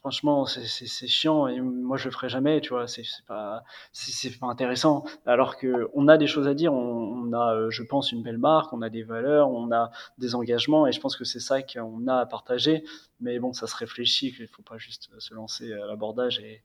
Franchement, 0.00 0.46
c'est 0.46 1.06
chiant 1.06 1.48
et 1.48 1.60
moi 1.60 1.96
je 1.96 2.06
le 2.06 2.10
ferai 2.10 2.28
jamais, 2.28 2.60
tu 2.60 2.70
vois. 2.70 2.86
C'est 2.86 3.04
pas, 3.26 3.62
c'est 3.92 4.38
pas 4.38 4.46
intéressant. 4.46 5.04
Alors 5.26 5.56
que 5.56 5.88
on 5.94 6.08
a 6.08 6.16
des 6.16 6.26
choses 6.26 6.46
à 6.48 6.54
dire, 6.54 6.72
on, 6.72 7.32
a, 7.32 7.54
euh, 7.54 7.70
je 7.70 7.82
pense, 7.82 8.12
une 8.12 8.22
belle 8.22 8.38
marque, 8.38 8.72
on 8.72 8.82
a 8.82 8.88
des 8.88 9.02
valeurs, 9.02 9.50
on 9.50 9.72
a 9.72 9.90
des 10.18 10.34
engagements 10.34 10.86
et 10.86 10.92
je 10.92 11.00
pense 11.00 11.16
que 11.16 11.24
c'est 11.24 11.40
ça 11.40 11.62
qu'on 11.62 12.06
a 12.06 12.16
à 12.16 12.26
partager. 12.26 12.84
Mais 13.20 13.38
bon, 13.38 13.52
ça 13.52 13.66
se 13.66 13.76
réfléchit, 13.76 14.34
il 14.38 14.46
faut 14.48 14.62
pas 14.62 14.78
juste 14.78 15.10
se 15.18 15.34
lancer 15.34 15.72
à 15.72 15.86
l'abordage 15.86 16.38
et, 16.38 16.62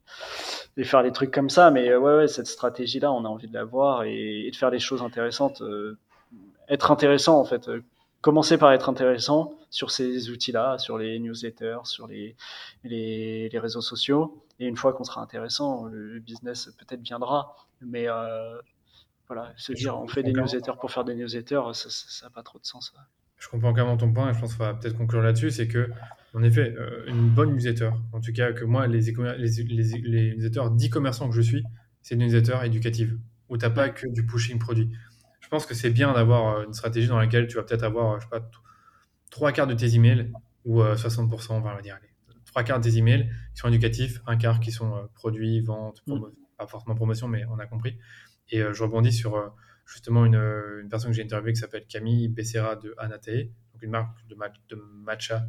et, 0.78 0.84
faire 0.84 1.02
des 1.04 1.12
trucs 1.12 1.32
comme 1.32 1.50
ça. 1.50 1.72
Mais 1.72 1.90
euh, 1.90 2.00
ouais, 2.00 2.18
ouais 2.18 2.28
cette 2.28 2.48
stratégie-là, 2.48 3.12
on 3.12 3.26
a 3.26 3.28
envie 3.28 3.48
de 3.48 3.54
la 3.54 3.64
voir 3.64 4.04
et, 4.04 4.50
de 4.52 4.56
faire 4.56 4.72
des 4.72 4.80
choses 4.80 5.02
intéressantes. 5.02 5.62
Euh, 5.62 5.98
être 6.70 6.92
intéressant 6.92 7.40
en 7.40 7.46
fait 7.46 7.70
commencer 8.22 8.58
par 8.58 8.72
être 8.72 8.90
intéressant 8.90 9.54
sur 9.74 9.90
ces 9.90 10.30
outils-là, 10.30 10.78
sur 10.78 11.00
les 11.00 11.18
newsletters, 11.18 11.80
sur 11.86 12.06
les, 12.06 12.36
les, 12.84 13.50
réseaux 13.56 13.82
sociaux. 13.82 14.46
Et 14.60 14.68
une 14.68 14.78
fois 14.78 14.94
qu'on 14.94 15.04
sera 15.04 15.20
intéressant, 15.20 15.86
le 15.86 16.20
business 16.20 16.70
peut-être 16.78 17.02
viendra. 17.02 17.56
Mais 17.82 18.08
euh, 18.08 18.56
voilà, 19.28 19.52
se 19.58 19.74
dire 19.74 20.00
on 20.00 20.08
fait 20.08 20.22
des 20.22 20.32
newsletters 20.32 20.74
pour 20.80 20.92
faire 20.92 21.04
des 21.04 21.16
newsletters, 21.16 21.74
ça 21.74 22.28
n'a 22.28 22.30
pas 22.30 22.44
trop 22.44 22.60
de 22.60 22.66
sens. 22.66 22.94
Je 23.40 23.50
comprends 23.50 23.74
clairement 23.74 23.98
ton 23.98 24.14
point 24.14 24.30
et 24.30 24.34
je 24.36 24.40
pense 24.40 24.54
qu'on 24.54 24.64
va 24.64 24.76
peut-être 24.76 24.96
conclure 24.96 25.24
là-dessus. 25.24 25.50
C'est 25.50 25.68
que, 25.68 25.90
en 26.36 26.44
effet, 26.44 26.76
euh, 26.78 27.06
une 27.08 27.30
bonne 27.30 27.54
newsletter, 27.54 27.90
en 28.14 28.22
tout 28.22 28.32
cas 28.32 28.54
que 28.54 28.66
moi, 28.66 28.86
les, 28.86 29.02
les, 29.02 29.36
les, 29.40 30.02
les 30.04 30.36
newsletters 30.36 30.70
d'e-commerçants 30.70 31.30
que 31.30 31.36
je 31.36 31.42
suis, 31.42 31.64
c'est 32.04 32.14
une 32.14 32.22
newsletter 32.22 32.60
éducative 32.64 33.18
où 33.50 33.58
tu 33.58 33.66
n'as 33.66 33.72
pas 33.72 33.90
que 33.90 34.06
du 34.08 34.24
pushing 34.24 34.60
produit 34.60 34.92
je 35.44 35.50
pense 35.50 35.68
que 35.68 35.76
c'est 35.76 35.92
bien 35.92 36.14
d'avoir 36.14 36.58
euh, 36.58 36.66
une 36.66 36.74
stratégie 36.74 37.08
dans 37.08 37.20
laquelle 37.20 37.46
tu 37.48 37.58
vas 37.58 37.64
peut-être 37.64 37.84
avoir, 37.84 38.20
je 38.20 38.26
sais 38.26 38.30
pas, 38.30 38.40
trois 39.34 39.52
quarts 39.52 39.66
de 39.66 39.74
tes 39.74 39.96
emails 39.96 40.32
ou 40.64 40.82
60%, 40.82 41.24
euh, 41.34 41.56
on 41.56 41.60
va 41.60 41.82
dire, 41.82 41.96
allez, 41.96 42.14
trois 42.46 42.64
quarts 42.64 42.80
des 42.80 43.00
emails 43.00 43.28
qui 43.56 43.62
sont 43.62 43.68
éducatifs, 43.68 44.22
un 44.28 44.38
quart 44.38 44.60
qui 44.60 44.72
sont 44.72 44.96
euh, 44.96 45.02
produits, 45.16 45.60
ventes, 45.60 46.04
mm. 46.06 46.20
pas 46.56 46.68
forcément 46.68 46.94
promotion, 46.94 47.28
mais 47.28 47.44
on 47.46 47.58
a 47.58 47.66
compris. 47.66 47.98
Et 48.50 48.60
je 48.60 48.84
rebondis 48.84 49.12
sur 49.12 49.52
justement 49.86 50.26
une, 50.26 50.36
une, 50.36 50.88
personne 50.88 51.10
que 51.10 51.16
j'ai 51.16 51.24
interviewée 51.24 51.54
qui 51.54 51.60
s'appelle 51.60 51.88
Camille 51.88 52.28
Becerra 52.28 52.76
de 52.76 52.94
Anate, 53.00 53.50
donc 53.74 53.82
une 53.82 53.90
marque 53.90 54.16
de, 54.28 54.36
de 54.70 54.76
matcha 54.76 55.48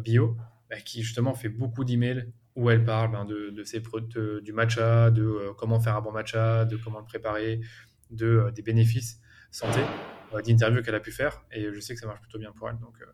bio, 0.00 0.36
bah, 0.68 0.80
qui 0.80 1.02
justement 1.02 1.34
fait 1.34 1.50
beaucoup 1.50 1.84
d'emails 1.84 2.32
où 2.56 2.70
elle 2.70 2.84
parle 2.84 3.12
ben, 3.12 3.24
de, 3.24 3.50
de, 3.50 3.62
ses, 3.62 3.80
du 4.42 4.52
matcha, 4.52 5.10
de 5.12 5.52
comment 5.56 5.78
faire 5.78 5.96
un 5.96 6.00
bon 6.00 6.10
matcha, 6.10 6.64
de 6.64 6.76
comment 6.76 6.98
le 6.98 7.04
préparer, 7.04 7.60
de, 8.10 8.50
des 8.54 8.62
bénéfices 8.62 9.20
santé 9.52 9.80
euh, 9.80 10.21
d'interviews 10.40 10.82
qu'elle 10.82 10.94
a 10.94 11.00
pu 11.00 11.12
faire 11.12 11.42
et 11.52 11.72
je 11.72 11.80
sais 11.80 11.94
que 11.94 12.00
ça 12.00 12.06
marche 12.06 12.20
plutôt 12.20 12.38
bien 12.38 12.52
pour 12.52 12.68
elle. 12.68 12.78
Donc, 12.78 12.94
euh, 13.00 13.06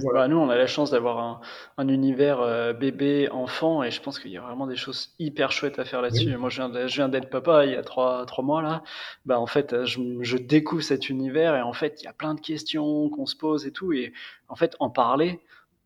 voilà. 0.00 0.28
nous, 0.28 0.36
on 0.36 0.48
a 0.50 0.56
la 0.56 0.66
chance 0.66 0.90
d'avoir 0.90 1.18
un, 1.18 1.40
un, 1.78 1.88
univers 1.88 2.40
euh, 2.40 2.72
bébé, 2.72 3.28
enfant, 3.30 3.82
et 3.82 3.90
je 3.90 4.00
pense 4.00 4.20
qu'il 4.20 4.30
y 4.30 4.36
a 4.36 4.40
vraiment 4.40 4.66
des 4.66 4.76
choses 4.76 5.14
hyper 5.18 5.50
chouettes 5.50 5.78
à 5.78 5.84
faire 5.84 6.00
là-dessus. 6.00 6.36
Moi, 6.36 6.48
je 6.48 6.94
viens 6.94 7.08
d'être 7.08 7.28
papa 7.28 7.64
il 7.64 7.72
y 7.72 7.76
a 7.76 7.82
trois, 7.82 8.24
trois 8.26 8.44
mois 8.44 8.62
là. 8.62 8.82
Bah, 9.26 9.40
en 9.40 9.46
fait, 9.46 9.84
je, 9.84 10.00
je, 10.20 10.36
découvre 10.36 10.82
cet 10.82 11.08
univers, 11.08 11.56
et 11.56 11.62
en 11.62 11.72
fait, 11.72 12.00
il 12.00 12.04
y 12.04 12.08
a 12.08 12.12
plein 12.12 12.34
de 12.34 12.40
questions 12.40 13.08
qu'on 13.10 13.26
se 13.26 13.36
pose 13.36 13.66
et 13.66 13.72
tout, 13.72 13.92
et 13.92 14.12
en 14.48 14.54
fait, 14.54 14.76
en 14.78 14.90
parler, 14.90 15.40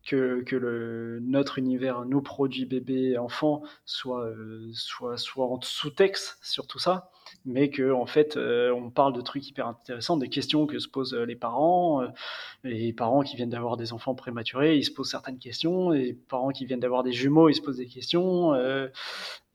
que, 0.04 0.42
que 0.42 0.56
le, 0.56 1.20
notre 1.20 1.58
univers, 1.58 2.04
nos 2.04 2.20
produits 2.20 2.66
bébés, 2.66 3.18
enfants, 3.18 3.62
soit, 3.84 4.32
soit, 4.72 5.16
soit 5.16 5.46
en 5.46 5.60
sous-texte 5.60 6.38
sur 6.42 6.66
tout 6.66 6.78
ça 6.78 7.10
mais 7.44 7.70
que 7.70 7.92
en 7.92 8.06
fait 8.06 8.36
euh, 8.36 8.72
on 8.72 8.90
parle 8.90 9.12
de 9.12 9.20
trucs 9.20 9.48
hyper 9.48 9.66
intéressants, 9.66 10.16
des 10.16 10.28
questions 10.28 10.66
que 10.66 10.78
se 10.78 10.88
posent 10.88 11.14
euh, 11.14 11.24
les 11.24 11.36
parents, 11.36 12.02
euh, 12.02 12.08
les 12.64 12.92
parents 12.92 13.22
qui 13.22 13.36
viennent 13.36 13.50
d'avoir 13.50 13.76
des 13.76 13.92
enfants 13.92 14.14
prématurés, 14.14 14.76
ils 14.76 14.84
se 14.84 14.90
posent 14.90 15.10
certaines 15.10 15.38
questions, 15.38 15.90
les 15.90 16.14
parents 16.14 16.50
qui 16.50 16.66
viennent 16.66 16.80
d'avoir 16.80 17.02
des 17.02 17.12
jumeaux, 17.12 17.48
ils 17.48 17.54
se 17.54 17.62
posent 17.62 17.78
des 17.78 17.86
questions, 17.86 18.52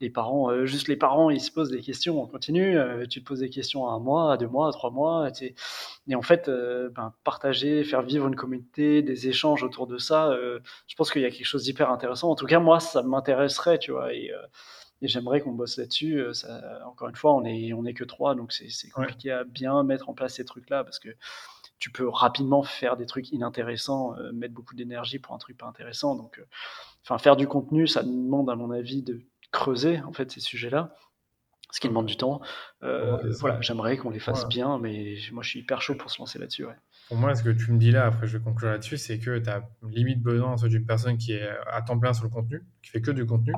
les 0.00 0.10
parents, 0.10 0.64
juste 0.66 0.88
les 0.88 0.96
parents, 0.96 1.30
ils 1.30 1.40
se 1.40 1.50
posent 1.50 1.70
des 1.70 1.80
questions, 1.80 2.22
on 2.22 2.26
continue, 2.26 2.76
tu 3.08 3.22
te 3.22 3.26
poses 3.26 3.40
des 3.40 3.50
questions 3.50 3.88
à 3.88 3.92
un 3.92 3.98
mois, 3.98 4.34
à 4.34 4.36
deux 4.36 4.46
mois, 4.46 4.68
à 4.68 4.72
trois 4.72 4.90
mois, 4.90 5.28
et 5.40 6.14
en 6.14 6.22
fait 6.22 6.50
ben, 6.94 7.14
partager, 7.24 7.82
faire 7.84 8.02
vivre 8.02 8.26
une 8.28 8.36
communauté, 8.36 9.02
des 9.02 9.28
échanges 9.28 9.62
autour 9.62 9.86
de 9.86 9.96
ça, 9.98 10.37
je 10.86 10.94
pense 10.96 11.10
qu'il 11.10 11.22
y 11.22 11.26
a 11.26 11.30
quelque 11.30 11.46
chose 11.46 11.64
d'hyper 11.64 11.90
intéressant. 11.90 12.30
En 12.30 12.34
tout 12.36 12.46
cas 12.46 12.60
moi 12.60 12.80
ça 12.80 13.02
m'intéresserait, 13.02 13.78
tu 13.78 13.92
vois, 13.92 14.12
et 14.12 14.32
et 15.00 15.08
j'aimerais 15.08 15.40
qu'on 15.40 15.52
bosse 15.52 15.78
là-dessus. 15.78 16.20
Euh, 16.20 16.32
encore 16.86 17.08
une 17.08 17.16
fois, 17.16 17.34
on 17.34 17.44
est, 17.44 17.72
on 17.72 17.84
est 17.84 17.94
que 17.94 18.04
trois, 18.04 18.34
donc 18.34 18.52
c'est 18.52 18.90
compliqué 18.90 19.30
à 19.30 19.44
bien 19.44 19.82
mettre 19.84 20.08
en 20.08 20.14
place 20.14 20.34
ces 20.34 20.44
trucs-là 20.44 20.84
parce 20.84 20.98
que 20.98 21.10
tu 21.78 21.92
peux 21.92 22.08
rapidement 22.08 22.64
faire 22.64 22.96
des 22.96 23.06
trucs 23.06 23.30
inintéressants, 23.30 24.16
euh, 24.18 24.32
mettre 24.32 24.54
beaucoup 24.54 24.74
d'énergie 24.74 25.20
pour 25.20 25.34
un 25.34 25.38
truc 25.38 25.56
pas 25.56 25.66
intéressant. 25.66 26.16
Donc, 26.16 26.38
euh, 26.38 26.46
enfin, 27.04 27.18
faire 27.18 27.36
du 27.36 27.46
contenu, 27.46 27.86
ça 27.86 28.02
demande, 28.02 28.50
à 28.50 28.56
mon 28.56 28.72
avis, 28.72 29.02
de 29.02 29.22
creuser 29.52 30.00
en 30.00 30.12
fait 30.12 30.30
ces 30.32 30.40
sujets-là, 30.40 30.94
ce 31.70 31.78
qui 31.78 31.88
demande 31.88 32.06
du 32.06 32.16
temps. 32.16 32.40
voilà, 32.80 33.60
j'aimerais 33.60 33.96
qu'on 33.96 34.10
les 34.10 34.18
fasse 34.18 34.48
bien, 34.48 34.78
mais 34.78 35.16
moi, 35.30 35.42
je 35.44 35.50
suis 35.50 35.60
hyper 35.60 35.80
chaud 35.80 35.94
pour 35.94 36.10
se 36.10 36.18
lancer 36.18 36.38
là-dessus. 36.38 36.66
Pour 37.08 37.16
moi, 37.16 37.34
ce 37.34 37.42
que 37.42 37.50
tu 37.50 37.72
me 37.72 37.78
dis 37.78 37.90
là, 37.90 38.06
après, 38.06 38.26
je 38.26 38.36
vais 38.36 38.44
conclure 38.44 38.70
là-dessus, 38.70 38.98
c'est 38.98 39.18
que 39.18 39.38
tu 39.38 39.48
as 39.48 39.68
limite 39.82 40.22
besoin 40.22 40.56
d'une 40.56 40.84
personne 40.84 41.16
qui 41.16 41.32
est 41.32 41.48
à 41.70 41.82
temps 41.82 41.98
plein 41.98 42.12
sur 42.12 42.24
le 42.24 42.30
contenu, 42.30 42.62
qui 42.82 42.90
fait 42.90 43.00
que 43.00 43.10
du 43.10 43.24
contenu 43.24 43.54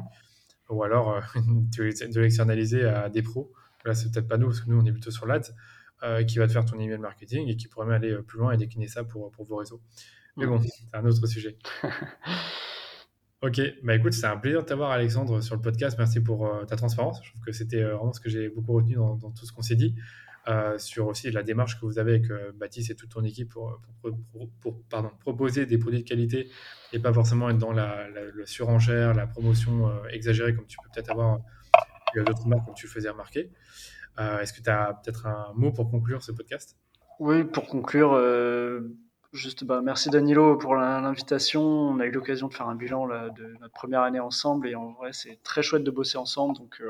ou 0.70 0.84
alors 0.84 1.10
euh, 1.10 1.20
de 1.36 2.20
l'externaliser 2.20 2.84
à 2.84 3.08
des 3.08 3.22
pros. 3.22 3.52
Là, 3.84 3.94
c'est 3.94 4.10
peut-être 4.10 4.28
pas 4.28 4.38
nous, 4.38 4.46
parce 4.46 4.60
que 4.60 4.70
nous, 4.70 4.80
on 4.80 4.84
est 4.84 4.92
plutôt 4.92 5.10
sur 5.10 5.26
l'AD, 5.26 5.46
euh, 6.02 6.24
qui 6.24 6.38
va 6.38 6.46
te 6.46 6.52
faire 6.52 6.64
ton 6.64 6.78
email 6.78 6.98
marketing 6.98 7.48
et 7.48 7.56
qui 7.56 7.68
pourrait 7.68 7.86
même 7.86 7.96
aller 7.96 8.12
euh, 8.12 8.22
plus 8.22 8.38
loin 8.38 8.52
et 8.52 8.56
décliner 8.56 8.88
ça 8.88 9.04
pour, 9.04 9.30
pour 9.32 9.44
vos 9.44 9.56
réseaux. 9.56 9.82
Mais 10.36 10.46
bon, 10.46 10.60
c'est 10.60 10.96
un 10.96 11.04
autre 11.04 11.26
sujet. 11.26 11.58
ok, 13.42 13.60
bah 13.82 13.96
écoute, 13.96 14.12
c'est 14.12 14.26
un 14.26 14.36
plaisir 14.36 14.62
de 14.62 14.66
t'avoir, 14.66 14.90
Alexandre, 14.92 15.40
sur 15.40 15.56
le 15.56 15.60
podcast. 15.60 15.98
Merci 15.98 16.20
pour 16.20 16.48
ta 16.66 16.76
transparence. 16.76 17.20
Je 17.24 17.30
trouve 17.30 17.42
que 17.44 17.52
c'était 17.52 17.82
vraiment 17.82 18.12
ce 18.12 18.20
que 18.20 18.30
j'ai 18.30 18.48
beaucoup 18.48 18.72
retenu 18.72 18.94
dans, 18.94 19.18
tout 19.18 19.44
ce 19.44 19.52
qu'on 19.52 19.62
s'est 19.62 19.76
dit. 19.76 19.96
Sur 20.78 21.06
aussi 21.06 21.30
la 21.30 21.42
démarche 21.42 21.78
que 21.78 21.86
vous 21.86 21.98
avez 21.98 22.14
avec 22.14 22.24
Baptiste 22.54 22.90
et 22.90 22.94
toute 22.94 23.10
ton 23.10 23.22
équipe 23.24 23.50
pour, 23.50 23.80
pardon, 24.88 25.10
proposer 25.20 25.66
des 25.66 25.78
produits 25.78 26.02
de 26.02 26.08
qualité 26.08 26.50
et 26.92 26.98
pas 26.98 27.12
forcément 27.12 27.50
être 27.50 27.58
dans 27.58 27.72
la, 27.72 28.06
surenchère, 28.44 29.14
la 29.14 29.26
promotion 29.26 29.88
euh, 29.88 30.08
exagérée 30.10 30.54
comme 30.54 30.66
tu 30.66 30.76
peux 30.82 30.88
peut-être 30.92 31.10
avoir 31.10 31.40
d'autres 32.16 32.46
marques 32.46 32.64
comme 32.64 32.74
tu 32.74 32.88
faisais 32.88 33.08
remarquer. 33.08 33.50
Euh, 34.18 34.40
est-ce 34.40 34.52
que 34.52 34.62
tu 34.62 34.70
as 34.70 35.00
peut-être 35.02 35.26
un 35.26 35.52
mot 35.54 35.72
pour 35.72 35.90
conclure 35.90 36.22
ce 36.22 36.32
podcast? 36.32 36.76
Oui, 37.18 37.44
pour 37.44 37.66
conclure, 37.66 38.12
euh, 38.14 38.96
juste 39.32 39.64
bah, 39.64 39.80
merci 39.82 40.10
Danilo 40.10 40.56
pour 40.56 40.74
l'invitation. 40.74 41.62
On 41.62 42.00
a 42.00 42.06
eu 42.06 42.10
l'occasion 42.10 42.48
de 42.48 42.54
faire 42.54 42.68
un 42.68 42.74
bilan 42.74 43.06
de 43.06 43.56
notre 43.60 43.72
première 43.72 44.02
année 44.02 44.20
ensemble 44.20 44.68
et 44.68 44.74
en 44.74 44.92
vrai 44.92 45.12
c'est 45.12 45.42
très 45.42 45.62
chouette 45.62 45.84
de 45.84 45.90
bosser 45.90 46.18
ensemble. 46.18 46.56
Donc 46.56 46.82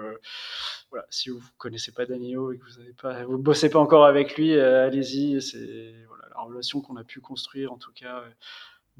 voilà, 0.90 1.06
si 1.10 1.30
vous 1.30 1.38
ne 1.38 1.58
connaissez 1.58 1.92
pas 1.92 2.06
Danilo 2.06 2.52
et 2.52 2.58
que 2.58 2.64
vous 2.64 3.08
ne 3.08 3.24
vous 3.24 3.38
bossez 3.38 3.70
pas 3.70 3.78
encore 3.78 4.04
avec 4.04 4.36
lui, 4.36 4.58
allez-y. 4.58 5.40
C'est 5.42 5.94
voilà, 6.08 6.24
la 6.34 6.40
relation 6.42 6.80
qu'on 6.80 6.96
a 6.96 7.04
pu 7.04 7.20
construire 7.20 7.72
en 7.72 7.78
tout 7.78 7.92
cas 7.92 8.24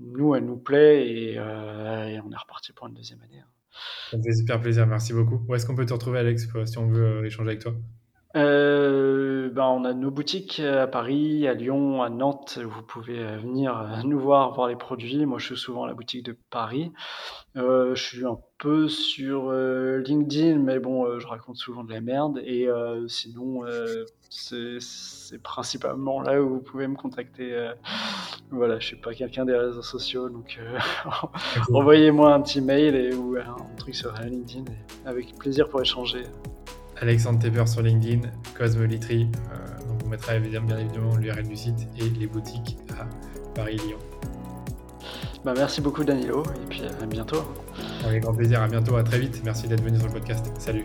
nous, 0.01 0.35
elle 0.35 0.45
nous 0.45 0.57
plaît 0.57 1.37
euh, 1.37 2.07
et, 2.07 2.21
on 2.21 2.31
est 2.33 2.37
reparti 2.37 2.73
pour 2.73 2.87
une 2.87 2.95
deuxième 2.95 3.21
année. 3.23 3.41
Hein. 3.41 3.51
Ça 4.11 4.19
fait 4.23 4.33
super 4.33 4.61
plaisir, 4.61 4.87
merci 4.87 5.13
beaucoup. 5.13 5.43
Où 5.47 5.55
est-ce 5.55 5.67
qu'on 5.67 5.77
peut 5.77 5.87
te 5.87 5.93
retrouver, 5.93 6.19
Alex, 6.19 6.49
si 6.65 6.79
on 6.79 6.87
veut 6.87 7.19
euh, 7.19 7.25
échanger 7.25 7.51
avec 7.51 7.61
toi? 7.61 7.75
Euh, 8.37 9.51
ben, 9.51 9.65
on 9.65 9.85
a 9.85 9.93
nos 9.93 10.11
boutiques 10.11 10.61
à 10.61 10.87
Paris, 10.87 11.47
à 11.49 11.55
Lyon, 11.55 12.03
à 12.03 12.11
Nantes. 12.11 12.59
Vous 12.63 12.83
pouvez 12.83 13.37
venir 13.37 14.01
nous 14.05 14.19
voir, 14.19 14.53
voir 14.53 14.69
les 14.69 14.77
produits. 14.77 15.27
Moi, 15.27 15.39
je 15.39 15.47
suis 15.47 15.57
souvent 15.57 15.85
à 15.85 15.89
la 15.89 15.95
boutique 15.95 16.25
de 16.25 16.37
Paris. 16.51 16.93
je 17.55 17.93
suis 17.95 18.27
un 18.27 18.39
peu 18.59 18.89
sur 18.89 19.53
LinkedIn, 19.53 20.59
mais 20.59 20.79
bon, 20.79 21.19
je 21.19 21.27
raconte 21.27 21.57
souvent 21.57 21.85
de 21.85 21.93
la 21.93 22.01
merde. 22.01 22.41
Et 22.45 22.69
sinon, 23.09 23.65
c'est 24.31 25.43
principalement 25.43 26.23
là 26.23 26.41
où 26.41 26.49
vous 26.49 26.61
pouvez 26.61 26.87
me 26.87 26.95
contacter. 26.95 27.53
Euh, 27.53 27.75
voilà, 28.51 28.79
je 28.79 28.87
suis 28.87 28.97
pas 28.97 29.13
quelqu'un 29.13 29.45
des 29.45 29.57
réseaux 29.57 29.83
sociaux, 29.83 30.29
donc 30.29 30.59
euh, 30.61 30.79
envoyez-moi 31.73 32.33
un 32.33 32.41
petit 32.41 32.61
mail 32.61 32.95
et, 32.95 33.13
ou 33.13 33.37
un 33.37 33.77
truc 33.77 33.95
sur 33.95 34.13
LinkedIn, 34.13 34.65
avec 35.05 35.37
plaisir 35.37 35.69
pour 35.69 35.81
échanger. 35.81 36.25
Alexandre 37.01 37.39
Teber 37.39 37.67
sur 37.67 37.83
LinkedIn, 37.83 38.29
Cosmolitry, 38.57 39.29
euh, 39.53 39.57
on 39.91 40.03
vous 40.03 40.11
mettra 40.11 40.39
bien, 40.39 40.61
bien 40.61 40.79
évidemment 40.79 41.17
l'URL 41.17 41.49
du 41.49 41.57
site 41.57 41.89
et 41.99 42.09
les 42.19 42.27
boutiques 42.27 42.77
à 42.99 43.07
Paris-Lyon. 43.55 43.99
Bah, 45.45 45.55
merci 45.57 45.81
beaucoup 45.81 46.05
Danilo, 46.05 46.43
et 46.43 46.67
puis 46.69 46.83
à 47.03 47.07
bientôt. 47.07 47.43
Avec 48.05 48.23
grand 48.23 48.35
plaisir, 48.35 48.61
à 48.61 48.69
bientôt, 48.69 48.97
à 48.97 49.03
très 49.03 49.19
vite. 49.19 49.41
Merci 49.45 49.67
d'être 49.67 49.83
venu 49.83 49.97
sur 49.99 50.09
le 50.09 50.13
podcast. 50.13 50.45
Salut. 50.59 50.85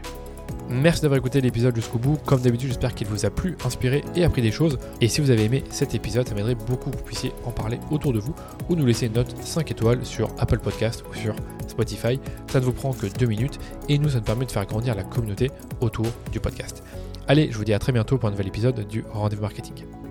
Merci 0.69 1.01
d'avoir 1.01 1.17
écouté 1.19 1.41
l'épisode 1.41 1.75
jusqu'au 1.75 1.99
bout. 1.99 2.17
Comme 2.25 2.39
d'habitude, 2.39 2.69
j'espère 2.69 2.95
qu'il 2.95 3.07
vous 3.07 3.25
a 3.25 3.29
plu, 3.29 3.57
inspiré 3.65 4.03
et 4.15 4.23
appris 4.23 4.41
des 4.41 4.51
choses. 4.51 4.79
Et 5.01 5.09
si 5.09 5.19
vous 5.19 5.29
avez 5.29 5.43
aimé 5.43 5.63
cet 5.69 5.93
épisode, 5.93 6.27
ça 6.27 6.33
m'aiderait 6.33 6.55
beaucoup 6.55 6.89
que 6.89 6.97
vous 6.97 7.03
puissiez 7.03 7.33
en 7.43 7.51
parler 7.51 7.79
autour 7.91 8.13
de 8.13 8.19
vous 8.19 8.33
ou 8.69 8.75
nous 8.75 8.85
laisser 8.85 9.07
une 9.07 9.13
note 9.13 9.35
5 9.41 9.69
étoiles 9.69 10.05
sur 10.05 10.29
Apple 10.39 10.59
Podcast 10.59 11.03
ou 11.09 11.13
sur 11.13 11.35
Spotify. 11.75 12.19
Ça 12.47 12.59
ne 12.59 12.65
vous 12.65 12.73
prend 12.73 12.93
que 12.93 13.07
deux 13.07 13.25
minutes 13.25 13.59
et 13.89 13.97
nous, 13.97 14.09
ça 14.09 14.17
nous 14.17 14.23
permet 14.23 14.45
de 14.45 14.51
faire 14.51 14.65
grandir 14.65 14.95
la 14.95 15.03
communauté 15.03 15.51
autour 15.81 16.07
du 16.31 16.39
podcast. 16.39 16.83
Allez, 17.27 17.51
je 17.51 17.57
vous 17.57 17.65
dis 17.65 17.73
à 17.73 17.79
très 17.79 17.91
bientôt 17.91 18.17
pour 18.17 18.29
un 18.29 18.31
nouvel 18.31 18.47
épisode 18.47 18.87
du 18.87 19.03
Rendez-vous 19.11 19.41
Marketing. 19.41 20.04